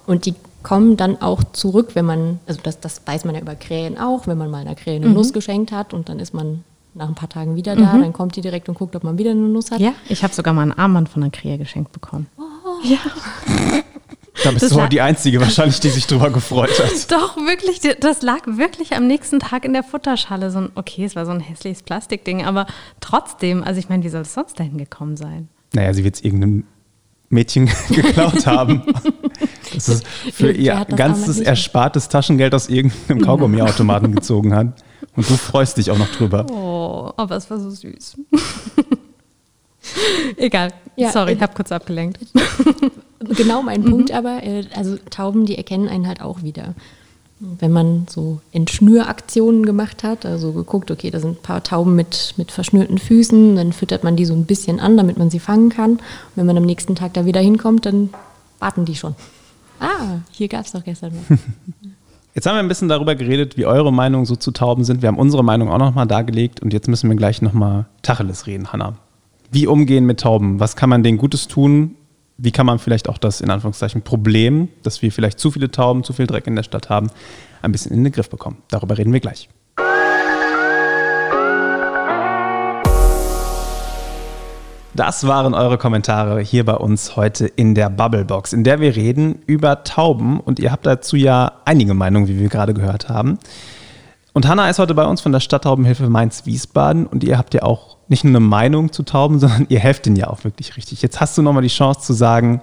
Und 0.05 0.25
die 0.25 0.35
kommen 0.63 0.97
dann 0.97 1.21
auch 1.21 1.43
zurück, 1.53 1.91
wenn 1.93 2.05
man, 2.05 2.39
also 2.45 2.59
das, 2.61 2.79
das 2.79 3.01
weiß 3.05 3.25
man 3.25 3.35
ja 3.35 3.41
über 3.41 3.55
Krähen 3.55 3.97
auch, 3.97 4.27
wenn 4.27 4.37
man 4.37 4.51
mal 4.51 4.59
einer 4.59 4.75
Krähe 4.75 4.97
eine 4.97 5.07
mhm. 5.07 5.13
Nuss 5.13 5.33
geschenkt 5.33 5.71
hat 5.71 5.93
und 5.93 6.09
dann 6.09 6.19
ist 6.19 6.33
man 6.33 6.63
nach 6.93 7.07
ein 7.07 7.15
paar 7.15 7.29
Tagen 7.29 7.55
wieder 7.55 7.75
da, 7.75 7.93
mhm. 7.93 8.01
dann 8.01 8.13
kommt 8.13 8.35
die 8.35 8.41
direkt 8.41 8.67
und 8.69 8.75
guckt, 8.75 8.95
ob 8.95 9.03
man 9.03 9.17
wieder 9.17 9.31
eine 9.31 9.39
Nuss 9.41 9.71
hat. 9.71 9.79
Ja, 9.79 9.93
ich 10.09 10.23
habe 10.23 10.33
sogar 10.33 10.53
mal 10.53 10.63
einen 10.63 10.73
Armband 10.73 11.09
von 11.09 11.23
einer 11.23 11.31
Krähe 11.31 11.57
geschenkt 11.57 11.91
bekommen. 11.91 12.27
Oh. 12.37 12.41
Ja. 12.83 12.99
Da 14.43 14.51
bist 14.51 14.63
das 14.63 14.71
du 14.71 14.87
die 14.87 15.01
Einzige 15.01 15.39
wahrscheinlich, 15.39 15.79
die 15.79 15.89
sich 15.89 16.07
drüber 16.07 16.29
gefreut 16.29 16.79
hat. 16.79 16.91
Doch, 17.11 17.37
wirklich, 17.37 17.81
das 17.99 18.21
lag 18.21 18.39
wirklich 18.45 18.93
am 18.93 19.07
nächsten 19.07 19.39
Tag 19.39 19.65
in 19.65 19.73
der 19.73 19.83
Futterschale. 19.83 20.51
So 20.51 20.59
ein, 20.59 20.69
okay, 20.75 21.05
es 21.05 21.15
war 21.15 21.25
so 21.25 21.31
ein 21.31 21.39
hässliches 21.39 21.83
Plastikding, 21.83 22.45
aber 22.45 22.65
trotzdem, 22.99 23.63
also 23.63 23.79
ich 23.79 23.89
meine, 23.89 24.03
wie 24.03 24.09
soll 24.09 24.21
es 24.21 24.33
sonst 24.33 24.59
dahin 24.59 24.77
gekommen 24.77 25.17
sein? 25.17 25.49
Naja, 25.73 25.93
sie 25.93 26.03
wird 26.03 26.15
es 26.15 26.23
irgendeinem 26.23 26.65
Mädchen 27.29 27.69
geklaut 27.89 28.45
haben. 28.45 28.83
Das 29.73 29.87
ist 29.87 30.05
für 30.05 30.51
ihr 30.51 30.85
ganzes 30.97 31.39
erspartes 31.39 32.09
Taschengeld 32.09 32.53
aus 32.53 32.67
irgendeinem 32.67 33.21
Kaugummiautomaten 33.21 34.13
gezogen 34.13 34.53
hat. 34.53 34.83
Und 35.15 35.29
du 35.29 35.35
freust 35.35 35.77
dich 35.77 35.91
auch 35.91 35.97
noch 35.97 36.11
drüber. 36.11 36.45
Oh, 36.51 37.11
aber 37.17 37.35
es 37.35 37.49
war 37.49 37.59
so 37.59 37.69
süß. 37.69 38.17
Egal, 40.37 40.71
ja, 40.95 41.11
sorry, 41.11 41.33
ich 41.33 41.41
habe 41.41 41.53
kurz 41.53 41.71
abgelenkt. 41.71 42.19
Genau 43.35 43.61
mein 43.61 43.83
Punkt 43.83 44.09
mhm. 44.09 44.15
aber, 44.15 44.43
äh, 44.43 44.65
also 44.75 44.97
Tauben, 45.09 45.45
die 45.45 45.57
erkennen 45.57 45.87
einen 45.87 46.07
halt 46.07 46.21
auch 46.21 46.41
wieder. 46.41 46.73
Wenn 47.39 47.71
man 47.71 48.05
so 48.09 48.39
Entschnüraktionen 48.51 49.65
gemacht 49.65 50.03
hat, 50.03 50.25
also 50.25 50.53
geguckt, 50.53 50.91
okay, 50.91 51.09
da 51.09 51.19
sind 51.19 51.37
ein 51.37 51.41
paar 51.41 51.63
Tauben 51.63 51.95
mit, 51.95 52.35
mit 52.37 52.51
verschnürten 52.51 52.99
Füßen, 52.99 53.55
dann 53.55 53.73
füttert 53.73 54.03
man 54.03 54.15
die 54.15 54.25
so 54.25 54.33
ein 54.33 54.45
bisschen 54.45 54.79
an, 54.79 54.95
damit 54.95 55.17
man 55.17 55.31
sie 55.31 55.39
fangen 55.39 55.69
kann. 55.69 55.93
Und 55.93 56.01
wenn 56.35 56.45
man 56.45 56.57
am 56.57 56.65
nächsten 56.65 56.95
Tag 56.95 57.13
da 57.13 57.25
wieder 57.25 57.39
hinkommt, 57.39 57.85
dann 57.85 58.09
warten 58.59 58.85
die 58.85 58.95
schon. 58.95 59.15
Ah, 59.79 60.19
hier 60.31 60.47
gab 60.47 60.65
es 60.65 60.71
doch 60.71 60.83
gestern 60.83 61.13
was. 61.13 61.39
Jetzt 62.33 62.45
haben 62.45 62.55
wir 62.55 62.59
ein 62.59 62.69
bisschen 62.69 62.87
darüber 62.87 63.15
geredet, 63.15 63.57
wie 63.57 63.65
eure 63.65 63.91
Meinungen 63.91 64.25
so 64.25 64.37
zu 64.37 64.51
Tauben 64.51 64.85
sind. 64.85 65.01
Wir 65.01 65.07
haben 65.07 65.17
unsere 65.17 65.43
Meinung 65.43 65.69
auch 65.69 65.77
nochmal 65.77 66.07
dargelegt 66.07 66.61
und 66.61 66.71
jetzt 66.71 66.87
müssen 66.87 67.09
wir 67.09 67.17
gleich 67.17 67.41
nochmal 67.41 67.87
Tacheles 68.03 68.47
reden, 68.47 68.71
Hanna. 68.71 68.95
Wie 69.51 69.67
umgehen 69.67 70.05
mit 70.05 70.21
Tauben? 70.21 70.61
Was 70.61 70.77
kann 70.77 70.89
man 70.89 71.03
denen 71.03 71.17
Gutes 71.17 71.49
tun? 71.49 71.95
Wie 72.37 72.51
kann 72.51 72.65
man 72.65 72.79
vielleicht 72.79 73.09
auch 73.09 73.17
das 73.17 73.41
in 73.41 73.49
Anführungszeichen 73.49 74.01
Problem, 74.01 74.69
dass 74.81 75.01
wir 75.01 75.11
vielleicht 75.11 75.39
zu 75.39 75.51
viele 75.51 75.71
Tauben, 75.71 76.05
zu 76.05 76.13
viel 76.13 76.25
Dreck 76.25 76.47
in 76.47 76.55
der 76.55 76.63
Stadt 76.63 76.89
haben, 76.89 77.09
ein 77.61 77.73
bisschen 77.73 77.91
in 77.91 78.03
den 78.03 78.13
Griff 78.13 78.29
bekommen? 78.29 78.57
Darüber 78.69 78.97
reden 78.97 79.11
wir 79.11 79.19
gleich. 79.19 79.49
Das 84.93 85.25
waren 85.25 85.53
eure 85.53 85.77
Kommentare 85.77 86.41
hier 86.41 86.65
bei 86.65 86.75
uns 86.75 87.15
heute 87.15 87.47
in 87.47 87.75
der 87.75 87.89
Bubblebox, 87.89 88.51
in 88.51 88.65
der 88.65 88.81
wir 88.81 88.93
reden 88.93 89.39
über 89.45 89.85
Tauben 89.85 90.41
und 90.41 90.59
ihr 90.59 90.69
habt 90.69 90.85
dazu 90.85 91.15
ja 91.15 91.53
einige 91.63 91.93
Meinungen, 91.93 92.27
wie 92.27 92.37
wir 92.37 92.49
gerade 92.49 92.73
gehört 92.73 93.07
haben. 93.07 93.39
Und 94.33 94.47
Hanna 94.49 94.69
ist 94.69 94.79
heute 94.79 94.93
bei 94.93 95.05
uns 95.05 95.21
von 95.21 95.31
der 95.31 95.39
Stadttaubenhilfe 95.39 96.09
Mainz-Wiesbaden 96.09 97.07
und 97.07 97.23
ihr 97.23 97.37
habt 97.37 97.53
ja 97.53 97.63
auch 97.63 97.97
nicht 98.09 98.25
nur 98.25 98.31
eine 98.31 98.41
Meinung 98.41 98.91
zu 98.91 99.03
Tauben, 99.03 99.39
sondern 99.39 99.65
ihr 99.69 99.79
helft 99.79 100.07
ihnen 100.07 100.17
ja 100.17 100.27
auch 100.27 100.43
wirklich 100.43 100.75
richtig. 100.75 101.01
Jetzt 101.01 101.21
hast 101.21 101.37
du 101.37 101.41
nochmal 101.41 101.63
die 101.63 101.69
Chance 101.69 102.01
zu 102.01 102.11
sagen, 102.11 102.61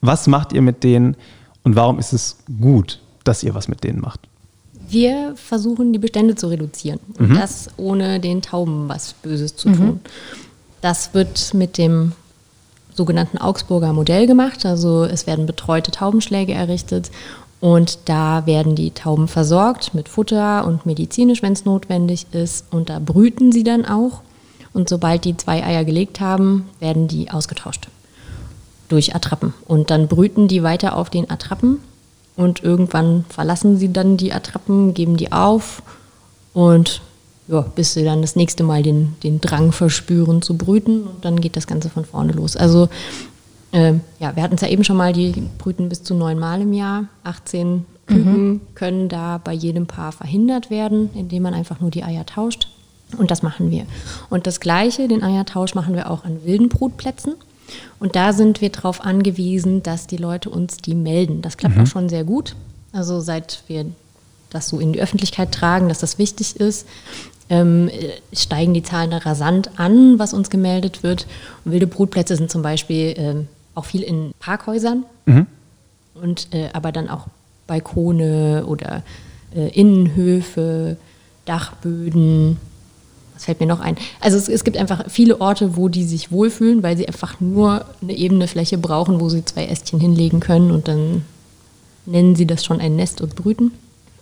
was 0.00 0.26
macht 0.26 0.52
ihr 0.52 0.62
mit 0.62 0.82
denen 0.82 1.16
und 1.62 1.76
warum 1.76 2.00
ist 2.00 2.12
es 2.12 2.38
gut, 2.60 3.00
dass 3.22 3.44
ihr 3.44 3.54
was 3.54 3.68
mit 3.68 3.84
denen 3.84 4.00
macht? 4.00 4.20
Wir 4.88 5.34
versuchen, 5.36 5.92
die 5.92 5.98
Bestände 5.98 6.34
zu 6.34 6.48
reduzieren 6.48 6.98
und 7.18 7.30
mhm. 7.30 7.34
das 7.36 7.70
ohne 7.76 8.20
den 8.20 8.42
Tauben 8.42 8.88
was 8.88 9.14
Böses 9.14 9.56
zu 9.56 9.70
tun. 9.70 9.86
Mhm. 9.86 10.00
Das 10.84 11.14
wird 11.14 11.54
mit 11.54 11.78
dem 11.78 12.12
sogenannten 12.92 13.38
Augsburger 13.38 13.94
Modell 13.94 14.26
gemacht. 14.26 14.66
Also 14.66 15.04
es 15.04 15.26
werden 15.26 15.46
betreute 15.46 15.90
Taubenschläge 15.90 16.52
errichtet 16.52 17.10
und 17.58 18.00
da 18.04 18.44
werden 18.44 18.74
die 18.74 18.90
Tauben 18.90 19.26
versorgt 19.26 19.94
mit 19.94 20.10
Futter 20.10 20.66
und 20.66 20.84
medizinisch, 20.84 21.40
wenn 21.40 21.54
es 21.54 21.64
notwendig 21.64 22.26
ist. 22.32 22.66
Und 22.70 22.90
da 22.90 22.98
brüten 22.98 23.50
sie 23.50 23.64
dann 23.64 23.86
auch. 23.86 24.20
Und 24.74 24.90
sobald 24.90 25.24
die 25.24 25.38
zwei 25.38 25.64
Eier 25.64 25.86
gelegt 25.86 26.20
haben, 26.20 26.68
werden 26.80 27.08
die 27.08 27.30
ausgetauscht 27.30 27.88
durch 28.90 29.14
Attrappen. 29.14 29.54
Und 29.66 29.88
dann 29.88 30.06
brüten 30.06 30.48
die 30.48 30.62
weiter 30.62 30.98
auf 30.98 31.08
den 31.08 31.30
Attrappen 31.30 31.78
und 32.36 32.62
irgendwann 32.62 33.24
verlassen 33.30 33.78
sie 33.78 33.90
dann 33.90 34.18
die 34.18 34.34
Attrappen, 34.34 34.92
geben 34.92 35.16
die 35.16 35.32
auf 35.32 35.82
und 36.52 37.00
ja, 37.48 37.60
bis 37.60 37.94
sie 37.94 38.04
dann 38.04 38.22
das 38.22 38.36
nächste 38.36 38.64
Mal 38.64 38.82
den, 38.82 39.16
den 39.22 39.40
Drang 39.40 39.72
verspüren 39.72 40.42
zu 40.42 40.56
brüten 40.56 41.02
und 41.02 41.24
dann 41.24 41.40
geht 41.40 41.56
das 41.56 41.66
Ganze 41.66 41.90
von 41.90 42.04
vorne 42.04 42.32
los. 42.32 42.56
Also 42.56 42.88
äh, 43.72 43.94
ja, 44.18 44.34
wir 44.36 44.42
hatten 44.42 44.54
es 44.54 44.60
ja 44.60 44.68
eben 44.68 44.84
schon 44.84 44.96
mal, 44.96 45.12
die 45.12 45.32
brüten 45.58 45.88
bis 45.88 46.02
zu 46.02 46.14
neun 46.14 46.38
Mal 46.38 46.62
im 46.62 46.72
Jahr. 46.72 47.06
18 47.24 47.84
Küken 48.06 48.48
mhm. 48.48 48.60
können 48.74 49.08
da 49.08 49.38
bei 49.42 49.52
jedem 49.52 49.86
Paar 49.86 50.12
verhindert 50.12 50.70
werden, 50.70 51.10
indem 51.14 51.42
man 51.42 51.54
einfach 51.54 51.80
nur 51.80 51.90
die 51.90 52.04
Eier 52.04 52.26
tauscht. 52.26 52.68
Und 53.18 53.30
das 53.30 53.42
machen 53.42 53.70
wir. 53.70 53.86
Und 54.30 54.46
das 54.46 54.60
Gleiche, 54.60 55.08
den 55.08 55.22
Eiertausch, 55.22 55.74
machen 55.74 55.94
wir 55.94 56.10
auch 56.10 56.24
an 56.24 56.44
wilden 56.44 56.68
Brutplätzen. 56.68 57.34
Und 57.98 58.16
da 58.16 58.32
sind 58.32 58.60
wir 58.60 58.70
darauf 58.70 59.04
angewiesen, 59.04 59.82
dass 59.82 60.06
die 60.06 60.16
Leute 60.16 60.50
uns 60.50 60.76
die 60.76 60.94
melden. 60.94 61.42
Das 61.42 61.56
klappt 61.56 61.76
mhm. 61.76 61.82
auch 61.82 61.86
schon 61.86 62.08
sehr 62.08 62.24
gut. 62.24 62.54
Also 62.92 63.20
seit 63.20 63.62
wir 63.66 63.86
das 64.50 64.68
so 64.68 64.78
in 64.78 64.92
die 64.92 65.00
Öffentlichkeit 65.00 65.52
tragen, 65.52 65.88
dass 65.88 65.98
das 65.98 66.18
wichtig 66.18 66.56
ist, 66.56 66.86
ähm, 67.50 67.90
steigen 68.32 68.74
die 68.74 68.82
Zahlen 68.82 69.12
rasant 69.12 69.70
an, 69.78 70.18
was 70.18 70.32
uns 70.32 70.50
gemeldet 70.50 71.02
wird. 71.02 71.26
Und 71.64 71.72
wilde 71.72 71.86
Brutplätze 71.86 72.36
sind 72.36 72.50
zum 72.50 72.62
Beispiel 72.62 73.14
ähm, 73.16 73.48
auch 73.74 73.84
viel 73.84 74.02
in 74.02 74.32
Parkhäusern 74.38 75.04
mhm. 75.26 75.46
und 76.14 76.48
äh, 76.52 76.68
aber 76.72 76.92
dann 76.92 77.08
auch 77.08 77.26
Balkone 77.66 78.64
oder 78.66 79.02
äh, 79.54 79.68
Innenhöfe, 79.68 80.96
Dachböden, 81.44 82.58
was 83.34 83.46
fällt 83.46 83.60
mir 83.60 83.66
noch 83.66 83.80
ein? 83.80 83.96
Also 84.20 84.36
es, 84.36 84.48
es, 84.48 84.64
gibt 84.64 84.76
einfach 84.76 85.04
viele 85.08 85.40
Orte, 85.40 85.76
wo 85.76 85.88
die 85.88 86.04
sich 86.04 86.30
wohlfühlen, 86.30 86.82
weil 86.82 86.96
sie 86.96 87.08
einfach 87.08 87.40
nur 87.40 87.84
eine 88.00 88.16
ebene 88.16 88.46
Fläche 88.46 88.78
brauchen, 88.78 89.20
wo 89.20 89.28
sie 89.28 89.44
zwei 89.44 89.66
Ästchen 89.66 90.00
hinlegen 90.00 90.40
können 90.40 90.70
und 90.70 90.88
dann 90.88 91.24
nennen 92.06 92.36
sie 92.36 92.46
das 92.46 92.64
schon 92.64 92.80
ein 92.80 92.96
Nest 92.96 93.20
und 93.20 93.34
brüten. 93.34 93.72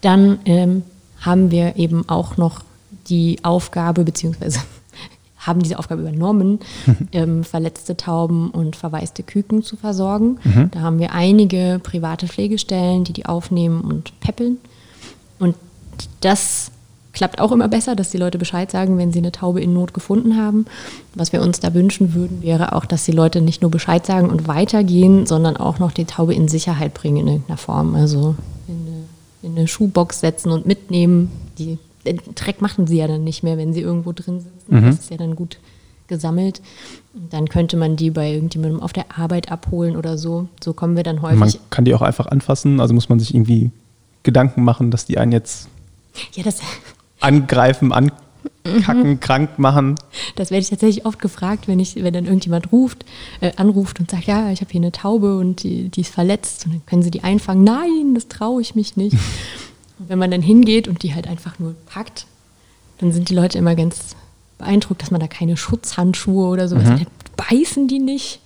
Dann 0.01 0.39
ähm, 0.47 0.83
haben 1.21 1.51
wir 1.51 1.77
eben 1.77 2.09
auch 2.09 2.37
noch 2.37 2.63
die 3.09 3.39
Aufgabe, 3.43 4.05
beziehungsweise 4.05 4.61
haben 5.39 5.63
diese 5.63 5.79
Aufgabe 5.79 6.03
übernommen, 6.03 6.61
ähm, 7.13 7.45
verletzte 7.45 7.97
Tauben 7.97 8.51
und 8.51 8.77
verwaiste 8.77 9.23
Küken 9.23 9.63
zu 9.63 9.77
versorgen. 9.77 10.39
Mhm. 10.45 10.71
Da 10.71 10.81
haben 10.81 10.99
wir 10.99 11.13
einige 11.13 11.81
private 11.83 12.29
Pflegestellen, 12.29 13.05
die 13.05 13.13
die 13.13 13.27
aufnehmen 13.27 13.81
und 13.81 14.19
peppeln. 14.21 14.59
Und 15.39 15.57
das 16.21 16.71
klappt 17.13 17.41
auch 17.41 17.53
immer 17.53 17.69
besser, 17.69 17.95
dass 17.95 18.11
die 18.11 18.19
Leute 18.19 18.39
Bescheid 18.39 18.71
sagen, 18.71 18.99
wenn 18.99 19.13
sie 19.13 19.19
eine 19.19 19.33
Taube 19.33 19.61
in 19.61 19.73
Not 19.73 19.95
gefunden 19.95 20.37
haben. 20.37 20.67
Was 21.15 21.33
wir 21.33 21.43
uns 21.43 21.61
da 21.61 21.75
wünschen 21.75 22.15
würden, 22.15 22.43
wäre 22.43 22.75
auch, 22.75 22.85
dass 22.85 23.05
die 23.05 23.13
Leute 23.13 23.41
nicht 23.41 23.63
nur 23.63 23.71
Bescheid 23.71 24.05
sagen 24.05 24.31
und 24.31 24.49
weitergehen, 24.49 25.27
sondern 25.27 25.57
auch 25.57 25.79
noch 25.79 25.93
die 25.93 26.05
Taube 26.05 26.35
in 26.35 26.49
Sicherheit 26.49 26.95
bringen 26.95 27.19
in 27.19 27.29
irgendeiner 27.29 27.59
Form. 27.59 27.95
Also 27.95 28.35
in 28.67 28.87
eine, 28.87 29.05
in 29.43 29.59
eine 29.59 29.69
Schuhbox 29.69 30.21
setzen 30.21 30.51
und 30.51 30.67
mitnehmen. 30.67 31.31
Die, 31.59 31.79
den 32.05 32.21
Dreck 32.35 32.61
machen 32.61 32.87
sie 32.87 32.99
ja 32.99 33.07
dann 33.07 33.25
nicht 33.25 33.43
mehr, 33.43 33.57
wenn 33.59 33.73
sie 33.73 33.81
irgendwo 33.81 34.13
drin 34.13 34.41
sitzen. 34.41 34.77
Mhm. 34.77 34.87
Das 34.87 35.01
ist 35.01 35.11
ja 35.11 35.17
dann 35.17 35.37
gut 35.37 35.59
gesammelt. 36.09 36.61
Dann 37.31 37.49
könnte 37.49 37.77
man 37.77 37.97
die 37.97 38.11
bei 38.11 38.33
irgendjemandem 38.33 38.81
auf 38.81 38.93
der 38.93 39.19
Arbeit 39.19 39.51
abholen 39.51 39.97
oder 39.97 40.19
so. 40.19 40.49
So 40.63 40.73
kommen 40.73 40.97
wir 40.97 41.03
dann 41.03 41.23
häufig. 41.23 41.39
Man 41.39 41.53
kann 41.71 41.85
die 41.85 41.95
auch 41.95 42.03
einfach 42.03 42.27
anfassen, 42.27 42.81
also 42.81 42.95
muss 42.95 43.09
man 43.09 43.19
sich 43.19 43.35
irgendwie 43.35 43.71
Gedanken 44.23 44.63
machen, 44.63 44.91
dass 44.91 45.05
die 45.05 45.19
einen 45.19 45.33
jetzt 45.33 45.69
ja, 46.35 46.45
angreifen, 47.21 47.93
kacken, 48.85 49.21
krank 49.21 49.59
machen. 49.59 49.97
Das 50.37 50.51
werde 50.51 50.63
ich 50.63 50.71
tatsächlich 50.71 51.07
oft 51.07 51.19
gefragt, 51.19 51.69
wenn 51.69 51.81
ich, 51.81 51.97
wenn 51.97 52.13
dann 52.13 52.27
irgendjemand 52.27 52.73
ruft, 52.73 53.05
äh, 53.41 53.53
anruft 53.57 54.01
und 54.01 54.11
sagt, 54.11 54.25
ja, 54.25 54.51
ich 54.51 54.61
habe 54.61 54.71
hier 54.71 54.81
eine 54.81 54.93
Taube 54.93 55.39
und 55.39 55.63
die, 55.63 55.89
die 55.89 56.03
ist 56.03 56.13
verletzt 56.13 56.67
und 56.67 56.73
dann 56.75 56.87
können 56.87 57.03
sie 57.03 57.11
die 57.11 57.25
einfangen. 57.25 57.65
Nein, 57.65 58.15
das 58.15 58.29
traue 58.29 58.61
ich 58.61 58.75
mich 58.75 58.97
nicht. 58.97 59.17
und 60.03 60.09
wenn 60.09 60.19
man 60.19 60.31
dann 60.33 60.43
hingeht 60.43 60.89
und 60.89 61.03
die 61.05 61.15
halt 61.15 61.29
einfach 61.29 61.59
nur 61.61 61.75
packt, 61.87 62.27
dann 62.99 63.13
sind 63.13 63.29
die 63.31 63.35
Leute 63.35 63.57
immer 63.59 63.75
ganz 63.77 64.17
beeindruckt, 64.59 65.01
dass 65.03 65.11
man 65.13 65.21
da 65.21 65.29
keine 65.29 65.57
Schutzhandschuhe 65.57 66.49
oder 66.49 66.67
sowas 66.69 66.85
Mhm. 66.89 67.01
hat. 67.01 67.09
Beißen 67.37 67.87
die 67.89 67.99
nicht? 68.01 68.41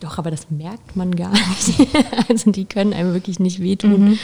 Doch, 0.00 0.18
aber 0.18 0.30
das 0.30 0.50
merkt 0.50 0.96
man 0.96 1.14
gar 1.14 1.30
nicht. 1.32 1.74
also 2.28 2.50
die 2.50 2.64
können 2.64 2.92
einem 2.92 3.12
wirklich 3.14 3.38
nicht 3.38 3.60
wehtun. 3.60 4.18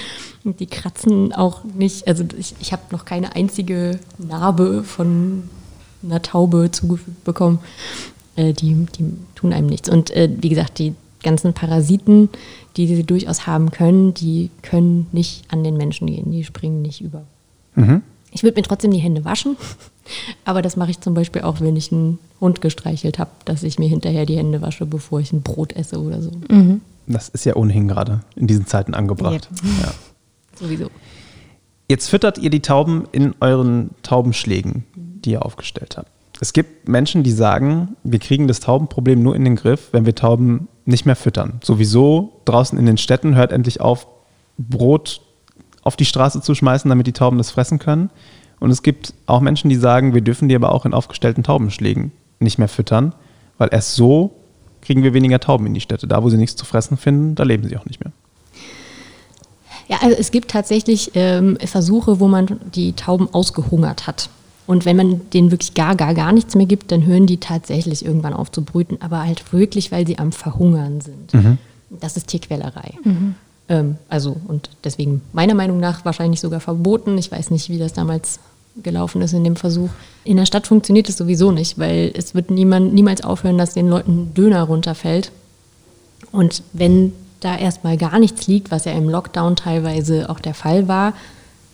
Und 0.45 0.61
die 0.61 0.67
kratzen 0.67 1.33
auch 1.33 1.65
nicht. 1.65 2.07
Also 2.09 2.25
ich, 2.39 2.55
ich 2.61 2.73
habe 2.73 2.83
noch 2.91 3.05
keine 3.05 3.35
einzige 3.37 3.99
Narbe 4.19 4.83
von 4.85 5.45
einer 6.03 6.21
Taube 6.23 6.71
zugefügt 6.71 7.25
bekommen. 7.25 7.61
Äh, 8.37 8.53
die, 8.53 8.87
die 8.99 9.13
tun 9.35 9.53
einem 9.53 9.69
nichts. 9.69 9.89
Und 9.89 10.11
äh, 10.11 10.29
wie 10.41 10.49
gesagt, 10.51 10.79
die 10.79 10.95
ganzen 11.23 11.53
Parasiten, 11.53 12.29
die 12.77 12.87
sie 12.87 13.05
durchaus 13.05 13.47
haben 13.47 13.71
können, 13.71 14.15
die 14.15 14.51
können 14.63 15.07
nicht 15.13 15.45
an 15.49 15.65
den 15.65 15.77
Menschen 15.77 16.07
gehen. 16.07 16.31
Die 16.31 16.45
springen 16.45 16.83
nicht 16.83 17.01
über. 17.01 17.23
Ich 18.33 18.43
würde 18.43 18.59
mir 18.61 18.63
trotzdem 18.63 18.91
die 18.91 18.99
Hände 18.99 19.25
waschen, 19.25 19.57
aber 20.45 20.63
das 20.63 20.77
mache 20.77 20.91
ich 20.91 21.01
zum 21.01 21.15
Beispiel 21.15 21.43
auch, 21.43 21.61
wenn 21.61 21.77
ich 21.77 21.93
einen 21.93 22.19
Hund 22.41 22.61
gestreichelt 22.61 23.19
habe, 23.19 23.31
dass 23.45 23.63
ich 23.63 23.79
mir 23.79 23.89
hinterher 23.89 24.27
die 24.27 24.37
Hände 24.37 24.63
wasche, 24.63 24.87
bevor 24.87 25.21
ich 25.21 25.33
ein 25.33 25.43
Brot 25.43 25.75
esse 25.75 26.01
oder 26.01 26.23
so. 26.23 26.31
Das 27.07 27.29
ist 27.29 27.45
ja 27.45 27.57
ohnehin 27.57 27.89
gerade 27.89 28.21
in 28.37 28.47
diesen 28.47 28.67
Zeiten 28.67 28.95
angebracht. 28.95 29.49
Ja. 29.83 29.93
Sowieso. 30.59 30.91
Jetzt 31.89 32.09
füttert 32.09 32.39
ihr 32.39 32.51
die 32.51 32.61
Tauben 32.61 33.09
in 33.11 33.35
euren 33.41 33.91
Taubenschlägen, 34.03 34.85
die 34.95 35.33
ihr 35.33 35.45
aufgestellt 35.45 35.97
habt. 35.97 36.09
Es 36.41 36.53
gibt 36.53 36.89
Menschen, 36.89 37.23
die 37.23 37.33
sagen, 37.33 37.97
wir 38.05 38.19
kriegen 38.19 38.49
das 38.49 38.61
Taubenproblem 38.61 39.23
nur 39.23 39.35
in 39.35 39.45
den 39.45 39.57
Griff, 39.57 39.89
wenn 39.93 40.07
wir 40.07 40.15
Tauben 40.15 40.69
nicht 40.91 41.07
mehr 41.07 41.17
füttern. 41.17 41.61
Sowieso 41.63 42.41
draußen 42.45 42.79
in 42.79 42.87
den 42.87 42.99
Städten 42.99 43.35
hört 43.35 43.53
endlich 43.53 43.81
auf, 43.81 44.07
Brot 44.59 45.23
auf 45.83 45.97
die 45.97 46.05
Straße 46.05 46.43
zu 46.43 46.55
schmeißen, 46.55 46.89
damit 46.89 47.07
die 47.07 47.13
Tauben 47.13 47.39
das 47.39 47.51
fressen 47.51 47.79
können. 47.79 48.11
Und 48.59 48.71
es 48.71 48.83
gibt 48.83 49.15
auch 49.27 49.41
Menschen, 49.41 49.71
die 49.71 49.77
sagen, 49.77 50.15
wir 50.15 50.21
dürfen 50.21 50.49
die 50.49 50.55
aber 50.55 50.73
auch 50.73 50.85
in 50.85 50.93
aufgestellten 50.93 51.43
Taubenschlägen 51.43 52.13
nicht 52.39 52.59
mehr 52.59 52.69
füttern, 52.69 53.15
weil 53.57 53.71
erst 53.73 53.95
so 53.95 54.37
kriegen 54.83 55.03
wir 55.03 55.15
weniger 55.15 55.41
Tauben 55.41 55.67
in 55.67 55.75
die 55.75 55.81
Städte. 55.81 56.07
Da, 56.07 56.23
wo 56.23 56.29
sie 56.29 56.37
nichts 56.37 56.57
zu 56.57 56.65
fressen 56.65 56.97
finden, 56.97 57.35
da 57.35 57.45
leben 57.45 57.67
sie 57.67 57.77
auch 57.77 57.87
nicht 57.87 58.03
mehr. 58.05 58.13
Ja, 59.89 59.99
also 60.03 60.17
es 60.17 60.31
gibt 60.31 60.51
tatsächlich 60.51 61.13
ähm, 61.15 61.59
Versuche, 61.65 62.21
wo 62.21 62.29
man 62.29 62.61
die 62.75 62.93
Tauben 62.93 63.33
ausgehungert 63.33 64.07
hat. 64.07 64.31
Und 64.71 64.85
wenn 64.85 64.95
man 64.95 65.29
denen 65.33 65.51
wirklich 65.51 65.75
gar, 65.75 65.97
gar, 65.97 66.15
gar 66.15 66.31
nichts 66.31 66.55
mehr 66.55 66.65
gibt, 66.65 66.93
dann 66.93 67.05
hören 67.05 67.27
die 67.27 67.39
tatsächlich 67.39 68.05
irgendwann 68.05 68.33
auf 68.33 68.53
zu 68.53 68.63
brüten, 68.63 68.99
aber 69.01 69.25
halt 69.25 69.53
wirklich, 69.53 69.91
weil 69.91 70.07
sie 70.07 70.21
am 70.21 70.31
Verhungern 70.31 71.01
sind. 71.01 71.33
Das 71.91 72.17
ist 72.17 72.29
Tierquälerei. 72.29 72.93
Ähm, 73.69 73.97
also, 74.09 74.37
und 74.47 74.71
deswegen 74.85 75.23
meiner 75.33 75.55
Meinung 75.55 75.81
nach 75.81 76.05
wahrscheinlich 76.05 76.41
sogar 76.41 76.61
verboten. 76.61 77.19
Ich 77.19 77.33
weiß 77.33 77.51
nicht, 77.51 77.69
wie 77.69 77.79
das 77.79 77.95
damals 77.95 78.39
gelaufen 78.81 79.21
ist 79.23 79.33
in 79.33 79.43
dem 79.43 79.57
Versuch. 79.57 79.89
In 80.23 80.37
der 80.37 80.47
Stadt 80.47 80.69
funktioniert 80.69 81.09
es 81.09 81.17
sowieso 81.17 81.51
nicht, 81.51 81.77
weil 81.77 82.13
es 82.15 82.37
wird 82.37 82.53
niemand, 82.53 82.95
niemals 82.95 83.25
aufhören, 83.25 83.59
dass 83.59 83.75
den 83.75 83.89
Leuten 83.89 84.35
Döner 84.35 84.63
runterfällt. 84.63 85.33
Und 86.31 86.63
wenn 86.73 87.13
da 87.41 87.59
erstmal 87.59 87.97
gar 87.97 88.21
nichts 88.21 88.47
liegt, 88.47 88.71
was 88.71 88.85
ja 88.85 88.93
im 88.93 89.09
Lockdown 89.09 89.57
teilweise 89.57 90.31
auch 90.31 90.39
der 90.39 90.55
Fall 90.55 90.87
war, 90.87 91.13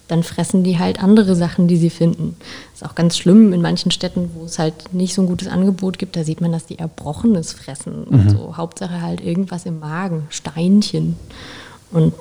dann 0.09 0.23
fressen 0.23 0.63
die 0.63 0.79
halt 0.79 1.03
andere 1.03 1.35
Sachen, 1.35 1.67
die 1.69 1.77
sie 1.77 1.91
finden. 1.91 2.37
Ist 2.75 2.85
auch 2.85 2.95
ganz 2.95 3.19
schlimm 3.19 3.53
in 3.53 3.61
manchen 3.61 3.91
Städten, 3.91 4.31
wo 4.35 4.45
es 4.45 4.59
halt 4.59 4.93
nicht 4.93 5.15
so 5.15 5.23
ein 5.23 5.29
gutes 5.29 5.49
Angebot 5.49 5.99
gibt, 5.99 6.17
da 6.17 6.25
sieht 6.25 6.41
man, 6.41 6.53
dass 6.53 6.67
die 6.67 6.79
Erbrochenes 6.79 7.53
fressen 7.53 8.05
und 8.05 8.31
so. 8.31 8.57
Hauptsache 8.57 9.03
halt 9.03 9.21
irgendwas 9.21 9.67
im 9.67 9.81
Magen, 9.81 10.27
Steinchen. 10.31 11.17
Und 11.91 12.15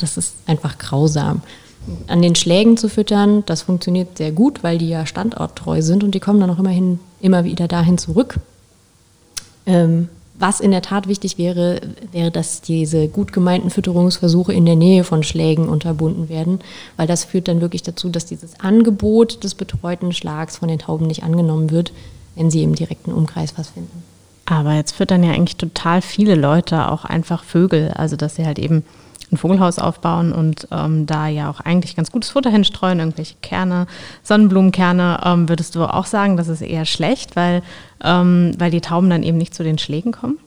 das 0.00 0.16
ist 0.16 0.34
einfach 0.46 0.78
grausam. 0.78 1.42
An 2.06 2.22
den 2.22 2.34
Schlägen 2.34 2.76
zu 2.76 2.88
füttern, 2.88 3.42
das 3.46 3.62
funktioniert 3.62 4.18
sehr 4.18 4.32
gut, 4.32 4.62
weil 4.62 4.78
die 4.78 4.88
ja 4.88 5.06
standorttreu 5.06 5.82
sind 5.82 6.04
und 6.04 6.14
die 6.14 6.20
kommen 6.20 6.40
dann 6.40 6.50
auch 6.50 6.58
immerhin 6.58 7.00
immer 7.20 7.44
wieder 7.44 7.68
dahin 7.68 7.98
zurück. 7.98 8.36
Ähm, 9.66 10.08
was 10.40 10.60
in 10.60 10.70
der 10.70 10.82
Tat 10.82 11.06
wichtig 11.06 11.38
wäre, 11.38 11.80
wäre, 12.12 12.30
dass 12.30 12.62
diese 12.62 13.08
gut 13.08 13.32
gemeinten 13.32 13.70
Fütterungsversuche 13.70 14.52
in 14.52 14.64
der 14.64 14.76
Nähe 14.76 15.04
von 15.04 15.22
Schlägen 15.22 15.68
unterbunden 15.68 16.28
werden, 16.28 16.60
weil 16.96 17.06
das 17.06 17.24
führt 17.24 17.46
dann 17.46 17.60
wirklich 17.60 17.82
dazu, 17.82 18.08
dass 18.08 18.26
dieses 18.26 18.58
Angebot 18.58 19.44
des 19.44 19.54
betreuten 19.54 20.12
Schlags 20.12 20.56
von 20.56 20.68
den 20.68 20.78
Tauben 20.78 21.06
nicht 21.06 21.22
angenommen 21.22 21.70
wird, 21.70 21.92
wenn 22.34 22.50
sie 22.50 22.62
im 22.62 22.74
direkten 22.74 23.12
Umkreis 23.12 23.54
was 23.56 23.70
finden. 23.70 24.02
Aber 24.46 24.74
jetzt 24.74 24.92
füttern 24.92 25.22
ja 25.22 25.32
eigentlich 25.32 25.58
total 25.58 26.02
viele 26.02 26.34
Leute 26.34 26.90
auch 26.90 27.04
einfach 27.04 27.44
Vögel. 27.44 27.92
Also, 27.94 28.16
dass 28.16 28.34
sie 28.34 28.46
halt 28.46 28.58
eben 28.58 28.84
ein 29.32 29.36
Vogelhaus 29.36 29.78
aufbauen 29.78 30.32
und 30.32 30.66
ähm, 30.70 31.06
da 31.06 31.28
ja 31.28 31.50
auch 31.50 31.60
eigentlich 31.60 31.96
ganz 31.96 32.10
gutes 32.10 32.30
Futter 32.30 32.50
hinstreuen, 32.50 32.98
irgendwelche 32.98 33.34
Kerne, 33.42 33.86
Sonnenblumenkerne. 34.22 35.20
Ähm, 35.24 35.48
würdest 35.48 35.74
du 35.74 35.84
auch 35.84 36.06
sagen, 36.06 36.36
das 36.36 36.48
ist 36.48 36.62
eher 36.62 36.84
schlecht, 36.84 37.36
weil, 37.36 37.62
ähm, 38.02 38.52
weil 38.58 38.70
die 38.70 38.80
Tauben 38.80 39.10
dann 39.10 39.22
eben 39.22 39.38
nicht 39.38 39.54
zu 39.54 39.62
den 39.62 39.78
Schlägen 39.78 40.12
kommen? 40.12 40.38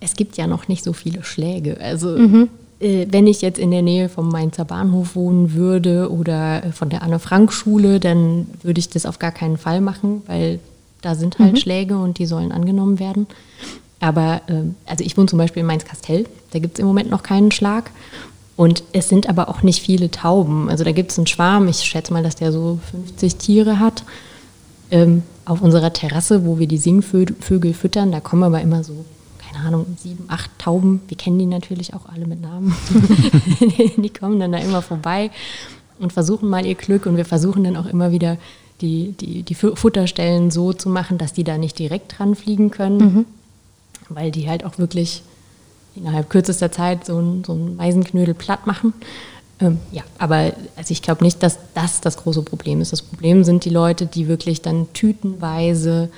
Es 0.00 0.16
gibt 0.16 0.36
ja 0.36 0.46
noch 0.46 0.66
nicht 0.66 0.82
so 0.82 0.92
viele 0.92 1.22
Schläge. 1.22 1.78
Also 1.80 2.16
äh, 2.82 3.06
wenn 3.10 3.26
ich 3.26 3.40
jetzt 3.40 3.58
in 3.58 3.70
der 3.70 3.82
Nähe 3.82 4.08
vom 4.08 4.28
Mainzer 4.28 4.64
Bahnhof 4.64 5.14
wohnen 5.14 5.54
würde 5.54 6.10
oder 6.10 6.64
äh, 6.64 6.72
von 6.72 6.90
der 6.90 7.02
Anne-Frank-Schule, 7.02 8.00
dann 8.00 8.48
würde 8.62 8.80
ich 8.80 8.88
das 8.88 9.06
auf 9.06 9.18
gar 9.18 9.30
keinen 9.30 9.56
Fall 9.56 9.80
machen, 9.80 10.22
weil 10.26 10.58
da 11.00 11.14
sind 11.14 11.38
halt 11.38 11.58
Schläge 11.58 11.98
und 11.98 12.18
die 12.18 12.26
sollen 12.26 12.52
angenommen 12.52 12.98
werden. 12.98 13.26
Aber 14.02 14.42
ähm, 14.48 14.74
also 14.84 15.04
ich 15.04 15.16
wohne 15.16 15.28
zum 15.28 15.38
Beispiel 15.38 15.60
in 15.60 15.66
Mainz-Kastell, 15.66 16.26
da 16.50 16.58
gibt 16.58 16.74
es 16.74 16.80
im 16.80 16.86
Moment 16.86 17.08
noch 17.08 17.22
keinen 17.22 17.52
Schlag. 17.52 17.90
Und 18.56 18.82
es 18.92 19.08
sind 19.08 19.28
aber 19.28 19.48
auch 19.48 19.62
nicht 19.62 19.80
viele 19.80 20.10
Tauben. 20.10 20.68
Also 20.68 20.84
da 20.84 20.92
gibt 20.92 21.10
es 21.12 21.18
einen 21.18 21.26
Schwarm, 21.28 21.68
ich 21.68 21.78
schätze 21.78 22.12
mal, 22.12 22.22
dass 22.22 22.36
der 22.36 22.52
so 22.52 22.78
50 22.90 23.36
Tiere 23.36 23.78
hat. 23.78 24.04
Ähm, 24.90 25.22
auf 25.46 25.62
unserer 25.62 25.92
Terrasse, 25.92 26.44
wo 26.44 26.58
wir 26.58 26.66
die 26.66 26.76
Singvögel 26.78 27.72
füttern, 27.74 28.12
da 28.12 28.20
kommen 28.20 28.42
aber 28.42 28.60
immer 28.60 28.84
so, 28.84 29.04
keine 29.38 29.64
Ahnung, 29.66 29.86
sieben, 30.00 30.24
acht 30.28 30.50
Tauben. 30.58 31.00
Wir 31.08 31.16
kennen 31.16 31.38
die 31.38 31.46
natürlich 31.46 31.94
auch 31.94 32.06
alle 32.12 32.26
mit 32.26 32.42
Namen. 32.42 32.74
die 33.96 34.10
kommen 34.10 34.38
dann 34.38 34.52
da 34.52 34.58
immer 34.58 34.82
vorbei 34.82 35.30
und 35.98 36.12
versuchen 36.12 36.48
mal 36.48 36.66
ihr 36.66 36.74
Glück. 36.74 37.06
Und 37.06 37.16
wir 37.16 37.24
versuchen 37.24 37.64
dann 37.64 37.76
auch 37.76 37.86
immer 37.86 38.10
wieder 38.10 38.36
die, 38.80 39.12
die, 39.12 39.42
die 39.44 39.54
Fu- 39.54 39.74
Futterstellen 39.76 40.50
so 40.50 40.72
zu 40.72 40.88
machen, 40.88 41.16
dass 41.18 41.32
die 41.32 41.44
da 41.44 41.56
nicht 41.56 41.78
direkt 41.78 42.18
dran 42.18 42.34
fliegen 42.34 42.70
können, 42.70 43.26
weil 44.08 44.30
die 44.30 44.48
halt 44.48 44.64
auch 44.64 44.78
wirklich 44.78 45.22
innerhalb 45.94 46.30
kürzester 46.30 46.72
Zeit 46.72 47.04
so 47.04 47.18
ein, 47.18 47.44
so 47.44 47.52
ein 47.52 47.76
Meisenknödel 47.76 48.34
platt 48.34 48.66
machen. 48.66 48.94
Ähm, 49.60 49.78
ja, 49.92 50.02
aber 50.18 50.52
also 50.76 50.90
ich 50.90 51.02
glaube 51.02 51.24
nicht, 51.24 51.42
dass 51.42 51.58
das 51.74 52.00
das 52.00 52.16
große 52.16 52.42
Problem 52.42 52.80
ist. 52.80 52.92
Das 52.92 53.02
Problem 53.02 53.44
sind 53.44 53.64
die 53.64 53.70
Leute, 53.70 54.06
die 54.06 54.28
wirklich 54.28 54.62
dann 54.62 54.92
tütenweise 54.92 56.10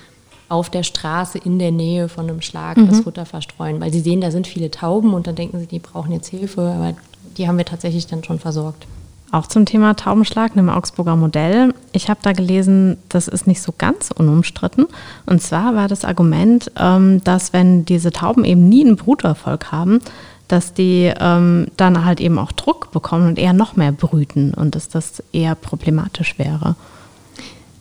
auf 0.49 0.71
der 0.71 0.83
Straße 0.83 1.39
in 1.39 1.59
der 1.59 1.73
Nähe 1.73 2.09
von 2.09 2.29
einem 2.29 2.43
Schlag 2.43 2.77
das 2.89 3.01
Futter 3.01 3.27
verstreuen, 3.27 3.81
weil 3.81 3.93
sie 3.93 4.01
sehen, 4.01 4.21
da 4.21 4.31
sind 4.31 4.47
viele 4.47 4.71
Tauben 4.71 5.15
und 5.15 5.27
dann 5.27 5.35
denken 5.35 5.59
sie, 5.59 5.67
die 5.67 5.79
brauchen 5.79 6.13
jetzt 6.13 6.29
Hilfe, 6.29 6.61
aber 6.61 6.95
die 7.37 7.49
haben 7.49 7.59
wir 7.59 7.65
tatsächlich 7.65 8.07
dann 8.07 8.23
schon 8.23 8.39
versorgt. 8.39 8.87
Auch 9.35 9.49
zum 9.49 9.67
Thema 9.67 9.97
Taubenschlag, 9.97 10.53
einem 10.53 10.69
Augsburger 10.69 11.17
Modell. 11.17 11.75
Ich 11.91 12.09
habe 12.09 12.21
da 12.23 12.31
gelesen, 12.31 12.99
das 13.09 13.27
ist 13.27 13.49
nicht 13.49 13.61
so 13.61 13.75
ganz 13.77 14.13
unumstritten. 14.13 14.87
Und 15.27 15.43
zwar 15.43 15.75
war 15.75 15.89
das 15.89 16.05
Argument, 16.05 16.71
ähm, 16.79 17.21
dass 17.25 17.53
wenn 17.53 17.85
diese 17.85 18.13
Tauben 18.13 18.45
eben 18.45 18.69
nie 18.69 18.85
einen 18.85 18.95
Bruterfolg 18.95 19.73
haben, 19.73 19.99
dass 20.47 20.73
die 20.73 21.13
ähm, 21.19 21.67
dann 21.77 22.05
halt 22.05 22.21
eben 22.21 22.39
auch 22.39 22.53
Druck 22.53 22.93
bekommen 22.93 23.27
und 23.27 23.41
eher 23.41 23.55
noch 23.55 23.75
mehr 23.75 23.91
brüten 23.91 24.55
und 24.55 24.77
dass 24.77 24.89
das 24.89 25.21
eher 25.33 25.57
problematisch 25.57 26.39
wäre. 26.39 26.77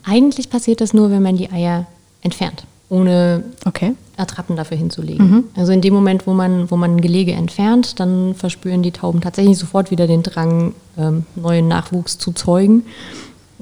Eigentlich 0.04 0.49
passiert 0.49 0.82
das 0.82 0.91
nur, 0.91 1.12
wenn 1.12 1.22
man 1.22 1.38
die 1.38 1.51
Eier 1.51 1.86
entfernt, 2.24 2.66
ohne 2.89 3.43
Okay. 3.64 3.93
Attrappen 4.18 4.55
dafür 4.55 4.78
hinzulegen. 4.78 5.45
Also 5.55 5.72
in 5.72 5.82
dem 5.82 5.93
Moment, 5.93 6.28
wo 6.28 6.34
man, 6.34 6.70
wo 6.70 6.76
man 6.78 6.95
ein 6.97 7.01
Gelege 7.01 7.32
entfernt, 7.34 7.99
dann 7.99 8.36
verspüren 8.36 8.84
die 8.84 8.91
Tauben 8.91 9.22
tatsächlich 9.22 9.57
sofort 9.57 9.89
wieder 9.91 10.05
den 10.07 10.22
Drang, 10.24 10.74
ähm, 10.97 11.26
neuen 11.36 11.68
Nachwuchs 11.68 12.18
zu 12.20 12.32
zeugen. 12.32 12.84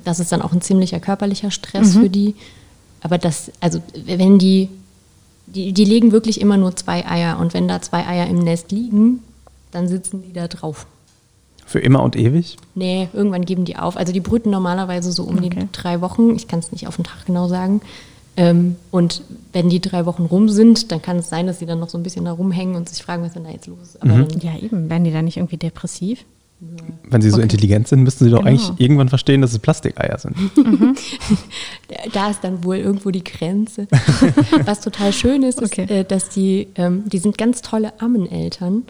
Das 0.03 0.19
ist 0.19 0.31
dann 0.31 0.41
auch 0.41 0.51
ein 0.51 0.61
ziemlicher 0.61 0.99
körperlicher 0.99 1.51
Stress 1.51 1.93
für 1.95 2.09
die. 2.09 2.35
Aber 3.01 3.17
das, 3.17 3.51
also 3.61 3.79
wenn 4.05 4.39
die, 4.39 4.69
die, 5.47 5.73
die 5.73 5.85
legen 5.85 6.11
wirklich 6.11 6.41
immer 6.41 6.57
nur 6.57 6.75
zwei 6.75 7.05
Eier 7.05 7.39
und 7.39 7.53
wenn 7.53 7.67
da 7.67 7.81
zwei 7.81 8.05
Eier 8.05 8.27
im 8.27 8.39
Nest 8.39 8.71
liegen, 8.71 9.19
dann 9.71 9.87
sitzen 9.87 10.21
die 10.21 10.33
da 10.33 10.47
drauf. 10.47 10.85
Für 11.65 11.79
immer 11.79 12.03
und 12.03 12.17
ewig? 12.17 12.57
Nee, 12.75 13.07
irgendwann 13.13 13.45
geben 13.45 13.63
die 13.63 13.77
auf. 13.77 13.95
Also 13.95 14.11
die 14.11 14.19
brüten 14.19 14.49
normalerweise 14.49 15.11
so 15.13 15.23
um 15.23 15.39
die 15.41 15.47
Okay. 15.47 15.69
drei 15.71 16.01
Wochen. 16.01 16.35
Ich 16.35 16.47
kann 16.49 16.59
es 16.59 16.71
nicht 16.73 16.87
auf 16.87 16.97
den 16.97 17.05
Tag 17.05 17.25
genau 17.25 17.47
sagen. 17.47 17.81
Ähm, 18.37 18.75
und 18.91 19.21
wenn 19.51 19.69
die 19.69 19.81
drei 19.81 20.05
Wochen 20.05 20.23
rum 20.23 20.47
sind, 20.49 20.91
dann 20.91 21.01
kann 21.01 21.17
es 21.17 21.29
sein, 21.29 21.47
dass 21.47 21.59
sie 21.59 21.65
dann 21.65 21.79
noch 21.79 21.89
so 21.89 21.97
ein 21.97 22.03
bisschen 22.03 22.25
da 22.25 22.31
rumhängen 22.31 22.75
und 22.75 22.87
sich 22.87 23.03
fragen, 23.03 23.21
was 23.23 23.29
ist 23.29 23.35
denn 23.35 23.43
da 23.43 23.51
jetzt 23.51 23.67
los 23.67 23.77
ist. 23.83 24.01
Aber 24.01 24.11
dann, 24.13 24.27
Ja, 24.39 24.57
eben. 24.57 24.89
Werden 24.89 25.03
die 25.03 25.11
da 25.11 25.21
nicht 25.21 25.37
irgendwie 25.37 25.57
depressiv? 25.57 26.23
Wenn 27.09 27.21
sie 27.23 27.29
so 27.31 27.37
Okay. 27.37 27.43
intelligent 27.43 27.87
sind, 27.87 28.03
müssten 28.03 28.23
sie 28.25 28.29
doch 28.29 28.37
Genau. 28.43 28.49
eigentlich 28.51 28.69
irgendwann 28.79 29.09
verstehen, 29.09 29.41
dass 29.41 29.51
es 29.51 29.57
Plastikeier 29.59 30.17
sind. 30.19 30.35
Da 32.13 32.29
ist 32.29 32.43
dann 32.43 32.63
wohl 32.63 32.77
irgendwo 32.77 33.09
die 33.11 33.23
Grenze. 33.23 33.87
Was 34.65 34.81
total 34.81 35.11
schön 35.11 35.43
ist, 35.43 35.59
ist, 35.61 35.73
Okay. 35.73 35.99
äh, 35.99 36.03
dass 36.05 36.29
die, 36.29 36.67
ähm, 36.75 37.03
die 37.09 37.17
sind 37.17 37.37
ganz 37.37 37.61
tolle 37.61 37.99
Ammeneltern. 37.99 38.83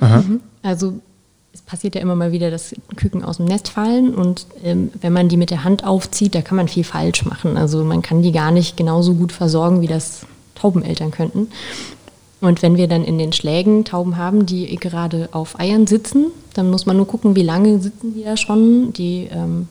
Also 0.61 0.99
es 1.53 1.61
passiert 1.61 1.95
ja 1.95 2.01
immer 2.01 2.15
mal 2.15 2.31
wieder, 2.31 2.49
dass 2.49 2.73
Küken 2.95 3.23
aus 3.23 3.37
dem 3.37 3.45
Nest 3.45 3.69
fallen 3.69 4.15
und 4.15 4.45
ähm, 4.63 4.89
wenn 5.01 5.13
man 5.13 5.27
die 5.27 5.37
mit 5.37 5.49
der 5.49 5.63
Hand 5.63 5.85
aufzieht, 5.85 6.33
da 6.33 6.41
kann 6.41 6.55
man 6.55 6.67
viel 6.67 6.83
falsch 6.83 7.25
machen. 7.25 7.57
Also 7.57 7.83
man 7.83 8.01
kann 8.01 8.21
die 8.21 8.31
gar 8.31 8.51
nicht 8.51 8.77
genauso 8.77 9.15
gut 9.15 9.31
versorgen, 9.31 9.81
wie 9.81 9.87
das 9.87 10.25
Taubeneltern 10.55 11.11
könnten. 11.11 11.47
Und 12.39 12.61
wenn 12.61 12.77
wir 12.77 12.87
dann 12.87 13.03
in 13.03 13.17
den 13.17 13.33
Schlägen 13.33 13.85
Tauben 13.85 14.17
haben, 14.17 14.45
die 14.45 14.75
gerade 14.77 15.29
auf 15.31 15.59
Eiern 15.59 15.87
sitzen, 15.87 16.27
dann 16.53 16.71
muss 16.71 16.85
man 16.85 16.97
nur 16.97 17.05
gucken, 17.05 17.35
wie 17.35 17.43
lange 17.43 17.79
sitzen 17.79 18.15
die 18.15 18.23
da 18.23 18.37
schon. 18.37 18.93
Die 18.93 19.27
ähm, 19.31 19.67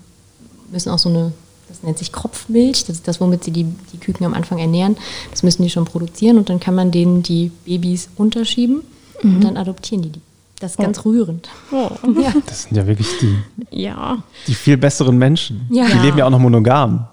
müssen 0.71 0.91
auch 0.91 0.99
so 0.99 1.09
eine, 1.09 1.33
das 1.69 1.83
nennt 1.83 1.99
sich 1.99 2.13
Kropfmilch, 2.13 2.85
das 2.85 2.97
ist 2.97 3.09
das, 3.09 3.21
womit 3.21 3.43
sie 3.43 3.51
die, 3.51 3.67
die 3.93 3.99
Küken 3.99 4.25
am 4.25 4.35
Anfang 4.35 4.59
ernähren. 4.59 4.97
Das 5.31 5.43
müssen 5.43 5.63
die 5.63 5.71
schon 5.71 5.85
produzieren 5.85 6.39
und 6.39 6.49
dann 6.49 6.61
kann 6.61 6.75
man 6.75 6.91
denen 6.91 7.23
die 7.23 7.51
Babys 7.65 8.09
unterschieben 8.17 8.83
und 9.23 9.43
dann 9.43 9.57
adoptieren 9.57 10.03
die 10.03 10.11
die. 10.11 10.21
Das 10.61 10.73
ist 10.73 10.77
ganz 10.79 11.05
rührend. 11.05 11.49
Oh. 11.73 11.89
Ja. 12.21 12.33
Das 12.47 12.63
sind 12.65 12.77
ja 12.77 12.87
wirklich 12.87 13.09
die, 13.21 13.35
Ja. 13.71 14.19
die 14.47 14.55
viel 14.55 14.77
besseren 14.77 15.17
Menschen. 15.19 15.67
Ja. 15.71 15.87
Die 15.87 15.99
leben 15.99 16.19
ja 16.19 16.27
auch 16.27 16.31
noch 16.31 16.39
monogam. 16.39 17.09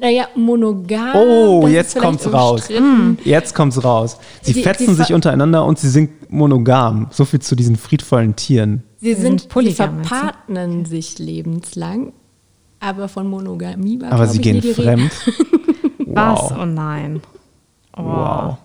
Naja, 0.00 0.26
monogam. 0.34 1.14
Oh, 1.14 1.66
jetzt 1.68 1.96
kommt's 1.98 2.30
raus. 2.32 2.60
umstritten. 2.60 3.18
Jetzt 3.24 3.54
kommt's 3.54 3.82
raus. 3.82 4.18
Sie 4.42 4.52
Die- 4.54 4.62
fetzen 4.62 4.88
die 4.88 4.94
sich 4.94 5.12
untereinander 5.12 5.64
und 5.64 5.78
sie 5.78 5.88
sind 5.90 6.30
monogam. 6.30 7.08
So 7.10 7.24
viel 7.24 7.40
zu 7.40 7.54
diesen 7.56 7.76
friedvollen 7.76 8.36
Tieren. 8.36 8.82
Sie 9.00 9.14
sind 9.14 9.48
sind, 9.50 9.64
sie 9.66 9.72
verpartnern 9.72 10.84
sich 10.84 11.18
lebenslang, 11.18 12.12
aber 12.78 13.08
von 13.08 13.26
Monogamie 13.26 14.00
war 14.00 14.12
Aber 14.12 14.26
sie 14.26 14.36
ich, 14.36 14.42
gehen 14.42 14.56
nie 14.56 14.60
die 14.62 14.68
Rede. 14.70 14.82
fremd. 14.82 15.12
Was? 16.06 16.40
Wow. 16.40 16.52
Oh 16.62 16.66
nein. 16.66 17.20
Oh. 17.96 18.02
Wow. 18.04 18.56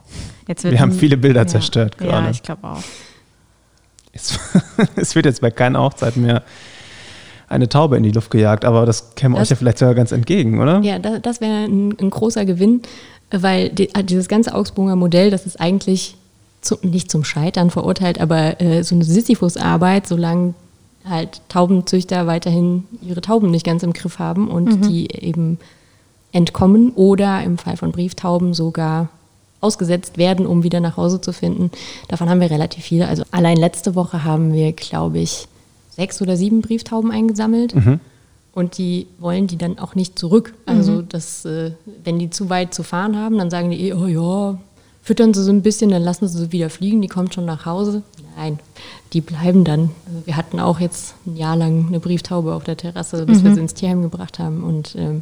Jetzt 0.47 0.63
Wir 0.63 0.79
haben 0.79 0.91
viele 0.91 1.17
Bilder 1.17 1.47
zerstört 1.47 1.95
Ja, 1.99 2.07
gerade. 2.07 2.31
ich 2.31 2.43
glaube 2.43 2.67
auch. 2.67 2.83
Es, 4.15 4.39
es 4.95 5.13
wird 5.15 5.25
jetzt 5.27 5.41
bei 5.41 5.51
keiner 5.51 5.81
Hochzeit 5.81 6.17
mehr 6.17 6.41
eine 7.47 7.69
Taube 7.69 7.95
in 7.97 8.01
die 8.03 8.11
Luft 8.11 8.31
gejagt, 8.31 8.65
aber 8.65 8.85
das 8.87 9.13
käme 9.13 9.35
euch 9.35 9.41
Das- 9.41 9.49
ja 9.51 9.55
vielleicht 9.57 9.77
sogar 9.77 9.93
ganz 9.93 10.11
entgegen, 10.11 10.59
oder? 10.59 10.79
Ja, 10.79 10.97
das, 10.97 11.21
das 11.21 11.41
wäre 11.41 11.65
ein, 11.65 11.95
ein 11.99 12.09
großer 12.09 12.43
Gewinn, 12.45 12.81
weil 13.29 13.69
die, 13.69 13.93
äh, 13.93 14.03
dieses 14.03 14.27
ganze 14.27 14.55
Augsburger 14.55 14.95
Modell, 14.95 15.29
das 15.29 15.45
ist 15.45 15.59
eigentlich 15.59 16.15
zu, 16.61 16.77
nicht 16.81 17.11
zum 17.11 17.23
Scheitern 17.23 17.69
verurteilt, 17.69 18.19
aber 18.19 18.59
äh, 18.59 18.83
so 18.83 18.95
eine 18.95 19.03
Sisyphus-Arbeit, 19.03 20.07
solange 20.07 20.55
halt 21.07 21.41
Taubenzüchter 21.49 22.25
weiterhin 22.25 22.85
ihre 23.03 23.21
Tauben 23.21 23.51
nicht 23.51 23.63
ganz 23.65 23.83
im 23.83 23.93
Griff 23.93 24.17
haben 24.17 24.47
und 24.47 24.85
die 24.89 25.07
eben 25.11 25.59
entkommen 26.31 26.91
oder 26.95 27.43
im 27.43 27.59
Fall 27.59 27.77
von 27.77 27.91
Brieftauben 27.91 28.55
sogar 28.55 29.09
ausgesetzt 29.61 30.17
werden, 30.17 30.45
um 30.45 30.63
wieder 30.63 30.79
nach 30.79 30.97
Hause 30.97 31.21
zu 31.21 31.33
finden. 31.33 31.71
Davon 32.07 32.29
haben 32.29 32.41
wir 32.41 32.51
relativ 32.51 32.83
viele. 32.83 33.07
Also 33.07 33.23
allein 33.31 33.57
letzte 33.57 33.95
Woche 33.95 34.23
haben 34.23 34.53
wir, 34.53 34.73
glaube 34.73 35.19
ich, 35.19 35.47
sechs 35.89 36.21
oder 36.21 36.37
sieben 36.37 36.61
Brieftauben 36.61 37.11
eingesammelt. 37.11 37.73
Und 38.53 38.77
die 38.77 39.07
wollen 39.19 39.47
die 39.47 39.57
dann 39.57 39.79
auch 39.79 39.95
nicht 39.95 40.17
zurück. 40.17 40.53
Also, 40.65 41.01
das, 41.01 41.43
äh, 41.43 41.71
wenn 42.05 42.19
die 42.19 42.29
zu 42.29 42.49
weit 42.49 42.73
zu 42.73 42.83
fahren 42.83 43.17
haben, 43.17 43.37
dann 43.37 43.49
sagen 43.49 43.69
die, 43.69 43.89
eh, 43.89 43.93
oh 43.93 44.07
ja, 44.07 44.57
füttern 45.03 45.33
sie 45.33 45.43
so 45.43 45.51
ein 45.51 45.61
bisschen, 45.61 45.91
dann 45.91 46.01
lassen 46.01 46.27
sie 46.29 46.37
sie 46.37 46.51
wieder 46.53 46.69
fliegen, 46.69 47.01
die 47.01 47.09
kommt 47.09 47.33
schon 47.33 47.43
nach 47.43 47.65
Hause. 47.65 48.01
Nein, 48.37 48.59
die 49.11 49.19
bleiben 49.19 49.65
dann. 49.65 49.91
Also 50.07 50.25
wir 50.25 50.37
hatten 50.37 50.61
auch 50.61 50.79
jetzt 50.79 51.15
ein 51.27 51.35
Jahr 51.35 51.57
lang 51.57 51.87
eine 51.87 51.99
Brieftaube 51.99 52.53
auf 52.53 52.63
der 52.63 52.77
Terrasse, 52.77 53.25
bis 53.25 53.43
wir 53.43 53.53
sie 53.53 53.59
ins 53.59 53.73
Tierheim 53.73 54.01
gebracht 54.01 54.39
haben. 54.39 54.63
Und 54.63 54.95
ähm, 54.97 55.21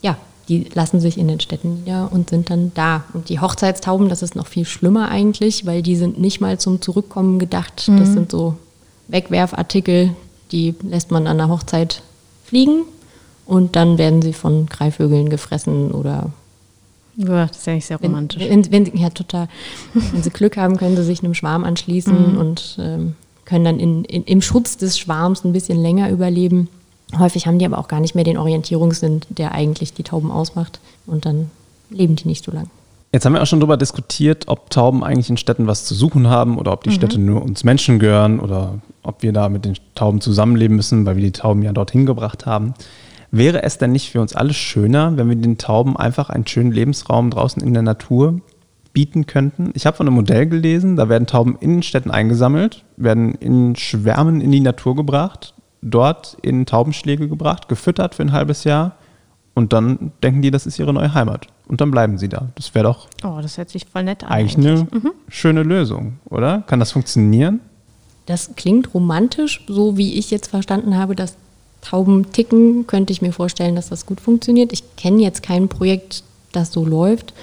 ja, 0.00 0.16
die 0.48 0.64
lassen 0.74 1.00
sich 1.00 1.18
in 1.18 1.28
den 1.28 1.40
Städten 1.40 1.80
nieder 1.80 2.10
und 2.12 2.30
sind 2.30 2.50
dann 2.50 2.72
da. 2.74 3.04
Und 3.12 3.28
die 3.28 3.40
Hochzeitstauben, 3.40 4.08
das 4.08 4.22
ist 4.22 4.36
noch 4.36 4.46
viel 4.46 4.64
schlimmer 4.64 5.08
eigentlich, 5.08 5.66
weil 5.66 5.82
die 5.82 5.96
sind 5.96 6.18
nicht 6.20 6.40
mal 6.40 6.58
zum 6.58 6.80
Zurückkommen 6.82 7.38
gedacht. 7.38 7.88
Das 7.98 8.12
sind 8.12 8.30
so 8.30 8.56
Wegwerfartikel, 9.08 10.10
die 10.52 10.74
lässt 10.82 11.10
man 11.10 11.26
an 11.26 11.38
der 11.38 11.48
Hochzeit 11.48 12.02
fliegen 12.44 12.82
und 13.46 13.76
dann 13.76 13.98
werden 13.98 14.22
sie 14.22 14.32
von 14.32 14.66
Greifvögeln 14.66 15.28
gefressen 15.28 15.90
oder 15.92 16.30
Ja, 17.16 17.46
das 17.46 17.58
ist 17.58 17.66
ja 17.66 17.74
nicht 17.74 17.86
sehr 17.86 18.02
wenn, 18.02 18.10
romantisch. 18.10 18.42
wenn, 18.48 18.70
wenn, 18.72 18.96
ja, 18.96 19.10
total. 19.10 19.48
Wenn 19.94 20.22
sie 20.22 20.30
Glück 20.30 20.56
haben, 20.56 20.76
können 20.76 20.96
sie 20.96 21.04
sich 21.04 21.22
einem 21.22 21.34
Schwarm 21.34 21.64
anschließen 21.64 22.36
und 22.36 22.76
ähm, 22.80 23.14
können 23.44 23.64
dann 23.64 23.78
in, 23.78 24.04
in, 24.04 24.24
im 24.24 24.42
Schutz 24.42 24.76
des 24.76 24.98
Schwarms 24.98 25.44
ein 25.44 25.52
bisschen 25.52 25.80
länger 25.80 26.10
überleben. 26.10 26.68
Häufig 27.18 27.46
haben 27.46 27.58
die 27.58 27.66
aber 27.66 27.78
auch 27.78 27.88
gar 27.88 28.00
nicht 28.00 28.14
mehr 28.14 28.24
den 28.24 28.38
Orientierungssinn, 28.38 29.22
der 29.28 29.52
eigentlich 29.52 29.92
die 29.92 30.02
Tauben 30.02 30.30
ausmacht. 30.30 30.80
Und 31.06 31.26
dann 31.26 31.50
leben 31.90 32.16
die 32.16 32.28
nicht 32.28 32.44
so 32.44 32.52
lang. 32.52 32.68
Jetzt 33.12 33.24
haben 33.24 33.34
wir 33.34 33.42
auch 33.42 33.46
schon 33.46 33.60
darüber 33.60 33.76
diskutiert, 33.76 34.48
ob 34.48 34.70
Tauben 34.70 35.04
eigentlich 35.04 35.30
in 35.30 35.36
Städten 35.36 35.68
was 35.68 35.84
zu 35.84 35.94
suchen 35.94 36.28
haben 36.28 36.58
oder 36.58 36.72
ob 36.72 36.82
die 36.82 36.90
Städte 36.90 37.20
nur 37.20 37.42
uns 37.42 37.62
Menschen 37.62 38.00
gehören 38.00 38.40
oder 38.40 38.80
ob 39.04 39.22
wir 39.22 39.32
da 39.32 39.48
mit 39.48 39.64
den 39.64 39.76
Tauben 39.94 40.20
zusammenleben 40.20 40.74
müssen, 40.74 41.06
weil 41.06 41.14
wir 41.14 41.22
die 41.22 41.30
Tauben 41.30 41.62
ja 41.62 41.72
dorthin 41.72 42.06
gebracht 42.06 42.44
haben. 42.44 42.74
Wäre 43.30 43.62
es 43.62 43.78
denn 43.78 43.92
nicht 43.92 44.10
für 44.10 44.20
uns 44.20 44.34
alle 44.34 44.52
schöner, 44.52 45.16
wenn 45.16 45.28
wir 45.28 45.36
den 45.36 45.58
Tauben 45.58 45.96
einfach 45.96 46.28
einen 46.28 46.46
schönen 46.48 46.72
Lebensraum 46.72 47.30
draußen 47.30 47.62
in 47.62 47.72
der 47.72 47.84
Natur 47.84 48.40
bieten 48.92 49.26
könnten? 49.26 49.70
Ich 49.74 49.86
habe 49.86 49.96
von 49.96 50.08
einem 50.08 50.16
Modell 50.16 50.46
gelesen, 50.46 50.96
da 50.96 51.08
werden 51.08 51.28
Tauben 51.28 51.56
in 51.60 51.74
den 51.74 51.82
Städten 51.84 52.10
eingesammelt, 52.10 52.82
werden 52.96 53.34
in 53.36 53.76
Schwärmen 53.76 54.40
in 54.40 54.50
die 54.50 54.58
Natur 54.58 54.96
gebracht, 54.96 55.53
dort 55.84 56.36
in 56.42 56.66
Taubenschläge 56.66 57.28
gebracht, 57.28 57.68
gefüttert 57.68 58.14
für 58.14 58.22
ein 58.22 58.32
halbes 58.32 58.64
Jahr 58.64 58.96
und 59.54 59.72
dann 59.72 60.12
denken 60.22 60.42
die, 60.42 60.50
das 60.50 60.66
ist 60.66 60.78
ihre 60.78 60.92
neue 60.92 61.14
Heimat. 61.14 61.46
Und 61.68 61.80
dann 61.80 61.90
bleiben 61.90 62.18
sie 62.18 62.28
da. 62.28 62.48
Das 62.56 62.74
wäre 62.74 62.84
doch 62.84 63.08
Oh, 63.24 63.38
das 63.40 63.56
hört 63.56 63.70
sich 63.70 63.86
voll 63.86 64.02
nett 64.04 64.24
an. 64.24 64.30
eigentlich 64.30 64.56
eine 64.58 64.86
schöne 65.28 65.62
Lösung, 65.62 66.18
oder? 66.28 66.62
Kann 66.66 66.80
das 66.80 66.92
funktionieren? 66.92 67.60
Das 68.26 68.50
klingt 68.56 68.92
romantisch, 68.94 69.64
so 69.68 69.96
wie 69.96 70.14
ich 70.18 70.30
jetzt 70.30 70.48
verstanden 70.48 70.96
habe, 70.96 71.14
dass 71.14 71.36
Tauben 71.82 72.32
ticken, 72.32 72.86
könnte 72.86 73.12
ich 73.12 73.20
mir 73.20 73.32
vorstellen, 73.32 73.76
dass 73.76 73.90
das 73.90 74.06
gut 74.06 74.20
funktioniert. 74.20 74.72
Ich 74.72 74.96
kenne 74.96 75.22
jetzt 75.22 75.42
kein 75.42 75.68
Projekt, 75.68 76.24
das 76.52 76.72
so 76.72 76.84
läuft. 76.84 77.34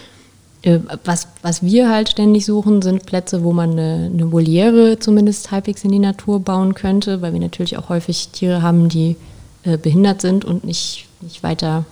Äh, 0.64 0.80
Was, 1.04 1.28
was 1.42 1.64
wir 1.64 1.90
halt 1.90 2.10
ständig 2.10 2.46
suchen, 2.46 2.82
sind 2.82 3.06
Plätze, 3.06 3.44
wo 3.44 3.52
man 3.52 3.72
eine, 3.72 4.12
eine 4.14 4.32
Voliere 4.32 5.00
zumindest 5.00 5.52
halbwegs 5.52 5.84
in 5.84 5.92
die 5.92 6.00
Natur 6.00 6.40
bauen 6.40 6.76
könnte, 6.76 7.22
weil 7.22 7.34
wir 7.34 7.40
natürlich 7.40 7.78
auch 7.78 7.90
häufig 7.90 8.30
Tiere 8.30 8.62
haben, 8.62 8.90
die 8.90 9.16
äh, 9.64 9.78
behindert 9.78 10.22
sind 10.22 10.46
und 10.46 10.64
nicht, 10.64 11.08
nicht 11.22 11.44
weiter, 11.44 11.86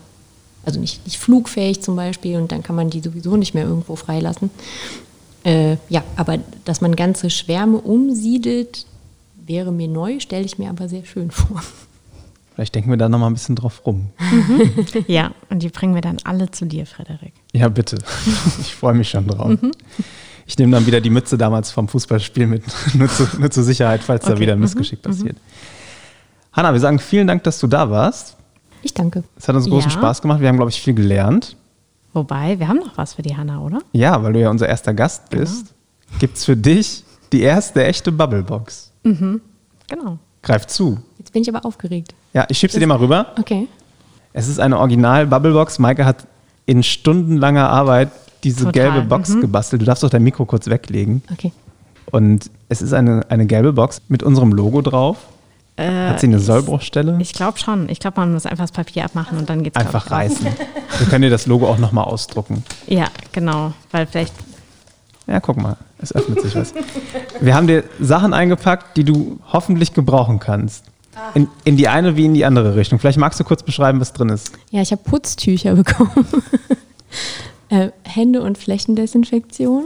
also 0.65 0.79
nicht, 0.79 1.05
nicht 1.05 1.17
flugfähig 1.17 1.81
zum 1.81 1.95
Beispiel 1.95 2.37
und 2.37 2.51
dann 2.51 2.63
kann 2.63 2.75
man 2.75 2.89
die 2.89 3.01
sowieso 3.01 3.37
nicht 3.37 3.53
mehr 3.53 3.65
irgendwo 3.65 3.95
freilassen. 3.95 4.49
Äh, 5.43 5.77
ja, 5.87 6.03
aber 6.15 6.37
dass 6.65 6.81
man 6.81 6.95
ganze 6.95 7.29
Schwärme 7.29 7.77
umsiedelt, 7.77 8.85
wäre 9.45 9.71
mir 9.71 9.87
neu, 9.87 10.19
stelle 10.19 10.45
ich 10.45 10.59
mir 10.59 10.69
aber 10.69 10.89
sehr 10.89 11.05
schön 11.05 11.31
vor. 11.31 11.61
Vielleicht 12.59 12.75
denken 12.75 12.89
wir 12.89 12.97
da 12.97 13.07
nochmal 13.07 13.29
ein 13.29 13.35
bisschen 13.35 13.55
drauf 13.55 13.85
rum. 13.85 14.09
Ja, 15.07 15.31
und 15.49 15.63
die 15.63 15.69
bringen 15.69 15.95
wir 15.95 16.01
dann 16.01 16.17
alle 16.25 16.51
zu 16.51 16.65
dir, 16.65 16.85
Frederik. 16.85 17.31
Ja, 17.53 17.69
bitte. 17.69 17.99
Ich 18.59 18.75
freue 18.75 18.93
mich 18.95 19.09
schon 19.09 19.27
drauf. 19.27 19.57
Ich 20.45 20.57
nehme 20.57 20.73
dann 20.73 20.85
wieder 20.85 20.99
die 20.99 21.09
Mütze 21.09 21.37
damals 21.37 21.71
vom 21.71 21.87
Fußballspiel 21.87 22.47
mit, 22.47 22.63
nur, 22.95 23.07
zu, 23.07 23.25
nur 23.39 23.49
zur 23.49 23.63
Sicherheit, 23.63 24.03
falls 24.03 24.25
da 24.25 24.31
Okay. 24.31 24.41
wieder 24.41 24.53
ein 24.53 24.59
Missgeschick 24.59 25.01
passiert. 25.01 25.37
Hanna, 26.51 26.73
wir 26.73 26.81
sagen 26.81 26.99
vielen 26.99 27.27
Dank, 27.27 27.45
dass 27.45 27.59
du 27.61 27.67
da 27.67 27.89
warst. 27.89 28.35
Ich 28.81 28.93
danke. 28.93 29.23
Es 29.37 29.47
hat 29.47 29.55
uns 29.55 29.69
großen 29.69 29.91
Ja. 29.91 29.97
Spaß 29.97 30.21
gemacht. 30.21 30.41
Wir 30.41 30.49
haben, 30.49 30.57
glaube 30.57 30.71
ich, 30.71 30.81
viel 30.81 30.93
gelernt. 30.95 31.55
Wobei, 32.11 32.59
wir 32.59 32.67
haben 32.67 32.79
noch 32.79 32.97
was 32.97 33.13
für 33.13 33.21
die 33.21 33.37
Hanna, 33.37 33.61
oder? 33.61 33.79
Ja, 33.93 34.21
weil 34.21 34.33
du 34.33 34.41
ja 34.41 34.49
unser 34.49 34.67
erster 34.67 34.93
Gast 34.93 35.29
bist, 35.29 35.73
gibt 36.19 36.35
es 36.35 36.43
für 36.43 36.57
dich 36.57 37.05
die 37.31 37.39
erste 37.39 37.85
echte 37.85 38.11
Bubblebox. 38.11 38.91
Genau. 39.03 40.19
Greif 40.41 40.67
zu. 40.67 40.99
Jetzt 41.29 41.33
bin 41.33 41.43
ich 41.43 41.49
aber 41.49 41.63
aufgeregt. 41.63 42.15
Ja, 42.33 42.47
ich 42.49 42.57
schieb 42.57 42.71
sie 42.71 42.79
dir 42.79 42.87
mal 42.87 42.97
rüber. 42.97 43.27
Okay. 43.37 43.67
Es 44.33 44.47
ist 44.47 44.59
eine 44.59 44.79
Original-Bubblebox. 44.79 45.77
Maike 45.77 46.03
hat 46.03 46.25
in 46.65 46.81
stundenlanger 46.81 47.69
Arbeit 47.69 48.09
diese 48.43 48.65
Total, 48.65 48.71
gelbe 48.93 49.01
Box 49.03 49.39
gebastelt. 49.39 49.83
Du 49.83 49.85
darfst 49.85 50.01
doch 50.01 50.09
dein 50.09 50.23
Mikro 50.23 50.45
kurz 50.45 50.65
weglegen. 50.65 51.21
Okay. 51.31 51.51
Und 52.09 52.49
es 52.67 52.81
ist 52.81 52.93
eine, 52.93 53.27
eine 53.29 53.45
gelbe 53.45 53.73
Box 53.73 54.01
mit 54.07 54.23
unserem 54.23 54.53
Logo 54.53 54.81
drauf. 54.81 55.17
Hat 55.77 56.19
sie 56.19 56.25
eine 56.25 56.39
Sollbruchstelle? 56.39 57.15
Äh, 57.17 57.21
Ich 57.21 57.33
glaube 57.33 57.59
schon. 57.59 57.89
Ich 57.89 57.99
glaube, 57.99 58.19
man 58.19 58.33
muss 58.33 58.47
einfach 58.47 58.63
das 58.63 58.71
Papier 58.71 59.05
abmachen 59.05 59.37
und 59.37 59.51
dann 59.51 59.61
geht's 59.61 59.75
Einfach 59.75 60.09
reißen. 60.09 60.47
Wir 60.97 61.07
können 61.07 61.21
dir 61.21 61.29
das 61.29 61.45
Logo 61.45 61.67
auch 61.67 61.77
nochmal 61.77 62.05
ausdrucken. 62.05 62.63
Ja, 62.87 63.05
genau. 63.31 63.73
Weil 63.91 64.07
vielleicht, 64.07 64.33
Ja, 65.27 65.39
guck 65.39 65.57
mal, 65.57 65.77
es 65.99 66.11
öffnet 66.11 66.41
sich 66.41 66.55
was. 66.55 66.73
Wir 67.39 67.53
haben 67.53 67.67
dir 67.67 67.83
Sachen 67.99 68.33
eingepackt, 68.33 68.97
die 68.97 69.03
du 69.03 69.39
hoffentlich 69.53 69.93
gebrauchen 69.93 70.39
kannst. 70.39 70.85
In, 71.35 71.47
in 71.63 71.77
die 71.77 71.87
eine 71.87 72.15
wie 72.17 72.25
in 72.25 72.33
die 72.33 72.45
andere 72.45 72.75
Richtung. 72.75 72.99
Vielleicht 72.99 73.17
magst 73.17 73.39
du 73.39 73.43
kurz 73.43 73.63
beschreiben, 73.63 73.99
was 73.99 74.13
drin 74.13 74.29
ist. 74.29 74.51
Ja, 74.71 74.81
ich 74.81 74.91
habe 74.91 75.01
Putztücher 75.03 75.75
bekommen. 75.75 76.25
äh, 77.69 77.89
Hände- 78.03 78.41
und 78.41 78.57
Flächendesinfektion 78.57 79.85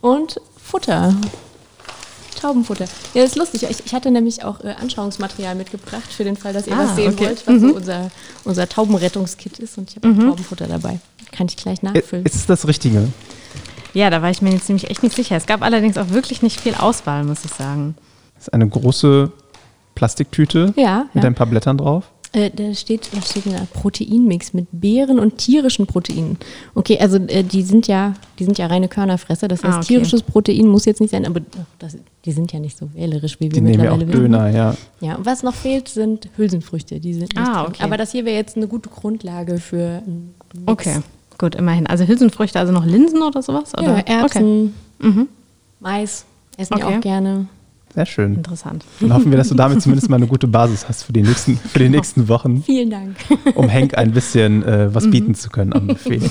und 0.00 0.40
Futter. 0.62 1.14
Taubenfutter. 2.40 2.84
Ja, 3.12 3.22
das 3.22 3.32
ist 3.32 3.36
lustig. 3.36 3.66
Ich, 3.68 3.84
ich 3.84 3.92
hatte 3.94 4.10
nämlich 4.10 4.44
auch 4.44 4.60
äh, 4.64 4.74
Anschauungsmaterial 4.80 5.54
mitgebracht 5.56 6.10
für 6.10 6.24
den 6.24 6.36
Fall, 6.36 6.52
dass 6.54 6.66
ihr 6.66 6.72
Ah, 6.74 6.84
was 6.84 6.96
sehen 6.96 7.12
okay. 7.12 7.26
wollt, 7.26 7.46
was 7.46 7.60
so 7.60 7.74
unser, 7.76 8.10
unser 8.44 8.68
Taubenrettungskit 8.68 9.58
ist. 9.58 9.76
Und 9.76 9.90
ich 9.90 9.96
habe 9.96 10.08
auch 10.08 10.30
Taubenfutter 10.30 10.66
dabei. 10.66 11.00
Kann 11.32 11.48
ich 11.48 11.56
gleich 11.56 11.82
nachfüllen. 11.82 12.24
Ist 12.24 12.34
es 12.36 12.46
das 12.46 12.66
Richtige? 12.66 13.08
Ja, 13.92 14.08
da 14.08 14.22
war 14.22 14.30
ich 14.30 14.40
mir 14.40 14.52
jetzt 14.52 14.68
nämlich 14.68 14.88
echt 14.88 15.02
nicht 15.02 15.14
sicher. 15.16 15.36
Es 15.36 15.46
gab 15.46 15.62
allerdings 15.62 15.98
auch 15.98 16.10
wirklich 16.10 16.40
nicht 16.42 16.60
viel 16.60 16.74
Auswahl, 16.74 17.24
muss 17.24 17.44
ich 17.44 17.50
sagen. 17.52 17.94
Das 18.36 18.44
ist 18.44 18.54
eine 18.54 18.66
große 18.68 19.30
Plastiktüte 20.00 20.72
Ja, 20.76 21.04
mit 21.12 21.22
ja. 21.22 21.28
ein 21.28 21.34
paar 21.34 21.46
Blättern 21.46 21.76
drauf. 21.76 22.10
Äh, 22.32 22.48
da 22.54 22.72
steht, 22.74 23.10
was 23.14 23.28
steht 23.28 23.44
denn 23.44 23.52
da? 23.52 23.66
Proteinmix 23.74 24.54
mit 24.54 24.66
Beeren 24.72 25.18
und 25.18 25.36
tierischen 25.36 25.86
Proteinen. 25.86 26.38
Okay, 26.74 26.96
also 26.98 27.18
äh, 27.18 27.42
die 27.42 27.60
sind 27.62 27.86
ja, 27.86 28.14
die 28.38 28.44
sind 28.44 28.56
ja 28.56 28.66
reine 28.68 28.88
Körnerfresser. 28.88 29.46
Das 29.48 29.62
heißt, 29.62 29.74
Ah, 29.74 29.76
okay. 29.78 29.86
tierisches 29.88 30.22
Protein 30.22 30.68
muss 30.68 30.86
jetzt 30.86 31.02
nicht 31.02 31.10
sein, 31.10 31.26
aber 31.26 31.40
das, 31.78 31.98
die 32.24 32.32
sind 32.32 32.50
ja 32.52 32.60
nicht 32.60 32.78
so 32.78 32.88
wählerisch, 32.94 33.38
wie 33.40 33.44
wir 33.44 33.50
Die 33.50 33.60
nehmen 33.60 33.84
ja 33.84 33.92
auch. 33.92 33.98
Döner, 33.98 34.48
ja. 34.48 34.74
Ja, 35.02 35.16
und 35.16 35.26
was 35.26 35.42
noch 35.42 35.54
fehlt, 35.54 35.88
sind 35.88 36.30
Hülsenfrüchte. 36.38 36.98
Die 36.98 37.12
sind 37.12 37.34
nicht 37.34 37.38
Ah, 37.38 37.64
drin. 37.64 37.72
okay. 37.74 37.82
Aber 37.82 37.98
das 37.98 38.12
hier 38.12 38.24
wäre 38.24 38.36
jetzt 38.36 38.56
eine 38.56 38.68
gute 38.68 38.88
Grundlage 38.88 39.58
für 39.58 40.00
einen 40.06 40.32
Mix. 40.54 40.66
Okay, 40.72 40.96
gut, 41.36 41.56
immerhin. 41.56 41.86
Also 41.88 42.06
Hülsenfrüchte, 42.06 42.58
also 42.58 42.72
noch 42.72 42.86
Linsen 42.86 43.22
oder 43.22 43.42
sowas? 43.42 43.72
Ja, 43.76 43.82
Oder? 43.82 43.98
Okay, 43.98 44.04
Erbsen, 44.12 44.74
Mais 45.80 46.24
essen 46.56 46.76
die 46.76 46.84
Okay. 46.84 46.96
auch 46.96 47.00
gerne. 47.00 47.46
Sehr 47.94 48.06
schön. 48.06 48.34
interessant. 48.36 48.84
Dann 49.00 49.12
hoffen 49.12 49.30
wir, 49.30 49.38
dass 49.38 49.48
du 49.48 49.54
damit 49.54 49.82
zumindest 49.82 50.08
mal 50.08 50.16
eine 50.16 50.26
gute 50.28 50.46
Basis 50.46 50.88
hast 50.88 51.02
für 51.02 51.12
die 51.12 51.22
nächsten, 51.22 51.56
für 51.56 51.80
die 51.80 51.88
nächsten 51.88 52.28
Wochen, 52.28 52.62
Vielen 52.62 52.90
Dank. 52.90 53.16
um 53.54 53.68
Henk 53.68 53.96
ein 53.98 54.12
bisschen 54.12 54.62
äh, 54.62 54.94
was 54.94 55.10
bieten 55.10 55.34
zu 55.34 55.48
können 55.50 55.72
am 55.72 55.86
Buffet. 55.88 56.20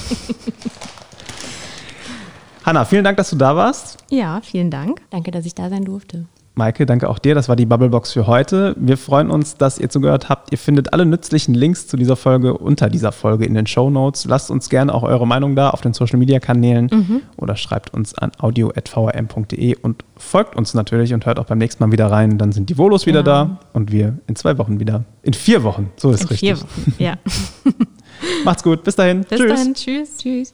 Hanna, 2.66 2.86
vielen 2.86 3.04
Dank, 3.04 3.18
dass 3.18 3.30
du 3.30 3.36
da 3.36 3.56
warst. 3.56 3.98
Ja, 4.10 4.42
vielen 4.44 4.70
Dank. 4.70 5.02
Danke, 5.10 5.32
dass 5.32 5.46
ich 5.46 5.56
da 5.56 5.70
sein 5.70 5.86
durfte. 5.86 6.26
Maike, 6.56 6.86
danke 6.86 7.10
auch 7.10 7.20
dir. 7.20 7.36
Das 7.36 7.48
war 7.48 7.56
die 7.56 7.66
Bubblebox 7.66 8.12
für 8.12 8.28
heute. 8.28 8.76
Wir 8.78 8.98
freuen 8.98 9.30
uns, 9.30 9.56
dass 9.56 9.80
ihr 9.80 9.90
zugehört 9.90 10.28
habt. 10.28 10.52
Ihr 10.52 10.58
findet 10.58 10.92
alle 10.92 11.06
nützlichen 11.06 11.54
Links 11.54 11.88
zu 11.88 11.96
dieser 11.96 12.16
Folge 12.18 12.58
unter 12.58 12.90
dieser 12.90 13.12
Folge 13.14 13.46
in 13.46 13.54
den 13.54 13.66
Show 13.66 13.90
Notes. 13.90 14.26
Lasst 14.26 14.52
uns 14.52 14.70
gerne 14.70 14.94
auch 14.94 15.04
eure 15.04 15.26
Meinung 15.26 15.56
da 15.56 15.70
auf 15.70 15.80
den 15.82 15.94
Social 15.94 16.20
Media 16.20 16.40
Kanälen 16.40 17.22
oder 17.38 17.56
schreibt 17.56 17.94
uns 17.94 18.14
an 18.14 18.32
audio.vrm.de 18.40 19.76
und 19.82 20.04
folgt 20.18 20.56
uns 20.58 20.74
natürlich 20.74 21.14
und 21.14 21.26
hört 21.26 21.40
auch 21.40 21.46
beim 21.46 21.60
nächsten 21.60 21.84
Mal 21.84 21.92
wieder 21.94 22.12
rein. 22.12 22.38
Dann 22.38 22.52
sind 22.52 22.70
die 22.70 22.76
Volos 22.78 23.06
wieder 23.06 23.24
da 23.24 23.60
und 23.74 23.92
wir 23.92 24.18
in 24.28 24.36
zwei 24.36 24.58
Wochen 24.58 24.80
wieder. 24.80 25.06
In 25.24 25.34
vier 25.34 25.64
Wochen. 25.64 25.92
So 25.96 26.12
ist 26.12 26.24
In 26.24 26.28
richtig. 26.28 26.58
vier 26.58 26.62
Wochen. 26.62 26.94
Ja. 26.98 27.14
Macht's 28.44 28.64
gut. 28.64 28.84
Bis 28.84 28.96
dahin. 28.96 29.22
Bis 29.22 29.40
Tschüss. 29.40 29.54
dahin. 29.54 29.74
Tschüss. 29.74 30.18
Tschüss. 30.18 30.54